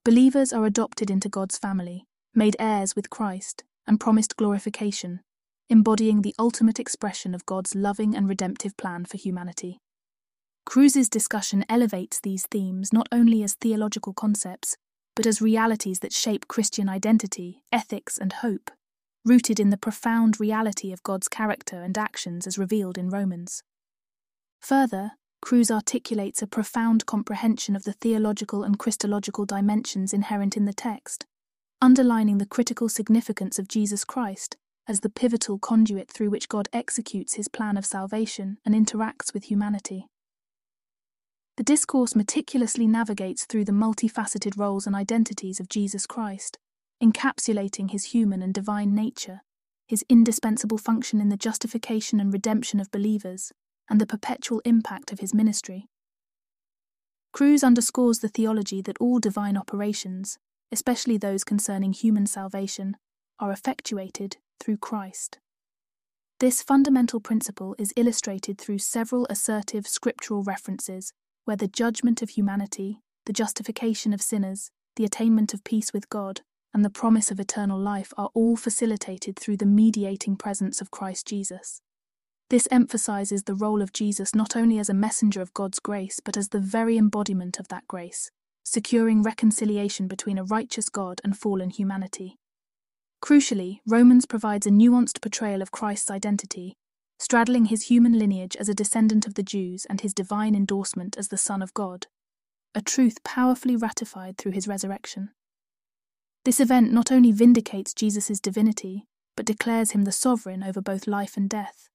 Believers 0.05 0.53
are 0.53 0.64
adopted 0.64 1.11
into 1.11 1.29
God's 1.29 1.59
family, 1.59 2.05
made 2.35 2.57
heirs 2.59 2.96
with 2.96 3.11
Christ, 3.11 3.64
and 3.87 4.00
promised 4.00 4.37
glorification, 4.37 5.20
embodying 5.68 6.22
the 6.22 6.35
ultimate 6.38 6.81
expression 6.81 7.35
of 7.35 7.46
God's 7.46 7.74
loving 7.74 8.16
and 8.16 8.29
redemptive 8.29 8.76
plan 8.76 9.05
for 9.05 9.16
humanity. 9.16 9.79
Kruse's 10.66 11.09
discussion 11.09 11.64
elevates 11.68 12.20
these 12.20 12.46
themes 12.46 12.92
not 12.92 13.09
only 13.12 13.42
as 13.42 13.55
theological 13.55 14.12
concepts, 14.12 14.76
but 15.16 15.26
as 15.26 15.42
realities 15.42 16.00
that 16.00 16.12
shape 16.12 16.48
Christian 16.48 16.88
identity, 16.88 17.62
ethics, 17.72 18.18
and 18.18 18.33
hope, 18.35 18.70
rooted 19.24 19.61
in 19.61 19.70
the 19.70 19.76
profound 19.76 20.40
reality 20.40 20.92
of 20.92 21.03
God's 21.03 21.29
character 21.29 21.83
and 21.83 21.98
actions 21.98 22.46
as 22.46 22.59
revealed 22.59 22.96
in 22.96 23.11
Romans. 23.11 23.62
Further, 24.61 25.12
Kruse 25.42 25.70
articulates 25.70 26.42
a 26.42 26.46
profound 26.46 27.07
comprehension 27.07 27.75
of 27.75 27.85
the 27.85 27.94
theological 27.94 28.62
and 28.62 28.79
Christological 28.79 29.46
dimensions 29.46 30.12
inherent 30.12 30.57
in 30.57 30.66
the 30.66 30.73
text, 30.73 31.25
underlining 31.81 32.38
the 32.38 32.46
critical 32.46 32.88
significance 32.88 33.59
of 33.59 33.68
Jesus 33.68 34.05
Christ 34.05 34.57
as 34.87 35.01
the 35.01 35.09
pivotal 35.09 35.59
conduit 35.59 36.11
through 36.11 36.31
which 36.31 36.49
God 36.49 36.68
executes 36.73 37.35
his 37.35 37.49
plan 37.49 37.77
of 37.77 37.87
salvation 37.87 38.58
and 38.65 38.75
interacts 38.75 39.33
with 39.33 39.44
humanity. 39.44 40.08
The 41.56 41.63
discourse 41.63 42.15
meticulously 42.15 42.87
navigates 42.87 43.44
through 43.44 43.65
the 43.65 43.73
multifaceted 43.73 44.58
roles 44.58 44.87
and 44.87 44.96
identities 44.96 45.61
of 45.61 45.69
Jesus 45.69 46.06
Christ, 46.06 46.58
encapsulating 47.02 47.90
his 47.90 48.06
human 48.06 48.42
and 48.42 48.52
divine 48.52 48.94
nature, 48.94 49.42
his 49.87 50.04
indispensable 50.08 50.79
function 50.79 51.21
in 51.21 51.29
the 51.29 51.37
justification 51.37 52.21
and 52.21 52.33
redemption 52.33 52.81
of 52.81 52.90
believers, 52.90 53.52
and 53.91 54.01
the 54.01 54.07
perpetual 54.07 54.63
impact 54.65 55.13
of 55.13 55.19
his 55.19 55.35
ministry. 55.35 55.88
Kruse 57.33 57.65
underscores 57.65 58.21
the 58.21 58.29
theology 58.29 58.81
that 58.81 58.99
all 58.99 59.19
divine 59.19 59.57
operations, 59.57 60.38
especially 60.73 61.19
those 61.19 61.45
concerning 61.45 61.93
human 61.93 62.27
salvation, 62.27 62.97
are 63.38 63.53
effectuated 63.53 64.37
through 64.61 64.77
Christ. 64.77 65.38
This 66.38 66.63
fundamental 66.63 67.21
principle 67.21 67.75
is 67.79 67.93
illustrated 67.97 68.59
through 68.59 68.79
several 68.79 69.27
assertive 69.29 69.87
scriptural 69.87 70.43
references 70.43 71.13
where 71.45 71.57
the 71.57 71.69
judgment 71.69 72.23
of 72.23 72.31
humanity, 72.31 73.01
the 73.27 73.33
justification 73.33 74.13
of 74.13 74.23
sinners, 74.23 74.71
the 74.97 75.05
attainment 75.05 75.53
of 75.53 75.65
peace 75.65 75.93
with 75.93 76.09
God, 76.09 76.41
and 76.73 76.85
the 76.85 76.91
promise 76.91 77.31
of 77.31 77.41
eternal 77.41 77.79
life 77.79 78.13
are 78.17 78.31
all 78.35 78.57
facilitated 78.57 79.37
through 79.37 79.57
the 79.57 79.67
mediating 79.67 80.37
presence 80.37 80.81
of 80.81 80.91
Christ 80.91 81.27
Jesus. 81.27 81.83
This 82.51 82.67
emphasizes 82.73 83.44
the 83.44 83.55
role 83.55 83.81
of 83.81 83.92
Jesus 83.92 84.35
not 84.35 84.57
only 84.57 84.81
as 84.81 84.88
a 84.88 84.94
messenger 84.94 85.40
of 85.40 85.55
God's 85.55 85.79
grace, 85.79 86.19
but 86.19 86.37
as 86.37 86.48
the 86.48 86.59
very 86.59 86.98
embodiment 86.98 87.61
of 87.61 87.69
that 87.69 87.87
grace, 87.87 88.33
securing 88.65 89.23
reconciliation 89.23 90.09
between 90.09 90.37
a 90.37 90.42
righteous 90.42 90.88
God 90.88 91.21
and 91.23 91.38
fallen 91.38 91.71
humanity. 91.71 92.38
Crucially, 93.23 93.79
Romans 93.87 94.27
provides 94.27 94.67
a 94.67 94.71
nuanced 94.71 95.21
portrayal 95.21 95.63
of 95.63 95.71
Christ's 95.71 96.11
identity, 96.11 96.75
straddling 97.21 97.67
his 97.67 97.85
human 97.85 98.19
lineage 98.19 98.57
as 98.57 98.69
a 98.69 98.75
descendant 98.75 99.29
of 99.29 99.35
the 99.35 99.44
Jews 99.44 99.87
and 99.88 100.01
his 100.01 100.13
divine 100.13 100.57
endorsement 100.57 101.17
as 101.17 101.29
the 101.29 101.37
Son 101.37 101.63
of 101.63 101.73
God, 101.73 102.09
a 102.75 102.81
truth 102.81 103.23
powerfully 103.23 103.77
ratified 103.77 104.38
through 104.38 104.53
his 104.53 104.67
resurrection. 104.67 105.31
This 106.44 106.59
event 106.59 106.92
not 106.92 107.13
only 107.13 107.31
vindicates 107.31 107.94
Jesus' 107.94 108.40
divinity, 108.40 109.07
but 109.37 109.46
declares 109.46 109.92
him 109.92 110.03
the 110.03 110.11
sovereign 110.11 110.65
over 110.65 110.81
both 110.81 111.07
life 111.07 111.37
and 111.37 111.48
death, 111.48 111.90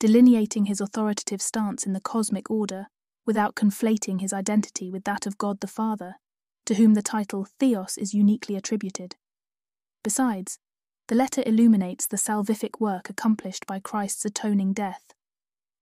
delineating 0.00 0.66
his 0.66 0.80
authoritative 0.80 1.40
stance 1.40 1.86
in 1.86 1.92
the 1.92 2.00
cosmic 2.00 2.50
order 2.50 2.86
without 3.26 3.54
conflating 3.54 4.20
his 4.20 4.32
identity 4.32 4.90
with 4.90 5.04
that 5.04 5.26
of 5.26 5.38
God 5.38 5.60
the 5.60 5.66
Father, 5.66 6.16
to 6.66 6.74
whom 6.74 6.94
the 6.94 7.02
title 7.02 7.46
Theos 7.58 7.96
is 7.96 8.14
uniquely 8.14 8.56
attributed. 8.56 9.16
Besides, 10.02 10.58
the 11.08 11.14
letter 11.14 11.42
illuminates 11.44 12.06
the 12.06 12.16
salvific 12.16 12.80
work 12.80 13.10
accomplished 13.10 13.66
by 13.66 13.78
Christ's 13.78 14.24
atoning 14.24 14.72
death, 14.72 15.12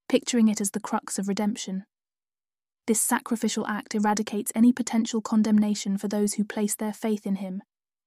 picturing 0.09 0.49
it 0.49 0.61
as 0.61 0.73
the 0.73 0.81
crux 0.81 1.19
of 1.19 1.29
redemption. 1.29 1.85
This 2.87 3.01
sacrificial 3.01 3.67
act 3.67 3.95
eradicates 3.95 4.51
any 4.55 4.73
potential 4.73 5.21
condemnation 5.21 5.97
for 5.97 6.09
those 6.09 6.35
who 6.35 6.45
place 6.45 6.75
their 6.75 6.93
faith 6.93 7.25
in 7.27 7.37
him, 7.37 7.63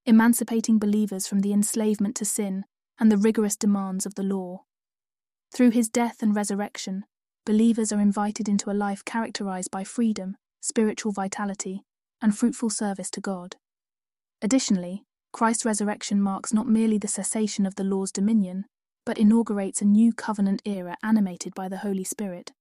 emancipating 0.05 0.77
believers 0.77 1.27
from 1.27 1.39
the 1.39 1.53
enslavement 1.53 2.15
to 2.17 2.25
sin 2.25 2.65
and 2.99 3.11
the 3.11 3.17
rigorous 3.17 3.55
demands 3.55 4.05
of 4.05 4.15
the 4.15 4.23
law. 4.23 4.63
Through 5.55 5.71
his 5.71 5.87
death 5.87 6.21
and 6.21 6.35
resurrection, 6.35 7.05
believers 7.45 7.93
are 7.93 8.01
invited 8.01 8.49
into 8.49 8.69
a 8.69 8.73
life 8.73 9.05
characterized 9.05 9.71
by 9.71 9.85
freedom, 9.85 10.35
spiritual 10.59 11.13
vitality, 11.13 11.85
and 12.21 12.37
fruitful 12.37 12.69
service 12.69 13.09
to 13.11 13.21
God. 13.21 13.55
Additionally, 14.41 15.05
Christ's 15.31 15.63
resurrection 15.63 16.21
marks 16.21 16.51
not 16.51 16.67
merely 16.67 16.97
the 16.97 17.07
cessation 17.07 17.65
of 17.65 17.75
the 17.75 17.85
law's 17.85 18.11
dominion, 18.11 18.65
but 19.05 19.17
inaugurates 19.17 19.81
a 19.81 19.85
new 19.85 20.11
covenant 20.11 20.61
era 20.65 20.97
animated 21.01 21.55
by 21.55 21.69
the 21.69 21.77
Holy 21.77 22.03
Spirit. 22.03 22.51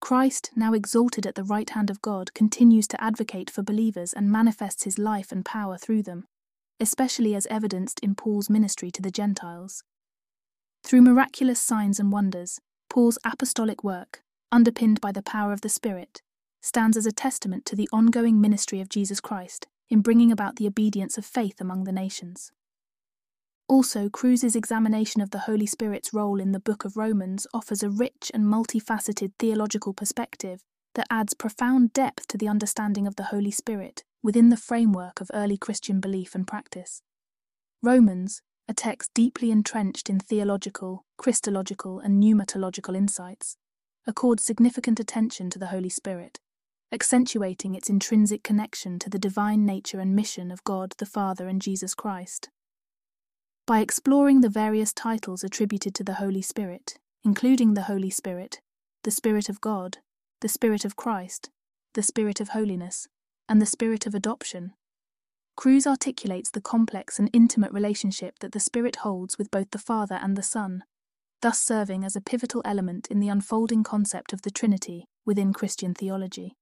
Christ, 0.00 0.52
now 0.54 0.72
exalted 0.72 1.26
at 1.26 1.34
the 1.34 1.42
right 1.42 1.70
hand 1.70 1.90
of 1.90 2.00
God, 2.00 2.32
continues 2.32 2.86
to 2.88 3.02
advocate 3.02 3.50
for 3.50 3.64
believers 3.64 4.12
and 4.12 4.30
manifests 4.30 4.84
his 4.84 5.00
life 5.00 5.32
and 5.32 5.44
power 5.44 5.76
through 5.76 6.04
them, 6.04 6.26
especially 6.78 7.34
as 7.34 7.48
evidenced 7.50 7.98
in 8.04 8.14
Paul's 8.14 8.48
ministry 8.48 8.92
to 8.92 9.02
the 9.02 9.10
Gentiles. 9.10 9.82
Through 10.82 11.02
miraculous 11.02 11.60
signs 11.60 12.00
and 12.00 12.10
wonders, 12.10 12.60
Paul's 12.88 13.18
apostolic 13.24 13.84
work, 13.84 14.22
underpinned 14.50 15.00
by 15.00 15.12
the 15.12 15.22
power 15.22 15.52
of 15.52 15.60
the 15.60 15.68
Spirit, 15.68 16.22
stands 16.60 16.96
as 16.96 17.06
a 17.06 17.12
testament 17.12 17.64
to 17.66 17.76
the 17.76 17.88
ongoing 17.92 18.40
ministry 18.40 18.80
of 18.80 18.88
Jesus 18.88 19.20
Christ 19.20 19.66
in 19.88 20.00
bringing 20.00 20.32
about 20.32 20.56
the 20.56 20.66
obedience 20.66 21.16
of 21.18 21.24
faith 21.24 21.60
among 21.60 21.84
the 21.84 21.92
nations. 21.92 22.52
Also, 23.68 24.08
Kruse's 24.08 24.56
examination 24.56 25.20
of 25.20 25.30
the 25.30 25.40
Holy 25.40 25.66
Spirit's 25.66 26.12
role 26.12 26.40
in 26.40 26.52
the 26.52 26.58
Book 26.58 26.84
of 26.84 26.96
Romans 26.96 27.46
offers 27.54 27.82
a 27.82 27.88
rich 27.88 28.30
and 28.34 28.44
multifaceted 28.44 29.32
theological 29.38 29.94
perspective 29.94 30.64
that 30.96 31.06
adds 31.08 31.34
profound 31.34 31.92
depth 31.92 32.26
to 32.28 32.36
the 32.36 32.48
understanding 32.48 33.06
of 33.06 33.14
the 33.14 33.24
Holy 33.24 33.52
Spirit 33.52 34.02
within 34.22 34.48
the 34.48 34.56
framework 34.56 35.20
of 35.20 35.30
early 35.32 35.56
Christian 35.56 36.00
belief 36.00 36.34
and 36.34 36.46
practice. 36.46 37.02
Romans, 37.82 38.42
a 38.70 38.72
text 38.72 39.12
deeply 39.12 39.50
entrenched 39.50 40.08
in 40.08 40.18
theological, 40.18 41.04
Christological, 41.18 41.98
and 41.98 42.22
pneumatological 42.22 42.96
insights, 42.96 43.58
accords 44.06 44.42
significant 44.42 44.98
attention 44.98 45.50
to 45.50 45.58
the 45.58 45.66
Holy 45.66 45.90
Spirit 45.90 46.40
accentuating 46.92 47.74
its 47.74 47.88
intrinsic 47.88 48.42
connection 48.42 48.98
to 48.98 49.08
the 49.08 49.18
divine 49.18 49.64
nature 49.64 50.00
and 50.00 50.16
mission 50.16 50.50
of 50.50 50.64
God 50.64 50.94
the 50.98 51.06
Father 51.06 51.46
and 51.46 51.62
Jesus 51.62 51.94
Christ. 51.94 52.48
By 53.66 53.80
exploring 53.80 54.40
the 54.40 54.48
various 54.48 54.92
titles 54.92 55.44
attributed 55.44 55.94
to 55.96 56.04
the 56.04 56.14
Holy 56.14 56.42
Spirit, 56.42 56.98
including 57.24 57.74
the 57.74 57.82
Holy 57.82 58.10
Spirit, 58.10 58.60
the 59.04 59.12
Spirit 59.12 59.48
of 59.48 59.60
God, 59.60 59.98
the 60.40 60.48
Spirit 60.48 60.84
of 60.84 60.96
Christ, 60.96 61.50
the 61.94 62.02
Spirit 62.02 62.40
of 62.40 62.48
Holiness, 62.48 63.06
and 63.48 63.62
the 63.62 63.66
Spirit 63.66 64.06
of 64.06 64.14
Adoption, 64.14 64.72
Kruse 65.60 65.86
articulates 65.86 66.48
the 66.48 66.60
complex 66.62 67.18
and 67.18 67.28
intimate 67.34 67.70
relationship 67.70 68.38
that 68.38 68.52
the 68.52 68.58
Spirit 68.58 68.96
holds 68.96 69.36
with 69.36 69.50
both 69.50 69.70
the 69.72 69.78
Father 69.78 70.18
and 70.22 70.34
the 70.34 70.42
Son, 70.42 70.84
thus 71.42 71.60
serving 71.60 72.02
as 72.02 72.16
a 72.16 72.22
pivotal 72.22 72.62
element 72.64 73.08
in 73.10 73.20
the 73.20 73.28
unfolding 73.28 73.84
concept 73.84 74.32
of 74.32 74.40
the 74.40 74.50
Trinity 74.50 75.04
within 75.26 75.52
Christian 75.52 75.92
theology. 75.92 76.56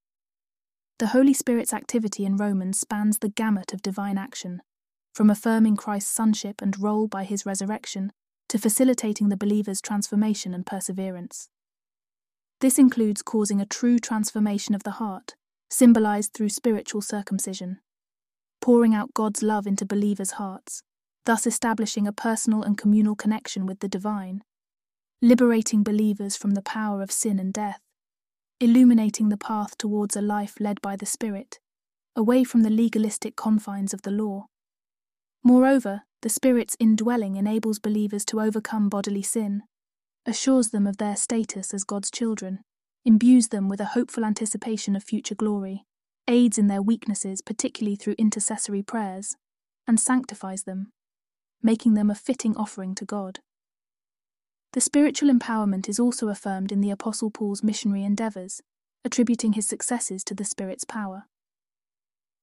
The 0.98 1.06
Holy 1.14 1.32
Spirit's 1.32 1.72
activity 1.72 2.24
in 2.24 2.38
Romans 2.38 2.80
spans 2.80 3.18
the 3.18 3.28
gamut 3.28 3.72
of 3.72 3.82
divine 3.82 4.18
action, 4.18 4.62
from 5.14 5.30
affirming 5.30 5.76
Christ's 5.76 6.10
sonship 6.10 6.60
and 6.60 6.76
role 6.76 7.06
by 7.06 7.22
his 7.22 7.46
resurrection 7.46 8.10
to 8.48 8.58
facilitating 8.58 9.28
the 9.28 9.36
believer's 9.36 9.80
transformation 9.80 10.52
and 10.52 10.66
perseverance. 10.66 11.50
This 12.60 12.80
includes 12.80 13.22
causing 13.22 13.60
a 13.60 13.64
true 13.64 14.00
transformation 14.00 14.74
of 14.74 14.82
the 14.82 14.98
heart, 14.98 15.36
symbolized 15.70 16.32
through 16.34 16.48
spiritual 16.48 17.00
circumcision, 17.00 17.78
pouring 18.60 18.94
out 18.94 19.14
God's 19.14 19.42
love 19.42 19.66
into 19.66 19.86
believers' 19.86 20.32
hearts, 20.32 20.82
thus 21.24 21.46
establishing 21.46 22.06
a 22.06 22.12
personal 22.12 22.62
and 22.62 22.78
communal 22.78 23.14
connection 23.14 23.66
with 23.66 23.80
the 23.80 23.88
divine, 23.88 24.42
liberating 25.20 25.82
believers 25.82 26.36
from 26.36 26.52
the 26.52 26.62
power 26.62 27.02
of 27.02 27.10
sin 27.10 27.38
and 27.38 27.52
death, 27.52 27.80
illuminating 28.60 29.28
the 29.28 29.36
path 29.36 29.76
towards 29.76 30.16
a 30.16 30.22
life 30.22 30.56
led 30.60 30.80
by 30.80 30.96
the 30.96 31.06
Spirit, 31.06 31.58
away 32.16 32.44
from 32.44 32.62
the 32.62 32.70
legalistic 32.70 33.36
confines 33.36 33.92
of 33.94 34.02
the 34.02 34.10
law. 34.10 34.46
Moreover, 35.44 36.02
the 36.22 36.28
Spirit's 36.28 36.76
indwelling 36.80 37.36
enables 37.36 37.78
believers 37.78 38.24
to 38.26 38.40
overcome 38.40 38.88
bodily 38.88 39.22
sin, 39.22 39.62
assures 40.26 40.70
them 40.70 40.86
of 40.86 40.96
their 40.96 41.16
status 41.16 41.72
as 41.72 41.84
God's 41.84 42.10
children, 42.10 42.60
imbues 43.04 43.48
them 43.48 43.68
with 43.68 43.80
a 43.80 43.92
hopeful 43.96 44.24
anticipation 44.24 44.96
of 44.96 45.04
future 45.04 45.34
glory, 45.34 45.84
aids 46.28 46.58
in 46.58 46.68
their 46.68 46.82
weaknesses, 46.82 47.40
particularly 47.40 47.96
through 47.96 48.14
intercessory 48.18 48.82
prayers, 48.82 49.36
and 49.86 49.98
sanctifies 49.98 50.64
them, 50.64 50.92
making 51.62 51.94
them 51.94 52.10
a 52.10 52.14
fitting 52.14 52.56
offering 52.56 52.94
to 52.94 53.04
God. 53.04 53.40
The 54.74 54.80
spiritual 54.80 55.30
empowerment 55.32 55.88
is 55.88 55.98
also 55.98 56.28
affirmed 56.28 56.70
in 56.70 56.82
the 56.82 56.90
Apostle 56.90 57.30
Paul's 57.30 57.62
missionary 57.62 58.04
endeavors, 58.04 58.60
attributing 59.04 59.54
his 59.54 59.66
successes 59.66 60.22
to 60.24 60.34
the 60.34 60.44
Spirit's 60.44 60.84
power. 60.84 61.24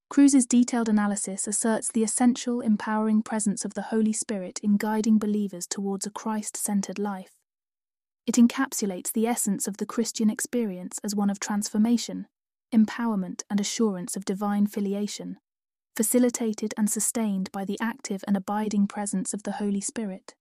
Kruse's 0.09 0.45
detailed 0.45 0.89
analysis 0.89 1.47
asserts 1.47 1.91
the 1.91 2.03
essential, 2.03 2.61
empowering 2.61 3.21
presence 3.21 3.65
of 3.65 3.73
the 3.73 3.83
Holy 3.83 4.13
Spirit 4.13 4.59
in 4.63 4.77
guiding 4.77 5.17
believers 5.17 5.67
towards 5.67 6.05
a 6.05 6.11
Christ 6.11 6.57
centered 6.57 6.99
life. 6.99 7.33
It 8.25 8.35
encapsulates 8.35 9.11
the 9.11 9.27
essence 9.27 9.67
of 9.67 9.77
the 9.77 9.85
Christian 9.85 10.29
experience 10.29 10.99
as 11.03 11.15
one 11.15 11.29
of 11.29 11.39
transformation, 11.39 12.27
empowerment, 12.75 13.43
and 13.49 13.59
assurance 13.59 14.15
of 14.15 14.25
divine 14.25 14.67
filiation, 14.67 15.37
facilitated 15.95 16.73
and 16.77 16.89
sustained 16.89 17.51
by 17.51 17.63
the 17.63 17.77
active 17.81 18.23
and 18.27 18.35
abiding 18.35 18.87
presence 18.87 19.33
of 19.33 19.43
the 19.43 19.53
Holy 19.53 19.81
Spirit. 19.81 20.35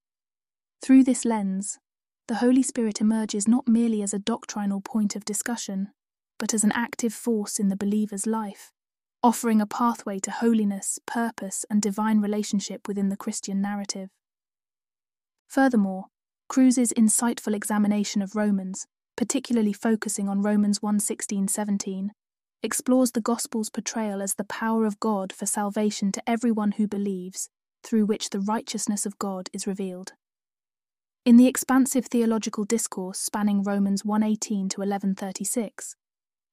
Through 0.83 1.05
this 1.05 1.25
lens, 1.25 1.79
the 2.27 2.37
Holy 2.37 2.63
Spirit 2.63 3.01
emerges 3.01 3.47
not 3.47 3.69
merely 3.69 4.03
as 4.03 4.13
a 4.13 4.19
doctrinal 4.19 4.81
point 4.81 5.15
of 5.15 5.25
discussion, 5.25 5.91
but 6.39 6.53
as 6.53 6.65
an 6.65 6.73
active 6.73 7.13
force 7.13 7.59
in 7.59 7.69
the 7.69 7.77
believer's 7.77 8.27
life, 8.27 8.73
offering 9.23 9.61
a 9.61 9.67
pathway 9.67 10.19
to 10.21 10.31
holiness, 10.31 10.99
purpose, 11.07 11.65
and 11.71 11.81
divine 11.81 12.21
relationship 12.21 12.89
within 12.89 13.09
the 13.09 13.17
Christian 13.17 13.61
narrative. 13.61 14.11
Furthermore, 15.49 16.07
Kruse's 16.49 16.93
insightful 16.93 17.55
examination 17.55 18.21
of 18.23 18.35
Romans, 18.35 18.87
particularly 19.17 19.73
focusing 19.73 20.29
on 20.29 20.43
Romans 20.43 20.81
1:16 20.81 21.49
17, 21.49 22.13
explores 22.65 23.13
the 23.13 23.21
Gospel's 23.21 23.71
portrayal 23.71 24.23
as 24.23 24.35
the 24.35 24.45
power 24.45 24.87
of 24.87 24.99
God 24.99 25.33
for 25.33 25.47
salvation 25.47 26.11
to 26.13 26.23
everyone 26.29 26.73
who 26.73 26.89
believes, 26.89 27.51
through 27.83 28.07
which 28.07 28.31
the 28.31 28.41
righteousness 28.41 29.05
of 29.05 29.19
God 29.19 29.51
is 29.53 29.67
revealed. 29.67 30.15
In 31.25 31.37
the 31.37 31.47
expansive 31.47 32.07
theological 32.07 32.65
discourse 32.65 33.19
spanning 33.19 33.63
Romans 33.63 34.05
118 34.05 34.69
to 34.71 34.83
11:36, 34.83 35.97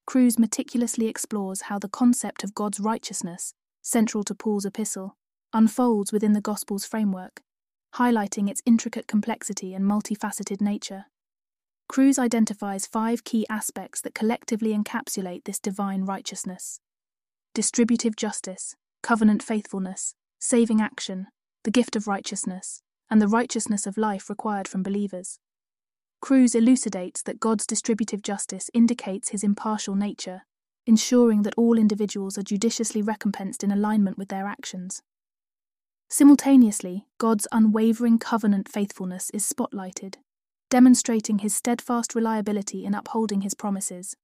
Kruse 0.05 0.39
meticulously 0.39 1.07
explores 1.07 1.61
how 1.63 1.79
the 1.79 1.89
concept 1.89 2.43
of 2.43 2.55
God's 2.55 2.79
righteousness, 2.79 3.53
central 3.81 4.23
to 4.23 4.35
Paul's 4.35 4.65
epistle, 4.65 5.17
unfolds 5.53 6.11
within 6.11 6.33
the 6.33 6.41
Gospel's 6.41 6.85
framework, 6.85 7.41
highlighting 7.95 8.49
its 8.49 8.61
intricate 8.65 9.07
complexity 9.07 9.73
and 9.73 9.85
multifaceted 9.85 10.61
nature. 10.61 11.05
Kruse 11.91 12.17
identifies 12.17 12.87
five 12.87 13.25
key 13.25 13.45
aspects 13.49 13.99
that 13.99 14.15
collectively 14.15 14.73
encapsulate 14.73 15.43
this 15.43 15.59
divine 15.59 16.05
righteousness 16.05 16.79
distributive 17.53 18.15
justice, 18.15 18.77
covenant 19.03 19.43
faithfulness, 19.43 20.15
saving 20.39 20.79
action, 20.79 21.27
the 21.65 21.69
gift 21.69 21.97
of 21.97 22.07
righteousness, 22.07 22.81
and 23.09 23.21
the 23.21 23.27
righteousness 23.27 23.85
of 23.85 23.97
life 23.97 24.29
required 24.29 24.69
from 24.69 24.81
believers. 24.81 25.37
Kruse 26.21 26.55
elucidates 26.55 27.21
that 27.23 27.41
God's 27.41 27.67
distributive 27.67 28.21
justice 28.21 28.69
indicates 28.73 29.31
his 29.31 29.43
impartial 29.43 29.93
nature, 29.93 30.43
ensuring 30.85 31.41
that 31.41 31.55
all 31.57 31.77
individuals 31.77 32.37
are 32.37 32.41
judiciously 32.41 33.01
recompensed 33.01 33.65
in 33.65 33.71
alignment 33.71 34.17
with 34.17 34.29
their 34.29 34.47
actions. 34.47 35.01
Simultaneously, 36.09 37.07
God's 37.17 37.49
unwavering 37.51 38.17
covenant 38.17 38.69
faithfulness 38.69 39.29
is 39.31 39.43
spotlighted, 39.43 40.15
demonstrating 40.71 41.39
his 41.39 41.53
steadfast 41.53 42.15
reliability 42.15 42.85
in 42.85 42.95
upholding 42.95 43.41
his 43.41 43.53
promises, 43.53 44.15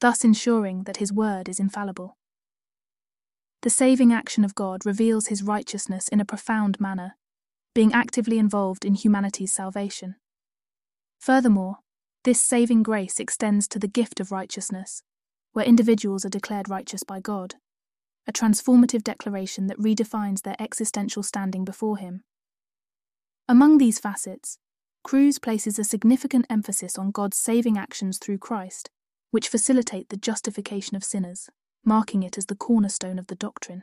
thus 0.00 0.24
ensuring 0.24 0.82
that 0.82 0.96
his 0.96 1.12
word 1.12 1.48
is 1.48 1.60
infallible. 1.60 2.18
The 3.62 3.70
saving 3.70 4.12
action 4.12 4.44
of 4.44 4.56
God 4.56 4.84
reveals 4.84 5.28
his 5.28 5.44
righteousness 5.44 6.08
in 6.08 6.20
a 6.20 6.24
profound 6.24 6.80
manner, 6.80 7.16
being 7.72 7.92
actively 7.92 8.38
involved 8.38 8.84
in 8.84 8.94
humanity's 8.94 9.52
salvation. 9.52 10.16
Furthermore, 11.20 11.76
this 12.24 12.42
saving 12.42 12.82
grace 12.82 13.20
extends 13.20 13.68
to 13.68 13.78
the 13.78 13.86
gift 13.86 14.18
of 14.18 14.32
righteousness, 14.32 15.04
where 15.52 15.64
individuals 15.64 16.24
are 16.24 16.30
declared 16.30 16.68
righteous 16.68 17.04
by 17.04 17.20
God, 17.20 17.54
a 18.26 18.32
transformative 18.32 19.04
declaration 19.04 19.68
that 19.68 19.78
redefines 19.78 20.42
their 20.42 20.56
existential 20.58 21.22
standing 21.22 21.64
before 21.64 21.98
Him. 21.98 22.24
Among 23.48 23.78
these 23.78 24.00
facets, 24.00 24.58
Kruse 25.04 25.38
places 25.38 25.78
a 25.78 25.84
significant 25.84 26.46
emphasis 26.48 26.96
on 26.96 27.10
God's 27.10 27.36
saving 27.36 27.76
actions 27.76 28.18
through 28.18 28.38
Christ, 28.38 28.88
which 29.30 29.48
facilitate 29.48 30.08
the 30.08 30.16
justification 30.16 30.96
of 30.96 31.04
sinners, 31.04 31.50
marking 31.84 32.22
it 32.22 32.38
as 32.38 32.46
the 32.46 32.54
cornerstone 32.54 33.18
of 33.18 33.26
the 33.26 33.34
doctrine. 33.34 33.82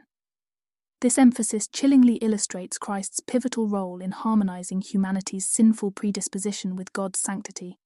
This 1.01 1.17
emphasis 1.17 1.67
chillingly 1.67 2.15
illustrates 2.15 2.77
Christ's 2.77 3.21
pivotal 3.21 3.67
role 3.67 4.01
in 4.01 4.11
harmonizing 4.11 4.81
humanity's 4.81 5.47
sinful 5.47 5.91
predisposition 5.91 6.75
with 6.75 6.93
God's 6.93 7.19
sanctity, 7.19 7.79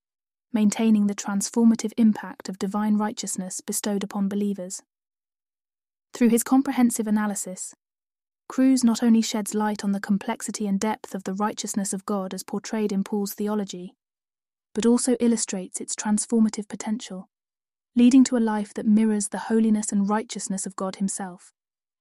maintaining 0.52 1.08
the 1.08 1.16
transformative 1.16 1.94
impact 1.98 2.50
of 2.50 2.60
divine 2.60 2.98
righteousness 2.98 3.62
bestowed 3.62 4.04
upon 4.04 4.30
believers. 4.30 4.82
Through 6.14 6.30
his 6.30 6.44
comprehensive 6.44 7.08
analysis, 7.08 7.74
Kruse 8.54 8.84
not 8.84 9.02
only 9.02 9.22
sheds 9.22 9.56
light 9.56 9.84
on 9.84 9.94
the 9.94 10.00
complexity 10.00 10.68
and 10.68 10.80
depth 10.80 11.16
of 11.16 11.24
the 11.24 11.34
righteousness 11.34 11.92
of 11.92 12.06
God 12.06 12.34
as 12.34 12.44
portrayed 12.44 12.92
in 12.92 13.04
Paul's 13.04 13.34
theology, 13.34 13.96
but 14.76 14.86
also 14.86 15.16
illustrates 15.20 15.82
its 15.82 15.96
transformative 15.96 16.68
potential, 16.68 17.30
leading 17.96 18.24
to 18.26 18.38
a 18.38 18.48
life 18.54 18.72
that 18.76 18.86
mirrors 18.86 19.30
the 19.30 19.40
holiness 19.50 19.92
and 19.92 20.08
righteousness 20.08 20.68
of 20.68 20.76
God 20.76 20.98
Himself 20.98 21.52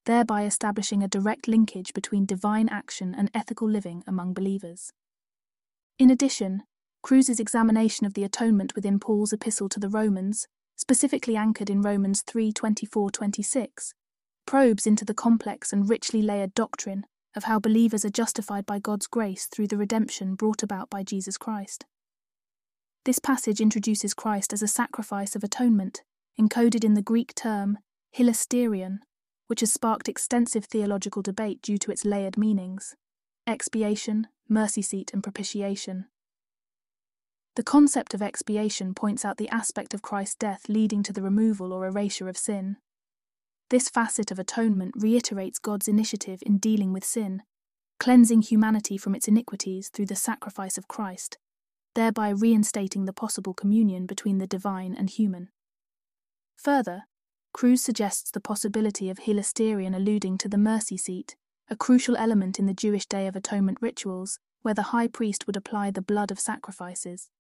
thereby 0.05 0.45
establishing 0.45 1.03
a 1.03 1.09
direct 1.09 1.47
linkage 1.47 1.93
between 1.95 2.27
divine 2.27 2.69
action 2.69 3.15
and 3.17 3.31
ethical 3.35 3.69
living 3.69 4.03
among 4.07 4.35
believers. 4.35 4.93
In 5.99 6.11
addition, 6.11 6.63
Kruse's 7.03 7.41
examination 7.41 8.07
of 8.07 8.15
the 8.15 8.25
atonement 8.25 8.75
within 8.75 8.99
Paul's 8.99 9.33
epistle 9.33 9.69
to 9.69 9.81
the 9.81 9.89
Romans, 9.89 10.47
specifically 10.77 11.37
anchored 11.37 11.71
in 11.71 11.83
Romans 11.83 12.23
3 12.23 12.53
24 12.53 13.11
26, 13.11 13.95
probes 14.47 14.87
into 14.87 15.05
the 15.05 15.15
complex 15.15 15.73
and 15.73 15.89
richly 15.89 16.23
layered 16.23 16.55
doctrine 16.55 17.05
of 17.35 17.45
how 17.45 17.59
believers 17.59 18.05
are 18.05 18.11
justified 18.11 18.67
by 18.67 18.79
God's 18.79 19.07
grace 19.07 19.47
through 19.47 19.69
the 19.69 19.77
redemption 19.77 20.35
brought 20.35 20.63
about 20.63 20.91
by 20.91 21.03
Jesus 21.03 21.39
Christ. 21.39 21.85
This 23.05 23.19
passage 23.19 23.61
introduces 23.61 24.15
Christ 24.15 24.53
as 24.53 24.63
a 24.63 24.69
sacrifice 24.69 25.35
of 25.35 25.43
atonement, 25.43 26.03
encoded 26.41 26.85
in 26.85 26.95
the 26.95 27.03
Greek 27.03 27.35
term 27.35 27.79
hilasterion, 28.17 28.99
which 29.49 29.61
has 29.61 29.73
sparked 29.73 30.09
extensive 30.09 30.67
theological 30.67 31.23
debate 31.23 31.61
due 31.63 31.79
to 31.79 31.91
its 31.91 32.05
layered 32.05 32.39
meanings 32.39 32.95
expiation, 33.45 34.29
mercy 34.49 34.83
seat, 34.83 35.11
and 35.13 35.23
propitiation. 35.23 36.07
The 37.57 37.65
concept 37.65 38.15
of 38.15 38.23
expiation 38.23 38.95
points 38.95 39.25
out 39.25 39.37
the 39.37 39.49
aspect 39.49 39.95
of 39.95 40.01
Christ's 40.01 40.37
death 40.37 40.69
leading 40.69 41.03
to 41.03 41.13
the 41.13 41.23
removal 41.23 41.73
or 41.73 41.87
erasure 41.87 42.29
of 42.29 42.39
sin. 42.39 42.77
This 43.73 43.89
facet 43.89 44.31
of 44.31 44.39
atonement 44.39 44.93
reiterates 44.99 45.59
God's 45.59 45.89
initiative 45.89 46.43
in 46.45 46.59
dealing 46.59 46.93
with 46.93 47.07
sin, 47.07 47.43
cleansing 47.99 48.43
humanity 48.43 48.99
from 48.99 49.15
its 49.15 49.29
iniquities 49.29 49.89
through 49.89 50.05
the 50.05 50.15
sacrifice 50.15 50.77
of 50.77 50.89
Christ, 50.89 51.39
thereby 51.95 52.29
reinstating 52.29 53.07
the 53.07 53.15
possible 53.15 53.55
communion 53.55 54.05
between 54.05 54.37
the 54.37 54.47
divine 54.47 54.95
and 54.95 55.09
human. 55.09 55.49
Further, 56.59 57.05
Kruse 57.55 57.83
suggests 57.83 58.31
the 58.31 58.43
possibility 58.43 59.09
of 59.09 59.21
hilasterion 59.21 59.97
alluding 59.97 60.37
to 60.37 60.51
the 60.51 60.59
mercy 60.59 60.99
seat, 60.99 61.35
a 61.71 61.75
crucial 61.75 62.15
element 62.19 62.59
in 62.59 62.67
the 62.67 62.75
Jewish 62.75 63.07
Day 63.07 63.27
of 63.27 63.37
Atonement 63.37 63.79
rituals, 63.81 64.39
where 64.61 64.75
the 64.75 64.93
high 64.93 65.09
priest 65.09 65.47
would 65.47 65.57
apply 65.57 65.91
the 65.91 66.03
blood 66.03 66.31
of 66.31 66.39
sacrifices. 66.39 67.31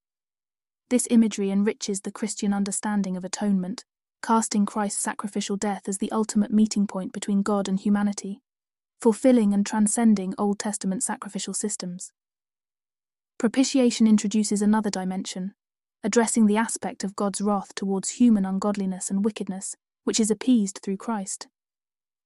This 0.88 1.06
imagery 1.10 1.50
enriches 1.50 2.00
the 2.00 2.10
Christian 2.10 2.54
understanding 2.54 3.18
of 3.18 3.24
atonement, 3.26 3.84
casting 4.22 4.64
Christ's 4.64 5.02
sacrificial 5.02 5.56
death 5.56 5.88
as 5.88 5.98
the 5.98 6.12
ultimate 6.12 6.52
meeting 6.52 6.86
point 6.86 7.12
between 7.12 7.42
God 7.42 7.68
and 7.68 7.78
humanity, 7.78 8.40
fulfilling 9.00 9.52
and 9.52 9.66
transcending 9.66 10.34
Old 10.38 10.58
Testament 10.58 11.02
sacrificial 11.02 11.54
systems. 11.54 12.12
Propitiation 13.38 14.06
introduces 14.06 14.62
another 14.62 14.90
dimension, 14.90 15.54
addressing 16.04 16.46
the 16.46 16.56
aspect 16.56 17.02
of 17.04 17.16
God's 17.16 17.40
wrath 17.40 17.74
towards 17.74 18.10
human 18.10 18.44
ungodliness 18.44 19.10
and 19.10 19.24
wickedness 19.24 19.76
which 20.04 20.20
is 20.20 20.30
appeased 20.30 20.80
through 20.82 20.96
Christ. 20.96 21.48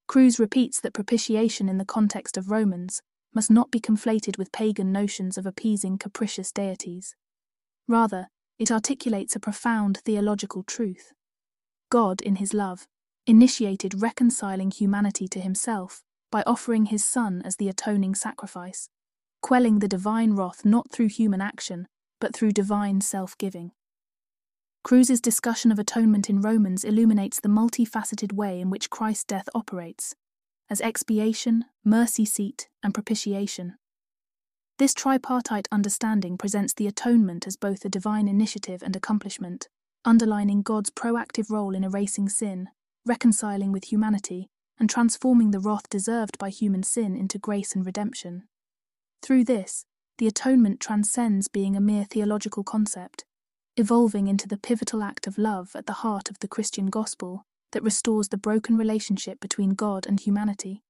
Kruse 0.09 0.39
repeats 0.39 0.81
that 0.81 0.95
propitiation 0.95 1.69
in 1.69 1.79
the 1.79 1.85
context 1.85 2.37
of 2.37 2.51
Romans 2.51 3.03
must 3.35 3.51
not 3.51 3.71
be 3.71 3.81
conflated 3.81 4.39
with 4.39 4.53
pagan 4.53 4.93
notions 4.93 5.37
of 5.37 5.47
appeasing 5.47 5.99
capricious 5.99 6.53
deities. 6.53 7.15
Rather, 7.89 8.29
it 8.59 8.71
articulates 8.71 9.37
a 9.37 9.41
profound 9.41 9.99
theological 9.99 10.63
truth. 10.63 11.13
God, 11.91 12.21
in 12.21 12.37
his 12.37 12.53
love, 12.53 12.87
initiated 13.27 14.03
reconciling 14.03 14.71
humanity 14.71 15.29
to 15.29 15.41
himself 15.41 16.03
by 16.31 16.43
offering 16.47 16.87
his 16.87 17.05
Son 17.05 17.43
as 17.45 17.57
the 17.57 17.69
atoning 17.69 18.15
sacrifice, 18.15 18.89
quelling 19.41 19.79
the 19.79 19.89
divine 19.89 20.35
wrath 20.35 20.65
not 20.65 20.91
through 20.91 21.09
human 21.09 21.41
action, 21.41 21.87
but 22.21 22.35
through 22.35 22.53
divine 22.53 23.01
self 23.01 23.37
giving. 23.39 23.73
Kruse's 24.83 25.21
discussion 25.21 25.73
of 25.73 25.79
atonement 25.79 26.31
in 26.31 26.41
Romans 26.41 26.85
illuminates 26.85 27.41
the 27.41 27.49
multifaceted 27.49 28.33
way 28.33 28.61
in 28.61 28.71
which 28.71 28.91
Christ's 28.91 29.25
death 29.25 29.49
operates 29.55 30.15
as 30.69 30.81
expiation, 30.81 31.65
mercy 31.85 32.25
seat, 32.25 32.69
and 32.83 32.93
propitiation. 32.93 33.77
This 34.79 34.95
tripartite 34.95 35.69
understanding 35.73 36.37
presents 36.37 36.75
the 36.75 36.87
atonement 36.87 37.47
as 37.47 37.57
both 37.57 37.85
a 37.85 37.89
divine 37.89 38.29
initiative 38.29 38.83
and 38.83 38.95
accomplishment, 38.95 39.69
underlining 40.07 40.63
God's 40.63 40.91
proactive 40.91 41.51
role 41.51 41.75
in 41.75 41.85
erasing 41.85 42.29
sin, 42.29 42.69
reconciling 43.05 43.73
with 43.73 43.93
humanity, 43.93 44.49
and 44.79 44.89
transforming 44.89 45.51
the 45.51 45.61
wrath 45.61 45.89
deserved 45.91 46.39
by 46.39 46.49
human 46.49 46.83
sin 46.83 47.17
into 47.17 47.39
grace 47.39 47.75
and 47.75 47.85
redemption. 47.85 48.45
Through 49.23 49.45
this, 49.45 49.85
the 50.19 50.27
atonement 50.27 50.81
transcends 50.81 51.49
being 51.49 51.77
a 51.77 51.81
mere 51.81 52.05
theological 52.05 52.65
concept 52.65 53.25
evolving 53.79 54.27
into 54.27 54.49
the 54.49 54.57
pivotal 54.57 55.03
act 55.03 55.27
of 55.27 55.37
love 55.37 55.73
at 55.75 55.85
the 55.85 55.93
heart 55.93 56.31
of 56.31 56.39
the 56.39 56.49
Christian 56.49 56.87
gospel 56.87 57.45
that 57.73 57.83
restores 57.83 58.29
the 58.29 58.39
broken 58.39 58.79
relationship 58.79 59.39
between 59.39 59.71
God 59.71 60.07
and 60.07 60.19
humanity. 60.19 60.83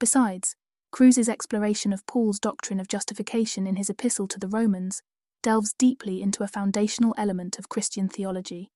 Besides, 0.00 0.56
Kruse's 0.90 1.28
exploration 1.28 1.92
of 1.92 2.04
Paul's 2.06 2.40
doctrine 2.40 2.80
of 2.80 2.88
justification 2.88 3.66
in 3.66 3.76
his 3.76 3.88
epistle 3.88 4.26
to 4.28 4.38
the 4.40 4.48
Romans 4.48 5.00
delves 5.46 5.72
deeply 5.78 6.20
into 6.20 6.42
a 6.42 6.48
foundational 6.48 7.14
element 7.16 7.56
of 7.56 7.68
Christian 7.68 8.08
theology, 8.08 8.68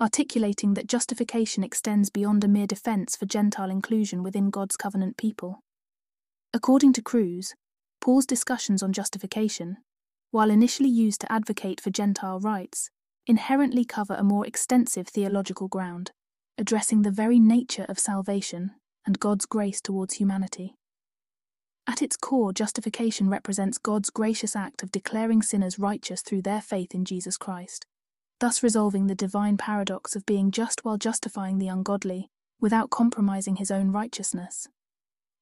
articulating 0.00 0.74
that 0.74 0.86
justification 0.86 1.64
extends 1.64 2.08
beyond 2.08 2.44
a 2.44 2.46
mere 2.46 2.68
defense 2.68 3.16
for 3.16 3.26
Gentile 3.26 3.68
inclusion 3.68 4.22
within 4.22 4.48
God's 4.48 4.76
covenant 4.76 5.16
people. 5.16 5.58
According 6.54 6.92
to 6.92 7.02
Kruse, 7.02 7.52
Paul's 8.00 8.26
discussions 8.26 8.80
on 8.80 8.92
justification 8.92 9.78
while 10.30 10.52
initially 10.52 10.88
used 10.88 11.20
to 11.22 11.32
advocate 11.32 11.80
for 11.80 11.90
Gentile 11.90 12.38
rights, 12.38 12.90
inherently 13.26 13.84
cover 13.84 14.14
a 14.14 14.22
more 14.22 14.46
extensive 14.46 15.08
theological 15.08 15.66
ground, 15.66 16.12
addressing 16.58 17.02
the 17.02 17.10
very 17.10 17.40
nature 17.40 17.86
of 17.88 17.98
salvation 17.98 18.70
and 19.04 19.18
God's 19.18 19.46
grace 19.46 19.80
towards 19.80 20.14
humanity. 20.14 20.77
At 21.88 22.02
its 22.02 22.18
core, 22.18 22.52
justification 22.52 23.30
represents 23.30 23.78
God's 23.78 24.10
gracious 24.10 24.54
act 24.54 24.82
of 24.82 24.92
declaring 24.92 25.40
sinners 25.40 25.78
righteous 25.78 26.20
through 26.20 26.42
their 26.42 26.60
faith 26.60 26.94
in 26.94 27.06
Jesus 27.06 27.38
Christ, 27.38 27.86
thus 28.40 28.62
resolving 28.62 29.06
the 29.06 29.14
divine 29.14 29.56
paradox 29.56 30.14
of 30.14 30.26
being 30.26 30.50
just 30.50 30.84
while 30.84 30.98
justifying 30.98 31.56
the 31.56 31.68
ungodly 31.68 32.28
without 32.60 32.90
compromising 32.90 33.56
his 33.56 33.70
own 33.70 33.90
righteousness. 33.90 34.68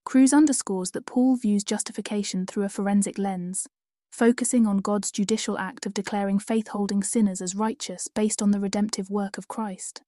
Kruse 0.05 0.33
underscores 0.33 0.93
that 0.93 1.05
Paul 1.05 1.35
views 1.35 1.65
justification 1.65 2.47
through 2.47 2.63
a 2.63 2.69
forensic 2.69 3.19
lens, 3.19 3.67
focusing 4.13 4.69
on 4.69 4.79
God's 4.79 5.11
judicial 5.11 5.59
act 5.59 5.85
of 5.85 5.95
declaring 5.95 6.39
faith 6.39 6.69
holding 6.69 7.03
sinners 7.03 7.43
as 7.43 7.57
righteous 7.57 8.07
based 8.07 8.41
on 8.41 8.53
the 8.53 8.61
redemptive 8.61 9.11
work 9.11 9.37
of 9.37 9.49
Christ. 9.49 10.03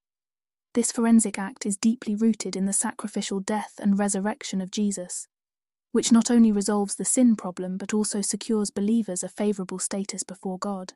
This 0.74 0.92
forensic 0.92 1.36
act 1.36 1.66
is 1.66 1.76
deeply 1.76 2.14
rooted 2.14 2.54
in 2.54 2.66
the 2.66 2.72
sacrificial 2.72 3.40
death 3.40 3.74
and 3.80 3.98
resurrection 3.98 4.60
of 4.60 4.70
Jesus, 4.70 5.26
which 5.92 6.12
not 6.12 6.30
only 6.30 6.52
resolves 6.52 6.94
the 6.96 7.04
sin 7.04 7.34
problem 7.36 7.76
but 7.76 7.94
also 7.94 8.20
secures 8.20 8.70
believers 8.70 9.22
a 9.22 9.28
favorable 9.28 9.78
status 9.78 10.22
before 10.22 10.58
God. 10.58 10.92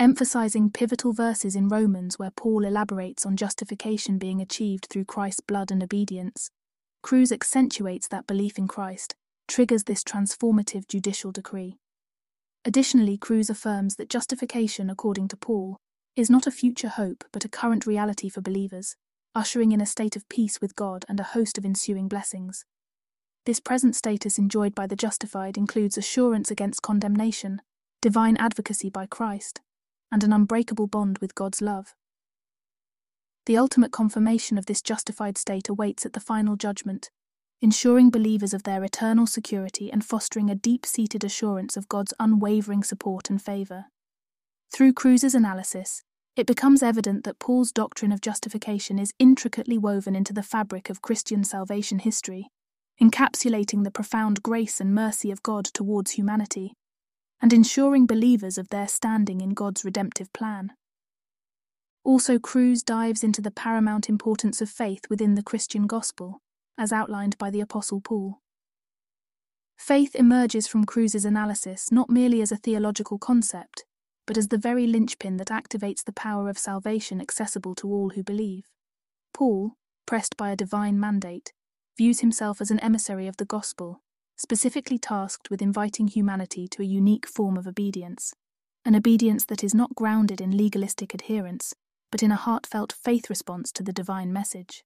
emphasizing 0.00 0.70
pivotal 0.70 1.12
verses 1.12 1.56
in 1.56 1.68
Romans 1.68 2.18
where 2.18 2.30
Paul 2.30 2.64
elaborates 2.64 3.26
on 3.26 3.36
justification 3.36 4.16
being 4.16 4.40
achieved 4.40 4.86
through 4.88 5.04
Christ's 5.04 5.40
blood 5.40 5.70
and 5.72 5.82
obedience. 5.82 6.50
Kruse 7.02 7.32
accentuates 7.32 8.06
that 8.08 8.26
belief 8.26 8.58
in 8.58 8.68
Christ, 8.68 9.16
triggers 9.48 9.84
this 9.84 10.04
transformative 10.04 10.86
judicial 10.86 11.32
decree. 11.32 11.78
Additionally, 12.64 13.16
Kruse 13.16 13.50
affirms 13.50 13.96
that 13.96 14.08
justification, 14.10 14.88
according 14.90 15.28
to 15.28 15.36
Paul, 15.36 15.78
is 16.14 16.30
not 16.30 16.46
a 16.46 16.52
future 16.52 16.88
hope 16.88 17.24
but 17.32 17.44
a 17.44 17.48
current 17.48 17.86
reality 17.86 18.28
for 18.28 18.40
believers, 18.40 18.94
ushering 19.34 19.72
in 19.72 19.80
a 19.80 19.86
state 19.86 20.16
of 20.16 20.28
peace 20.28 20.60
with 20.60 20.76
God 20.76 21.04
and 21.08 21.18
a 21.18 21.24
host 21.24 21.58
of 21.58 21.64
ensuing 21.64 22.08
blessings. 22.08 22.64
This 23.48 23.60
present 23.60 23.96
status 23.96 24.36
enjoyed 24.36 24.74
by 24.74 24.86
the 24.86 24.94
justified 24.94 25.56
includes 25.56 25.96
assurance 25.96 26.50
against 26.50 26.82
condemnation, 26.82 27.62
divine 28.02 28.36
advocacy 28.36 28.90
by 28.90 29.06
Christ, 29.06 29.62
and 30.12 30.22
an 30.22 30.34
unbreakable 30.34 30.86
bond 30.86 31.16
with 31.20 31.34
God's 31.34 31.62
love. 31.62 31.94
The 33.46 33.56
ultimate 33.56 33.90
confirmation 33.90 34.58
of 34.58 34.66
this 34.66 34.82
justified 34.82 35.38
state 35.38 35.70
awaits 35.70 36.04
at 36.04 36.12
the 36.12 36.20
final 36.20 36.56
judgment, 36.56 37.08
ensuring 37.62 38.10
believers 38.10 38.52
of 38.52 38.64
their 38.64 38.84
eternal 38.84 39.26
security 39.26 39.90
and 39.90 40.04
fostering 40.04 40.50
a 40.50 40.54
deep 40.54 40.84
seated 40.84 41.24
assurance 41.24 41.74
of 41.74 41.88
God's 41.88 42.12
unwavering 42.20 42.84
support 42.84 43.30
and 43.30 43.40
favour. 43.40 43.86
Through 44.70 44.92
Kruse's 44.92 45.34
analysis, 45.34 46.02
it 46.36 46.46
becomes 46.46 46.82
evident 46.82 47.24
that 47.24 47.38
Paul's 47.38 47.72
doctrine 47.72 48.12
of 48.12 48.20
justification 48.20 48.98
is 48.98 49.14
intricately 49.18 49.78
woven 49.78 50.14
into 50.14 50.34
the 50.34 50.42
fabric 50.42 50.90
of 50.90 51.00
Christian 51.00 51.44
salvation 51.44 52.00
history, 52.00 52.50
encapsulating 53.00 53.84
the 53.84 53.90
profound 53.90 54.42
grace 54.42 54.80
and 54.80 54.94
mercy 54.94 55.30
of 55.30 55.42
God 55.42 55.64
towards 55.64 56.12
humanity, 56.12 56.74
and 57.40 57.52
ensuring 57.52 58.06
believers 58.06 58.58
of 58.58 58.68
their 58.68 58.88
standing 58.88 59.40
in 59.40 59.50
God's 59.50 59.84
redemptive 59.84 60.32
plan. 60.32 60.72
Also, 62.04 62.38
Kruse 62.38 62.82
dives 62.82 63.22
into 63.22 63.40
the 63.40 63.50
paramount 63.50 64.08
importance 64.08 64.60
of 64.60 64.70
faith 64.70 65.02
within 65.10 65.34
the 65.34 65.42
Christian 65.42 65.86
gospel, 65.86 66.40
as 66.76 66.92
outlined 66.92 67.36
by 67.38 67.50
the 67.50 67.60
Apostle 67.60 68.00
Paul. 68.00 68.40
Faith 69.76 70.16
emerges 70.16 70.66
from 70.66 70.84
Kruse's 70.84 71.24
analysis 71.24 71.92
not 71.92 72.10
merely 72.10 72.42
as 72.42 72.50
a 72.50 72.56
theological 72.56 73.18
concept, 73.18 73.84
but 74.26 74.36
as 74.36 74.48
the 74.48 74.58
very 74.58 74.86
linchpin 74.86 75.36
that 75.36 75.48
activates 75.48 76.04
the 76.04 76.12
power 76.12 76.48
of 76.48 76.58
salvation 76.58 77.20
accessible 77.20 77.74
to 77.76 77.88
all 77.88 78.10
who 78.10 78.22
believe. 78.22 78.64
Paul, 79.32 79.74
pressed 80.06 80.36
by 80.36 80.50
a 80.50 80.56
divine 80.56 80.98
mandate, 80.98 81.52
views 81.98 82.20
himself 82.20 82.60
as 82.60 82.70
an 82.70 82.78
emissary 82.78 83.26
of 83.26 83.36
the 83.38 83.44
gospel, 83.44 84.00
specifically 84.36 84.98
tasked 84.98 85.50
with 85.50 85.60
inviting 85.60 86.06
humanity 86.06 86.68
to 86.68 86.80
a 86.80 86.86
unique 86.86 87.26
form 87.26 87.58
of 87.58 87.66
obedience, 87.66 88.32
an 88.84 88.94
obedience 88.94 89.44
that 89.44 89.64
is 89.64 89.74
not 89.74 89.96
grounded 89.96 90.40
in 90.40 90.56
legalistic 90.56 91.12
adherence, 91.12 91.74
but 92.12 92.22
in 92.22 92.30
a 92.30 92.36
heartfelt 92.36 92.92
faith 92.92 93.28
response 93.28 93.72
to 93.72 93.82
the 93.82 93.92
divine 93.92 94.32
message. 94.32 94.84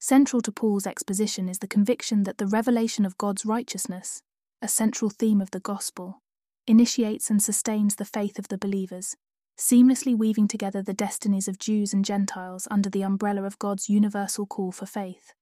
Central 0.00 0.42
to 0.42 0.50
Paul's 0.50 0.86
exposition 0.86 1.48
is 1.48 1.60
the 1.60 1.68
conviction 1.68 2.24
that 2.24 2.38
the 2.38 2.46
revelation 2.46 3.06
of 3.06 3.16
God's 3.16 3.46
righteousness, 3.46 4.20
a 4.60 4.66
central 4.66 5.10
theme 5.10 5.40
of 5.40 5.52
the 5.52 5.60
gospel, 5.60 6.18
initiates 6.66 7.30
and 7.30 7.40
sustains 7.40 7.94
the 7.94 8.04
faith 8.04 8.36
of 8.38 8.48
the 8.48 8.58
believers, 8.58 9.16
seamlessly 9.56 10.16
weaving 10.16 10.48
together 10.48 10.82
the 10.82 10.92
destinies 10.92 11.46
of 11.46 11.58
Jews 11.58 11.92
and 11.92 12.04
Gentiles 12.04 12.66
under 12.68 12.90
the 12.90 13.02
umbrella 13.02 13.44
of 13.44 13.58
God's 13.60 13.88
universal 13.88 14.44
call 14.44 14.72
for 14.72 14.86
faith. 14.86 15.34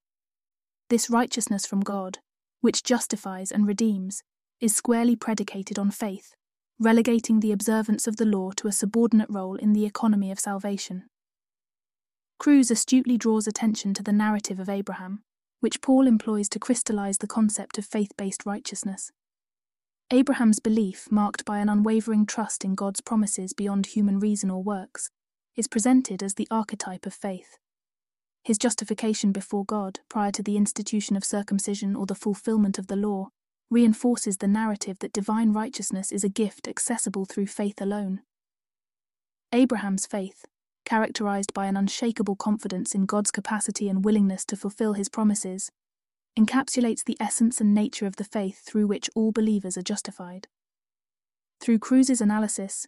This 0.89 1.11
righteousness 1.11 1.67
from 1.67 1.81
God, 1.81 2.19
which 2.61 2.83
justifies 2.83 3.53
and 3.53 3.67
redeems, 3.67 4.23
is 4.61 4.75
squarely 4.75 5.17
predicated 5.17 5.79
on 5.79 5.91
faith, 5.91 6.35
relegating 6.79 7.41
the 7.41 7.53
observance 7.53 8.07
of 8.07 8.17
the 8.17 8.25
law 8.25 8.53
to 8.53 8.69
a 8.69 8.73
subordinate 8.73 9.29
role 9.29 9.57
in 9.57 9.75
the 9.75 9.85
economy 9.85 10.31
of 10.31 10.41
salvation. 10.41 11.05
Kruse 12.39 12.71
astutely 12.71 13.19
draws 13.19 13.47
attention 13.47 13.93
to 13.95 14.03
the 14.03 14.13
narrative 14.13 14.59
of 14.59 14.69
Abraham, 14.69 15.23
which 15.61 15.83
Paul 15.83 16.07
employs 16.07 16.49
to 16.51 16.59
crystallize 16.59 17.19
the 17.19 17.27
concept 17.27 17.77
of 17.77 17.85
faith 17.85 18.13
based 18.17 18.47
righteousness. 18.47 19.11
Abraham's 20.11 20.59
belief, 20.59 21.13
marked 21.13 21.45
by 21.45 21.59
an 21.59 21.69
unwavering 21.69 22.25
trust 22.25 22.65
in 22.65 22.75
God's 22.75 23.03
promises 23.03 23.53
beyond 23.53 23.87
human 23.87 24.19
reason 24.19 24.51
or 24.51 24.63
works, 24.63 25.11
is 25.55 25.69
presented 25.69 26.23
as 26.23 26.35
the 26.35 26.49
archetype 26.51 27.05
of 27.05 27.13
faith. 27.13 27.59
His 28.45 28.59
justification 28.59 29.33
before 29.33 29.65
God, 29.65 30.01
prior 30.09 30.33
to 30.33 30.43
the 30.43 30.57
institution 30.57 31.17
of 31.17 31.25
circumcision 31.25 31.95
or 31.95 32.07
the 32.07 32.15
fulfillment 32.15 32.79
of 32.79 32.87
the 32.87 32.97
law, 32.97 33.29
reinforces 33.71 34.39
the 34.39 34.49
narrative 34.49 34.99
that 35.01 35.13
divine 35.13 35.53
righteousness 35.53 36.11
is 36.11 36.25
a 36.25 36.29
gift 36.29 36.67
accessible 36.67 37.25
through 37.25 37.47
faith 37.47 37.81
alone. 37.81 38.21
Abraham's 39.53 40.07
faith, 40.07 40.47
characterized 40.85 41.53
by 41.53 41.67
an 41.67 41.77
unshakable 41.77 42.37
confidence 42.37 42.95
in 42.95 43.05
God's 43.05 43.31
capacity 43.31 43.89
and 43.89 44.05
willingness 44.05 44.45
to 44.47 44.57
fulfill 44.57 44.95
his 44.95 45.09
promises, 45.09 45.71
encapsulates 46.39 47.05
the 47.05 47.17
essence 47.21 47.61
and 47.61 47.75
nature 47.75 48.07
of 48.07 48.17
the 48.17 48.25
faith 48.25 48.61
through 48.65 48.87
which 48.87 49.11
all 49.15 49.33
believers 49.33 49.77
are 49.77 49.83
justified. 49.83 50.49
Through 51.61 51.81
Kruse's 51.81 52.21
analysis, 52.21 52.87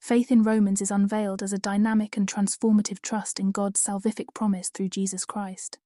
faith 0.00 0.30
in 0.30 0.42
Romans 0.42 0.80
is 0.80 0.90
unveiled 0.90 1.42
as 1.42 1.52
a 1.52 1.58
dynamic 1.58 2.16
and 2.16 2.26
transformative 2.26 3.00
trust 3.02 3.38
in 3.38 3.50
God's 3.50 3.82
salvific 3.82 4.34
promise 4.34 4.68
through 4.68 4.88
Jesus 4.88 5.24
Christ. 5.24 5.78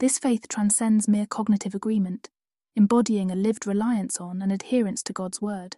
This 0.00 0.18
faith 0.18 0.48
transcends 0.48 1.08
mere 1.08 1.26
cognitive 1.26 1.74
agreement 1.74 2.30
embodying 2.74 3.30
a 3.30 3.36
lived 3.36 3.66
reliance 3.66 4.20
on 4.20 4.40
and 4.40 4.50
adherence 4.50 5.02
to 5.04 5.12
God's 5.12 5.40
word. 5.40 5.76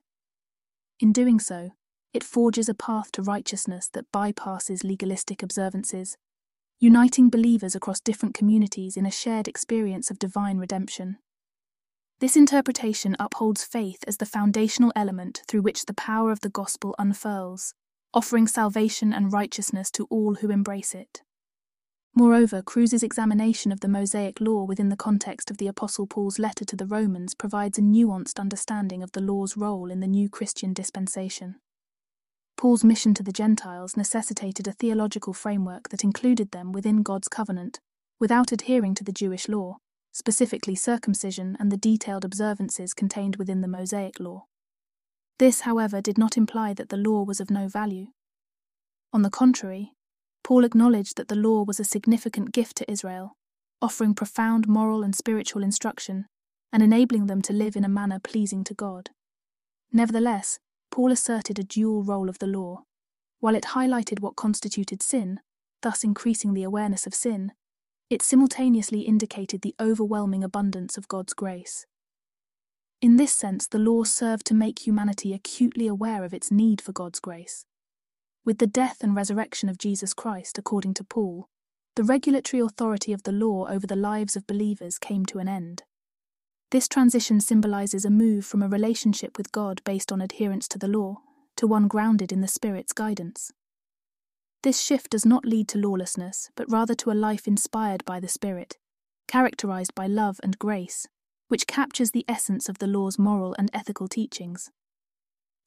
In 1.01 1.13
doing 1.13 1.41
so, 1.41 1.71
it 2.13 2.23
forges 2.23 2.69
a 2.69 2.75
path 2.75 3.11
to 3.13 3.23
righteousness 3.23 3.89
that 3.93 4.11
bypasses 4.13 4.85
legalistic 4.85 5.43
observances, 5.43 6.17
uniting 6.79 7.31
believers 7.31 7.75
across 7.75 8.01
different 8.01 8.35
communities 8.35 8.97
in 8.97 9.07
a 9.07 9.11
shared 9.11 9.49
experience 9.49 10.11
of 10.11 10.19
divine 10.19 10.59
redemption. 10.59 11.19
This 12.25 12.37
interpretation 12.37 13.17
upholds 13.21 13.65
faith 13.65 14.03
as 14.07 14.17
the 14.17 14.25
foundational 14.25 14.91
element 14.97 15.43
through 15.47 15.61
which 15.61 15.85
the 15.85 15.93
power 15.93 16.33
of 16.33 16.41
the 16.41 16.49
gospel 16.49 16.95
unfurls, 16.99 17.75
offering 18.15 18.47
salvation 18.47 19.13
and 19.13 19.31
righteousness 19.31 19.91
to 19.91 20.07
all 20.09 20.37
who 20.37 20.49
embrace 20.49 20.95
it. 20.95 21.21
Moreover, 22.15 22.63
Kruse's 22.63 23.03
examination 23.03 23.71
of 23.71 23.81
the 23.81 23.89
Mosaic 23.89 24.41
law 24.41 24.65
within 24.65 24.89
the 24.89 24.97
context 24.97 25.51
of 25.51 25.59
the 25.59 25.67
Apostle 25.67 26.07
Paul's 26.07 26.39
letter 26.39 26.65
to 26.65 26.77
the 26.77 26.87
Romans 26.87 27.35
provides 27.35 27.77
a 27.77 27.83
nuanced 27.83 28.41
understanding 28.41 29.03
of 29.03 29.13
the 29.13 29.21
law's 29.21 29.55
role 29.59 29.91
in 29.91 30.01
the 30.01 30.07
new 30.07 30.31
Christian 30.31 30.73
dispensation. 30.73 31.57
Paul's 32.57 32.85
mission 32.85 33.13
to 33.13 33.23
the 33.23 33.33
Gentiles 33.33 33.99
necessitated 33.99 34.67
a 34.67 34.73
theological 34.73 35.35
framework 35.35 35.91
that 35.91 36.05
included 36.05 36.53
them 36.53 36.73
within 36.73 37.03
God's 37.03 37.29
covenant, 37.29 37.81
without 38.19 38.51
adhering 38.51 38.95
to 38.95 39.05
the 39.05 39.13
Jewish 39.13 39.47
law, 39.47 39.77
specifically 40.15 40.77
circumcision 40.77 41.57
and 41.59 41.71
the 41.73 41.77
detailed 41.77 42.25
observances 42.25 42.95
contained 42.95 43.37
within 43.37 43.61
the 43.61 43.69
Mosaic 43.69 44.21
law. 44.21 44.47
This, 45.39 45.63
however, 45.63 46.01
did 46.01 46.17
not 46.17 46.37
imply 46.37 46.73
that 46.75 46.89
the 46.89 46.97
law 46.97 47.25
was 47.25 47.41
of 47.41 47.51
no 47.51 47.67
value. 47.67 48.07
On 49.13 49.23
the 49.23 49.31
contrary, 49.31 49.93
Paul 50.45 50.65
acknowledged 50.65 51.17
that 51.17 51.27
the 51.27 51.35
law 51.35 51.65
was 51.65 51.81
a 51.81 51.85
significant 51.85 52.53
gift 52.53 52.77
to 52.77 52.91
Israel, 52.91 53.37
offering 53.83 54.15
profound 54.15 54.69
moral 54.69 55.03
and 55.03 55.17
spiritual 55.17 55.65
instruction 55.65 56.27
and 56.73 56.83
enabling 56.83 57.27
them 57.27 57.43
to 57.43 57.53
live 57.53 57.75
in 57.75 57.85
a 57.85 57.89
manner 57.89 58.21
pleasing 58.21 58.63
to 58.65 58.75
God. 58.75 59.11
Nevertheless, 59.93 60.61
Paul 60.91 61.11
asserted 61.11 61.59
a 61.59 61.65
dual 61.65 62.05
role 62.05 62.29
of 62.29 62.39
the 62.39 62.47
law. 62.47 62.85
While 63.41 63.57
it 63.57 63.65
highlighted 63.65 64.21
what 64.21 64.37
constituted 64.37 65.03
sin, 65.03 65.41
thus 65.83 66.05
increasing 66.05 66.55
the 66.55 66.63
awareness 66.63 67.05
of 67.07 67.15
sin, 67.15 67.53
it 68.15 68.23
simultaneously 68.23 69.01
indicated 69.01 69.63
the 69.63 69.75
overwhelming 69.81 70.45
abundance 70.45 70.97
of 70.97 71.09
God's 71.09 71.35
grace. 71.35 71.85
In 73.03 73.17
this 73.17 73.33
sense, 73.33 73.67
the 73.67 73.79
law 73.79 74.05
served 74.05 74.47
to 74.47 74.55
make 74.55 74.87
humanity 74.87 75.35
acutely 75.35 75.89
aware 75.89 76.23
of 76.23 76.33
its 76.33 76.53
need 76.53 76.81
for 76.81 76.93
God's 76.93 77.19
grace. 77.19 77.67
With 78.45 78.59
the 78.59 78.69
death 78.69 79.03
and 79.03 79.17
resurrection 79.17 79.69
of 79.69 79.79
Jesus 79.79 80.15
Christ, 80.15 80.59
according 80.59 80.95
to 80.95 81.05
Paul, 81.05 81.49
the 81.97 82.05
regulatory 82.05 82.61
authority 82.61 83.13
of 83.13 83.25
the 83.25 83.33
law 83.33 83.67
over 83.69 83.87
the 83.87 83.97
lives 83.97 84.37
of 84.37 84.47
believers 84.47 84.99
came 84.99 85.27
to 85.27 85.41
an 85.41 85.49
end. 85.49 85.83
This 86.71 86.87
transition 86.87 87.41
symbolizes 87.41 88.05
a 88.05 88.11
move 88.11 88.47
from 88.47 88.63
a 88.63 88.69
relationship 88.69 89.37
with 89.37 89.51
God 89.51 89.83
based 89.85 90.13
on 90.13 90.21
adherence 90.21 90.69
to 90.69 90.79
the 90.79 90.89
law 90.89 91.17
to 91.57 91.67
one 91.67 91.89
grounded 91.89 92.31
in 92.31 92.41
the 92.43 92.49
Spirit's 92.49 92.93
guidance. 92.93 93.51
This 94.65 94.81
shift 94.81 95.11
does 95.11 95.27
not 95.27 95.45
lead 95.45 95.69
to 95.69 95.79
lawlessness, 95.79 96.51
but 96.57 96.71
rather 96.71 96.95
to 96.95 97.11
a 97.11 97.13
life 97.13 97.47
inspired 97.47 98.03
by 98.07 98.19
the 98.19 98.29
Spirit, 98.29 98.79
characterized 99.29 99.95
by 99.95 100.07
love 100.07 100.41
and 100.43 100.59
grace, 100.59 101.07
which 101.49 101.67
captures 101.67 102.13
the 102.13 102.25
essence 102.27 102.67
of 102.71 102.79
the 102.79 102.87
law's 102.87 103.19
moral 103.19 103.55
and 103.59 103.71
ethical 103.75 104.09
teachings. 104.09 104.71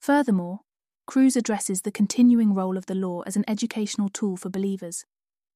Furthermore, 0.00 0.62
Kruse 1.06 1.36
addresses 1.36 1.82
the 1.82 1.92
continuing 1.92 2.54
role 2.54 2.76
of 2.76 2.86
the 2.86 2.96
law 2.96 3.22
as 3.22 3.36
an 3.36 3.44
educational 3.46 4.08
tool 4.08 4.36
for 4.36 4.50
believers, 4.50 5.04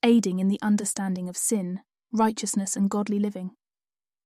aiding 0.04 0.38
in 0.38 0.46
the 0.46 0.60
understanding 0.62 1.28
of 1.28 1.36
sin, 1.36 1.80
righteousness, 2.12 2.76
and 2.76 2.88
godly 2.88 3.18
living. 3.18 3.56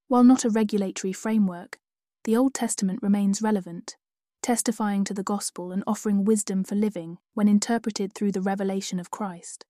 While 0.08 0.24
not 0.24 0.44
a 0.44 0.50
regulatory 0.50 1.14
framework, 1.14 1.78
the 2.24 2.36
Old 2.36 2.52
Testament 2.52 2.98
remains 3.00 3.40
relevant, 3.40 3.96
testifying 4.46 5.02
to 5.02 5.12
the 5.12 5.24
gospel 5.24 5.72
and 5.72 5.82
offering 5.88 6.24
wisdom 6.24 6.62
for 6.62 6.76
living 6.76 7.18
when 7.34 7.48
interpreted 7.48 8.12
through 8.12 8.30
the 8.30 8.40
revelation 8.40 9.00
of 9.00 9.10
Christ. 9.10 9.64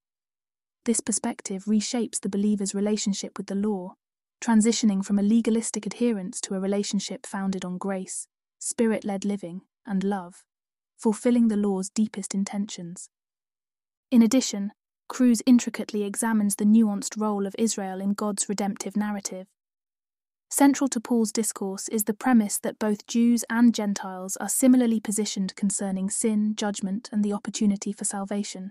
This 0.85 1.01
perspective 1.01 1.64
reshapes 1.64 2.20
the 2.20 2.29
believer's 2.29 2.74
relationship 2.74 3.39
with 3.39 3.47
the 3.47 3.55
law, 3.55 3.95
transitioning 4.39 5.03
from 5.03 5.18
a 5.18 5.22
legalistic 5.22 5.87
adherence 5.87 6.43
to 6.43 6.55
a 6.55 6.61
relationship 6.61 7.24
founded 7.24 7.64
on 7.64 7.79
grace, 7.79 8.29
spirit 8.59 9.03
led 9.03 9.24
living, 9.24 9.62
and 9.87 10.05
love, 10.05 10.45
fulfilling 10.99 11.49
the 11.49 11.57
law's 11.57 11.89
deepest 11.89 12.35
intentions. 12.35 13.09
In 14.11 14.20
addition, 14.20 14.72
Kruse 15.09 15.41
intricately 15.47 16.03
examines 16.03 16.57
the 16.57 16.66
nuanced 16.66 17.18
role 17.18 17.47
of 17.47 17.57
Israel 17.59 17.99
in 17.99 18.12
God's 18.12 18.47
redemptive 18.47 18.95
narrative. 18.95 19.47
Central 20.49 20.88
to 20.88 21.01
Paul's 21.01 21.32
discourse 21.32 21.88
is 21.88 22.05
the 22.05 22.14
premise 22.14 22.59
that 22.59 22.78
both 22.78 23.07
Jews 23.07 23.44
and 23.51 23.74
Gentiles 23.74 24.36
are 24.36 24.49
similarly 24.49 25.01
positioned 25.01 25.57
concerning 25.57 26.09
sin, 26.09 26.55
judgment, 26.55 27.09
and 27.11 27.24
the 27.24 27.32
opportunity 27.32 27.92
for 27.92 28.05
salvation. 28.05 28.70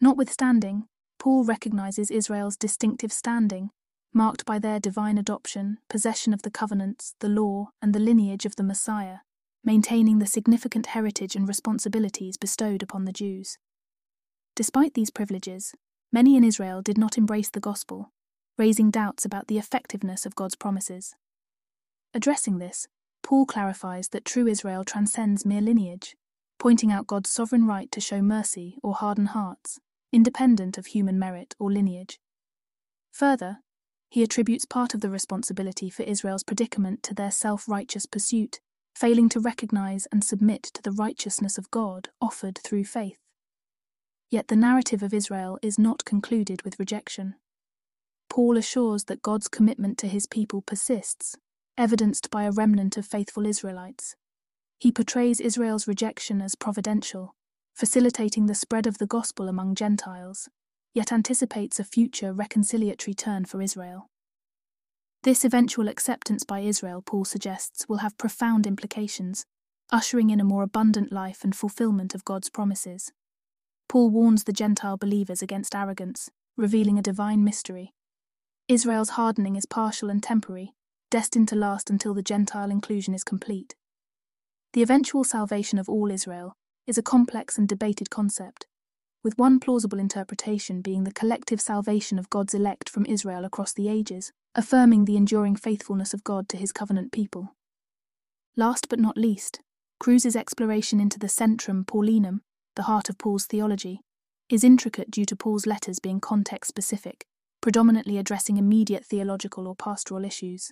Notwithstanding, 0.00 0.86
Paul 1.18 1.44
recognizes 1.44 2.10
Israel's 2.10 2.56
distinctive 2.56 3.12
standing, 3.12 3.70
marked 4.12 4.46
by 4.46 4.58
their 4.58 4.80
divine 4.80 5.18
adoption, 5.18 5.78
possession 5.88 6.32
of 6.32 6.42
the 6.42 6.50
covenants, 6.50 7.14
the 7.20 7.28
law, 7.28 7.68
and 7.82 7.94
the 7.94 8.00
lineage 8.00 8.46
of 8.46 8.56
the 8.56 8.62
Messiah, 8.62 9.18
maintaining 9.62 10.18
the 10.18 10.26
significant 10.26 10.86
heritage 10.86 11.36
and 11.36 11.46
responsibilities 11.46 12.38
bestowed 12.38 12.82
upon 12.82 13.04
the 13.04 13.12
Jews. 13.12 13.58
Despite 14.54 14.94
these 14.94 15.10
privileges, 15.10 15.74
many 16.10 16.36
in 16.36 16.44
Israel 16.44 16.80
did 16.80 16.96
not 16.96 17.18
embrace 17.18 17.50
the 17.50 17.60
gospel, 17.60 18.12
raising 18.58 18.90
doubts 18.90 19.24
about 19.24 19.48
the 19.48 19.58
effectiveness 19.58 20.24
of 20.26 20.34
God's 20.34 20.56
promises. 20.56 21.14
Addressing 22.14 22.58
this, 22.58 22.88
Paul 23.22 23.44
clarifies 23.44 24.08
that 24.08 24.24
true 24.24 24.46
Israel 24.46 24.84
transcends 24.84 25.44
mere 25.44 25.60
lineage, 25.60 26.16
pointing 26.58 26.90
out 26.90 27.06
God's 27.06 27.30
sovereign 27.30 27.66
right 27.66 27.90
to 27.92 28.00
show 28.00 28.22
mercy 28.22 28.78
or 28.82 28.94
harden 28.94 29.26
hearts, 29.26 29.78
independent 30.12 30.78
of 30.78 30.86
human 30.86 31.18
merit 31.18 31.54
or 31.58 31.70
lineage. 31.70 32.18
Further, 33.12 33.58
he 34.10 34.22
attributes 34.22 34.64
part 34.64 34.94
of 34.94 35.00
the 35.00 35.10
responsibility 35.10 35.90
for 35.90 36.04
Israel's 36.04 36.44
predicament 36.44 37.02
to 37.02 37.14
their 37.14 37.30
self 37.30 37.68
righteous 37.68 38.06
pursuit, 38.06 38.60
failing 38.94 39.28
to 39.30 39.40
recognize 39.40 40.06
and 40.12 40.24
submit 40.24 40.62
to 40.62 40.82
the 40.82 40.92
righteousness 40.92 41.58
of 41.58 41.70
God 41.70 42.08
offered 42.20 42.58
through 42.58 42.84
faith. 42.84 43.18
Yet 44.30 44.48
the 44.48 44.56
narrative 44.56 45.02
of 45.02 45.12
Israel 45.12 45.58
is 45.62 45.78
not 45.78 46.04
concluded 46.04 46.62
with 46.62 46.78
rejection. 46.78 47.34
Paul 48.28 48.56
assures 48.56 49.04
that 49.04 49.22
God's 49.22 49.48
commitment 49.48 49.98
to 49.98 50.08
his 50.08 50.26
people 50.26 50.62
persists, 50.62 51.36
evidenced 51.78 52.30
by 52.30 52.44
a 52.44 52.50
remnant 52.50 52.96
of 52.96 53.06
faithful 53.06 53.46
Israelites. 53.46 54.16
He 54.78 54.92
portrays 54.92 55.40
Israel's 55.40 55.88
rejection 55.88 56.42
as 56.42 56.54
providential, 56.54 57.34
facilitating 57.74 58.46
the 58.46 58.54
spread 58.54 58.86
of 58.86 58.98
the 58.98 59.06
gospel 59.06 59.48
among 59.48 59.74
Gentiles, 59.74 60.48
yet 60.94 61.12
anticipates 61.12 61.78
a 61.78 61.84
future 61.84 62.32
reconciliatory 62.32 63.16
turn 63.16 63.44
for 63.44 63.60
Israel. 63.60 64.08
This 65.22 65.44
eventual 65.44 65.88
acceptance 65.88 66.44
by 66.44 66.60
Israel, 66.60 67.02
Paul 67.02 67.24
suggests, 67.24 67.88
will 67.88 67.98
have 67.98 68.16
profound 68.16 68.66
implications, 68.66 69.44
ushering 69.90 70.30
in 70.30 70.40
a 70.40 70.44
more 70.44 70.62
abundant 70.62 71.12
life 71.12 71.42
and 71.42 71.54
fulfillment 71.54 72.14
of 72.14 72.24
God's 72.24 72.48
promises. 72.48 73.12
Paul 73.88 74.10
warns 74.10 74.44
the 74.44 74.52
Gentile 74.52 74.96
believers 74.96 75.42
against 75.42 75.74
arrogance, 75.74 76.30
revealing 76.56 76.98
a 76.98 77.02
divine 77.02 77.44
mystery. 77.44 77.92
Israel's 78.68 79.10
hardening 79.10 79.56
is 79.56 79.66
partial 79.66 80.10
and 80.10 80.22
temporary, 80.22 80.74
destined 81.10 81.48
to 81.48 81.56
last 81.56 81.88
until 81.88 82.14
the 82.14 82.22
Gentile 82.22 82.70
inclusion 82.70 83.14
is 83.14 83.24
complete. 83.24 83.74
The 84.72 84.82
eventual 84.82 85.24
salvation 85.24 85.78
of 85.78 85.88
all 85.88 86.10
Israel 86.10 86.54
is 86.86 86.98
a 86.98 87.02
complex 87.02 87.58
and 87.58 87.68
debated 87.68 88.10
concept, 88.10 88.66
with 89.22 89.38
one 89.38 89.60
plausible 89.60 89.98
interpretation 89.98 90.82
being 90.82 91.04
the 91.04 91.12
collective 91.12 91.60
salvation 91.60 92.18
of 92.18 92.30
God's 92.30 92.54
elect 92.54 92.88
from 92.88 93.06
Israel 93.06 93.44
across 93.44 93.72
the 93.72 93.88
ages, 93.88 94.32
affirming 94.54 95.04
the 95.04 95.16
enduring 95.16 95.56
faithfulness 95.56 96.12
of 96.12 96.24
God 96.24 96.48
to 96.48 96.56
his 96.56 96.72
covenant 96.72 97.12
people. 97.12 97.54
Last 98.56 98.88
but 98.88 98.98
not 98.98 99.16
least, 99.16 99.60
Kruse's 100.00 100.36
exploration 100.36 101.00
into 101.00 101.18
the 101.18 101.28
centrum 101.28 101.84
Paulinum 101.84 102.40
the 102.76 102.82
heart 102.82 103.08
of 103.08 103.18
Paul's 103.18 103.46
theology, 103.46 104.02
is 104.48 104.62
intricate 104.62 105.10
due 105.10 105.24
to 105.24 105.34
Paul's 105.34 105.66
letters 105.66 105.98
being 105.98 106.20
context 106.20 106.68
specific, 106.68 107.26
predominantly 107.66 108.16
addressing 108.16 108.58
immediate 108.58 109.04
theological 109.04 109.66
or 109.66 109.74
pastoral 109.74 110.24
issues. 110.24 110.70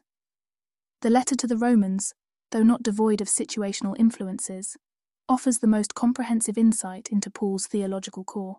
The 1.00 1.10
letter 1.10 1.34
to 1.34 1.48
the 1.48 1.56
Romans, 1.56 2.14
though 2.52 2.62
not 2.62 2.84
devoid 2.84 3.20
of 3.20 3.26
situational 3.26 3.96
influences, 3.98 4.76
offers 5.28 5.58
the 5.58 5.66
most 5.66 5.96
comprehensive 5.96 6.56
insight 6.56 7.08
into 7.10 7.32
Paul's 7.32 7.66
theological 7.66 8.22
core. 8.22 8.58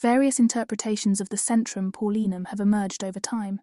Various 0.00 0.38
interpretations 0.38 1.20
of 1.20 1.28
the 1.28 1.36
Centrum 1.36 1.92
Paulinum 1.92 2.46
have 2.46 2.58
emerged 2.58 3.04
over 3.04 3.20
time. 3.20 3.60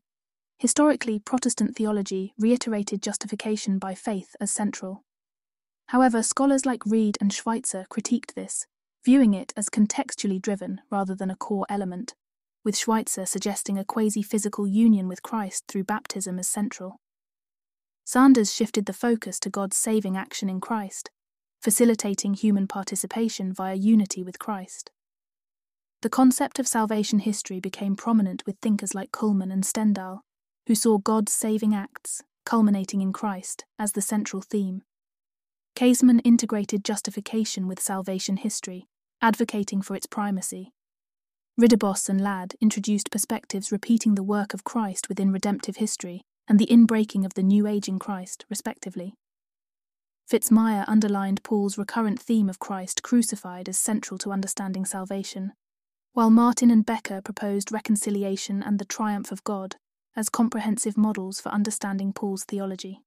Historically, 0.59 1.17
Protestant 1.17 1.76
theology 1.76 2.36
reiterated 2.38 3.01
justification 3.01 3.80
by 3.80 3.95
faith 3.95 4.36
as 4.39 4.51
central, 4.51 5.03
However, 5.88 6.21
scholars 6.21 6.63
like 6.63 6.86
Wrede 6.86 7.17
and 7.19 7.34
Schweitzer 7.34 7.88
critiqued 7.89 8.36
this, 8.36 8.67
viewing 9.03 9.34
it 9.34 9.51
as 9.57 9.67
contextually 9.67 10.39
driven 10.39 10.82
rather 10.91 11.15
than 11.15 11.32
a 11.32 11.36
core 11.36 11.65
element, 11.69 12.13
with 12.66 12.76
Schweitzer 12.76 13.26
suggesting 13.26 13.78
a 13.78 13.86
quasi 13.86 14.22
physical 14.22 14.68
union 14.68 15.07
with 15.07 15.24
Christ 15.24 15.63
through 15.68 15.86
baptism 15.86 16.39
as 16.39 16.49
central. 16.49 16.99
Sanders 18.03 18.53
shifted 18.53 18.86
the 18.86 18.93
focus 18.93 19.39
to 19.39 19.49
God's 19.49 19.78
saving 19.78 20.18
action 20.18 20.49
in 20.49 20.59
Christ, 20.59 21.09
facilitating 21.61 22.34
human 22.34 22.68
participation 22.68 23.53
via 23.53 23.76
unity 23.76 24.24
with 24.24 24.39
Christ. 24.39 24.91
The 26.01 26.09
concept 26.09 26.59
of 26.59 26.68
salvation 26.68 27.20
history 27.20 27.59
became 27.59 27.95
prominent 27.95 28.43
with 28.45 28.57
thinkers 28.61 28.93
like 28.93 29.11
Cullmann 29.11 29.51
and 29.51 29.63
Stendahl, 29.63 30.20
who 30.68 30.76
saw 30.76 30.97
God's 30.97 31.32
saving 31.32 31.74
acts, 31.74 32.22
culminating 32.45 33.01
in 33.01 33.13
Christ, 33.13 33.66
as 33.80 33.93
the 33.93 34.01
central 34.01 34.41
theme. 34.41 34.82
Käsemann 35.76 36.22
integrated 36.24 36.86
justification 36.86 37.68
with 37.68 37.80
salvation 37.80 38.38
history, 38.38 38.88
advocating 39.22 39.82
for 39.82 39.95
its 39.95 40.05
primacy. 40.05 40.72
Ridderbos 41.60 42.10
and 42.10 42.20
Ladd 42.20 42.56
introduced 42.60 43.10
perspectives 43.12 43.72
repeating 43.72 44.16
the 44.16 44.24
work 44.24 44.53
of 44.53 44.66
Christ 44.66 45.08
within 45.08 45.32
redemptive 45.32 45.78
history 45.78 46.22
and 46.49 46.60
the 46.60 46.68
inbreaking 46.68 47.26
of 47.26 47.34
the 47.36 47.43
new 47.43 47.66
age 47.66 47.88
in 47.88 47.97
Christ, 47.97 48.45
respectively. 48.49 49.14
Fitzmyer 50.30 50.84
underlined 50.86 51.43
Paul's 51.43 51.78
recurrent 51.78 52.20
theme 52.20 52.49
of 52.49 52.60
Christ 52.60 53.03
crucified 53.03 53.70
as 53.70 53.78
central 53.78 54.18
to 54.18 54.34
understanding 54.34 54.84
salvation, 54.84 55.53
while 56.12 56.30
Martin 56.30 56.70
and 56.70 56.86
Becker 56.86 57.22
proposed 57.22 57.72
reconciliation 57.72 58.62
and 58.62 58.78
the 58.78 58.84
triumph 58.86 59.32
of 59.32 59.43
God 59.45 59.78
as 60.14 60.28
comprehensive 60.28 60.97
models 60.97 61.39
for 61.39 61.49
understanding 61.49 62.12
Paul's 62.12 62.43
theology. 62.43 62.99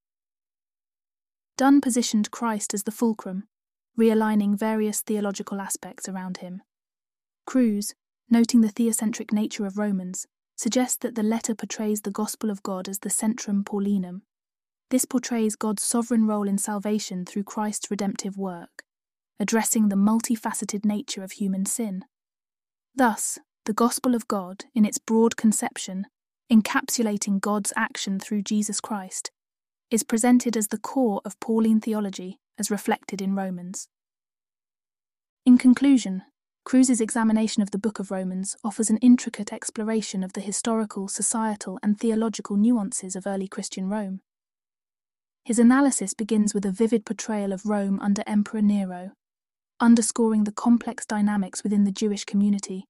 Dunn 1.58 1.82
positioned 1.82 2.30
Christ 2.30 2.72
as 2.72 2.84
the 2.84 2.92
fulcrum, 2.92 3.44
realigning 3.98 4.58
various 4.58 5.02
theological 5.02 5.60
aspects 5.60 6.08
around 6.08 6.38
him. 6.38 6.62
Kruse, 7.46 7.94
noting 8.30 8.60
the 8.60 8.72
theocentric 8.72 9.32
nature 9.32 9.66
of 9.66 9.78
Romans, 9.78 10.26
suggests 10.56 10.96
that 10.98 11.14
the 11.14 11.22
letter 11.22 11.54
portrays 11.54 12.02
the 12.02 12.10
gospel 12.10 12.50
of 12.50 12.62
God 12.62 12.88
as 12.88 12.98
the 13.00 13.08
centrum 13.08 13.62
Paulinum. 13.64 14.22
This 14.90 15.04
portrays 15.04 15.54
God's 15.54 15.82
sovereign 15.82 16.26
role 16.26 16.48
in 16.48 16.58
salvation 16.58 17.24
through 17.24 17.44
Christ's 17.44 17.90
redemptive 17.90 18.36
work, 18.36 18.82
addressing 19.38 19.88
the 19.88 19.96
multifaceted 19.96 20.84
nature 20.84 21.22
of 21.22 21.32
human 21.32 21.66
sin. 21.66 22.04
Thus, 22.94 23.38
the 23.66 23.74
gospel 23.74 24.14
of 24.14 24.26
God, 24.26 24.64
in 24.74 24.84
its 24.84 24.98
broad 24.98 25.36
conception, 25.36 26.06
encapsulating 26.50 27.40
God's 27.40 27.72
action 27.76 28.18
through 28.18 28.42
Jesus 28.42 28.80
Christ, 28.80 29.30
is 29.90 30.02
presented 30.02 30.56
as 30.56 30.68
the 30.68 30.78
core 30.78 31.20
of 31.24 31.38
Pauline 31.40 31.80
theology 31.80 32.38
as 32.58 32.70
reflected 32.70 33.22
in 33.22 33.34
Romans. 33.34 33.88
In 35.46 35.58
conclusion, 35.58 36.22
Kruse's 36.68 37.00
examination 37.00 37.62
of 37.62 37.70
the 37.70 37.78
Book 37.78 37.98
of 37.98 38.10
Romans 38.10 38.54
offers 38.62 38.90
an 38.90 38.98
intricate 38.98 39.54
exploration 39.54 40.22
of 40.22 40.34
the 40.34 40.42
historical, 40.42 41.08
societal, 41.08 41.78
and 41.82 41.98
theological 41.98 42.58
nuances 42.58 43.16
of 43.16 43.26
early 43.26 43.48
Christian 43.48 43.88
Rome. 43.88 44.20
His 45.46 45.58
analysis 45.58 46.12
begins 46.12 46.52
with 46.52 46.66
a 46.66 46.70
vivid 46.70 47.06
portrayal 47.06 47.54
of 47.54 47.64
Rome 47.64 47.98
under 48.00 48.22
Emperor 48.26 48.60
Nero, 48.60 49.12
underscoring 49.80 50.44
the 50.44 50.52
complex 50.52 51.06
dynamics 51.06 51.62
within 51.62 51.84
the 51.84 51.90
Jewish 51.90 52.26
community, 52.26 52.84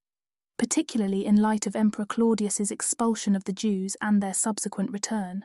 particularly 0.58 1.24
in 1.24 1.36
light 1.36 1.64
of 1.64 1.76
Emperor 1.76 2.04
Claudius's 2.04 2.72
expulsion 2.72 3.36
of 3.36 3.44
the 3.44 3.52
Jews 3.52 3.96
and 4.00 4.20
their 4.20 4.34
subsequent 4.34 4.90
return. 4.90 5.44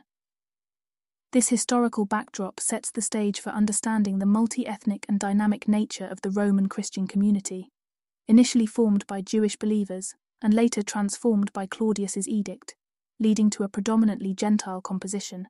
This 1.30 1.50
historical 1.50 2.04
backdrop 2.04 2.58
sets 2.58 2.90
the 2.90 3.00
stage 3.00 3.38
for 3.38 3.50
understanding 3.50 4.18
the 4.18 4.26
multi 4.26 4.66
ethnic 4.66 5.06
and 5.08 5.20
dynamic 5.20 5.68
nature 5.68 6.08
of 6.08 6.22
the 6.22 6.30
Roman 6.30 6.68
Christian 6.68 7.06
community, 7.06 7.68
initially 8.26 8.66
formed 8.66 9.06
by 9.06 9.20
Jewish 9.20 9.56
believers 9.56 10.14
and 10.42 10.52
later 10.54 10.82
transformed 10.82 11.52
by 11.52 11.66
Claudius's 11.66 12.28
edict, 12.28 12.74
leading 13.18 13.50
to 13.50 13.62
a 13.62 13.68
predominantly 13.68 14.34
Gentile 14.34 14.80
composition, 14.80 15.48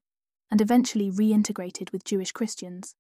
and 0.51 0.61
eventually 0.61 1.11
reintegrated 1.11 1.93
with 1.93 2.05
Jewish 2.05 2.33
Christians. 2.33 2.95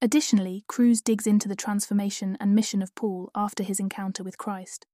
Additionally, 0.00 0.64
Kruse 0.68 1.00
digs 1.00 1.26
into 1.26 1.48
the 1.48 1.56
transformation 1.56 2.36
and 2.40 2.54
mission 2.54 2.82
of 2.82 2.94
Paul 2.94 3.30
after 3.34 3.62
his 3.62 3.80
encounter 3.80 4.22
with 4.22 4.38
Christ. 4.38 4.86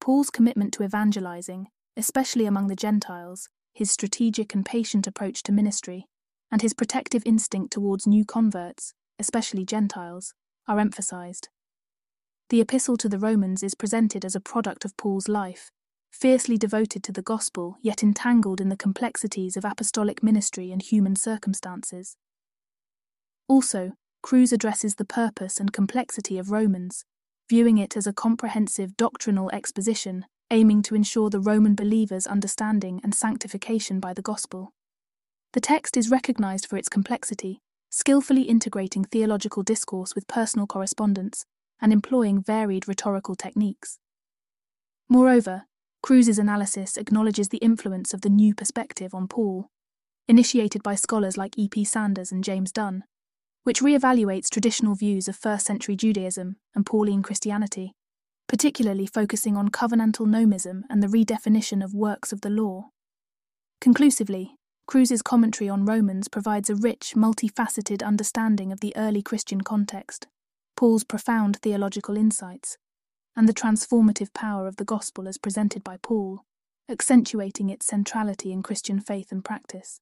Paul's 0.00 0.30
commitment 0.30 0.72
to 0.74 0.84
evangelizing, 0.84 1.68
especially 1.96 2.46
among 2.46 2.68
the 2.68 2.76
Gentiles, 2.76 3.48
his 3.74 3.90
strategic 3.90 4.54
and 4.54 4.64
patient 4.64 5.06
approach 5.06 5.42
to 5.44 5.52
ministry, 5.52 6.06
and 6.50 6.62
his 6.62 6.74
protective 6.74 7.22
instinct 7.26 7.72
towards 7.72 8.06
new 8.06 8.24
converts, 8.24 8.94
especially 9.18 9.64
Gentiles, 9.64 10.32
are 10.68 10.78
emphasized. 10.78 11.48
The 12.48 12.60
Epistle 12.60 12.96
to 12.98 13.08
the 13.08 13.18
Romans 13.18 13.64
is 13.64 13.74
presented 13.74 14.24
as 14.24 14.36
a 14.36 14.40
product 14.40 14.84
of 14.84 14.96
Paul's 14.96 15.26
life, 15.26 15.72
fiercely 16.12 16.56
devoted 16.56 17.02
to 17.02 17.12
the 17.12 17.20
gospel, 17.22 17.76
yet 17.82 18.04
entangled 18.04 18.60
in 18.60 18.68
the 18.68 18.76
complexities 18.76 19.56
of 19.56 19.64
apostolic 19.64 20.22
ministry 20.22 20.70
and 20.70 20.80
human 20.80 21.16
circumstances. 21.16 22.16
Also, 23.48 23.94
Kruse 24.22 24.52
addresses 24.52 24.94
the 24.94 25.04
purpose 25.04 25.58
and 25.58 25.72
complexity 25.72 26.38
of 26.38 26.52
Romans, 26.52 27.04
viewing 27.48 27.78
it 27.78 27.96
as 27.96 28.06
a 28.06 28.12
comprehensive 28.12 28.96
doctrinal 28.96 29.50
exposition 29.50 30.24
aiming 30.52 30.82
to 30.82 30.94
ensure 30.94 31.28
the 31.28 31.40
Roman 31.40 31.74
believers' 31.74 32.28
understanding 32.28 33.00
and 33.02 33.12
sanctification 33.12 33.98
by 33.98 34.14
the 34.14 34.22
gospel. 34.22 34.72
The 35.52 35.60
text 35.60 35.96
is 35.96 36.12
recognized 36.12 36.66
for 36.66 36.76
its 36.76 36.88
complexity, 36.88 37.60
skillfully 37.90 38.42
integrating 38.42 39.04
theological 39.04 39.64
discourse 39.64 40.14
with 40.14 40.28
personal 40.28 40.68
correspondence 40.68 41.44
and 41.80 41.92
employing 41.92 42.42
varied 42.42 42.88
rhetorical 42.88 43.34
techniques. 43.34 43.98
Moreover, 45.08 45.64
Kruse's 46.02 46.38
analysis 46.38 46.96
acknowledges 46.96 47.48
the 47.48 47.58
influence 47.58 48.14
of 48.14 48.20
the 48.20 48.30
new 48.30 48.54
perspective 48.54 49.14
on 49.14 49.28
Paul, 49.28 49.70
initiated 50.28 50.82
by 50.82 50.94
scholars 50.94 51.36
like 51.36 51.58
E.P. 51.58 51.84
Sanders 51.84 52.32
and 52.32 52.42
James 52.44 52.72
Dunn, 52.72 53.04
which 53.64 53.82
re-evaluates 53.82 54.48
traditional 54.48 54.94
views 54.94 55.28
of 55.28 55.36
first 55.36 55.66
century 55.66 55.96
Judaism 55.96 56.56
and 56.74 56.86
Pauline 56.86 57.22
Christianity, 57.22 57.92
particularly 58.48 59.06
focusing 59.06 59.56
on 59.56 59.70
covenantal 59.70 60.26
nomism 60.26 60.82
and 60.88 61.02
the 61.02 61.08
redefinition 61.08 61.82
of 61.82 61.94
works 61.94 62.32
of 62.32 62.42
the 62.42 62.50
law. 62.50 62.90
Conclusively, 63.80 64.56
Kruse's 64.86 65.22
commentary 65.22 65.68
on 65.68 65.84
Romans 65.84 66.28
provides 66.28 66.70
a 66.70 66.76
rich, 66.76 67.14
multifaceted 67.16 68.04
understanding 68.04 68.70
of 68.70 68.80
the 68.80 68.96
early 68.96 69.20
Christian 69.20 69.62
context, 69.62 70.28
Paul's 70.76 71.04
profound 71.04 71.56
theological 71.56 72.16
insights, 72.16 72.76
and 73.34 73.48
the 73.48 73.54
transformative 73.54 74.32
power 74.32 74.66
of 74.66 74.76
the 74.76 74.84
gospel 74.84 75.26
as 75.26 75.38
presented 75.38 75.82
by 75.82 75.96
Paul, 76.02 76.44
accentuating 76.88 77.70
its 77.70 77.86
centrality 77.86 78.52
in 78.52 78.62
Christian 78.62 79.00
faith 79.00 79.32
and 79.32 79.44
practice. 79.44 80.00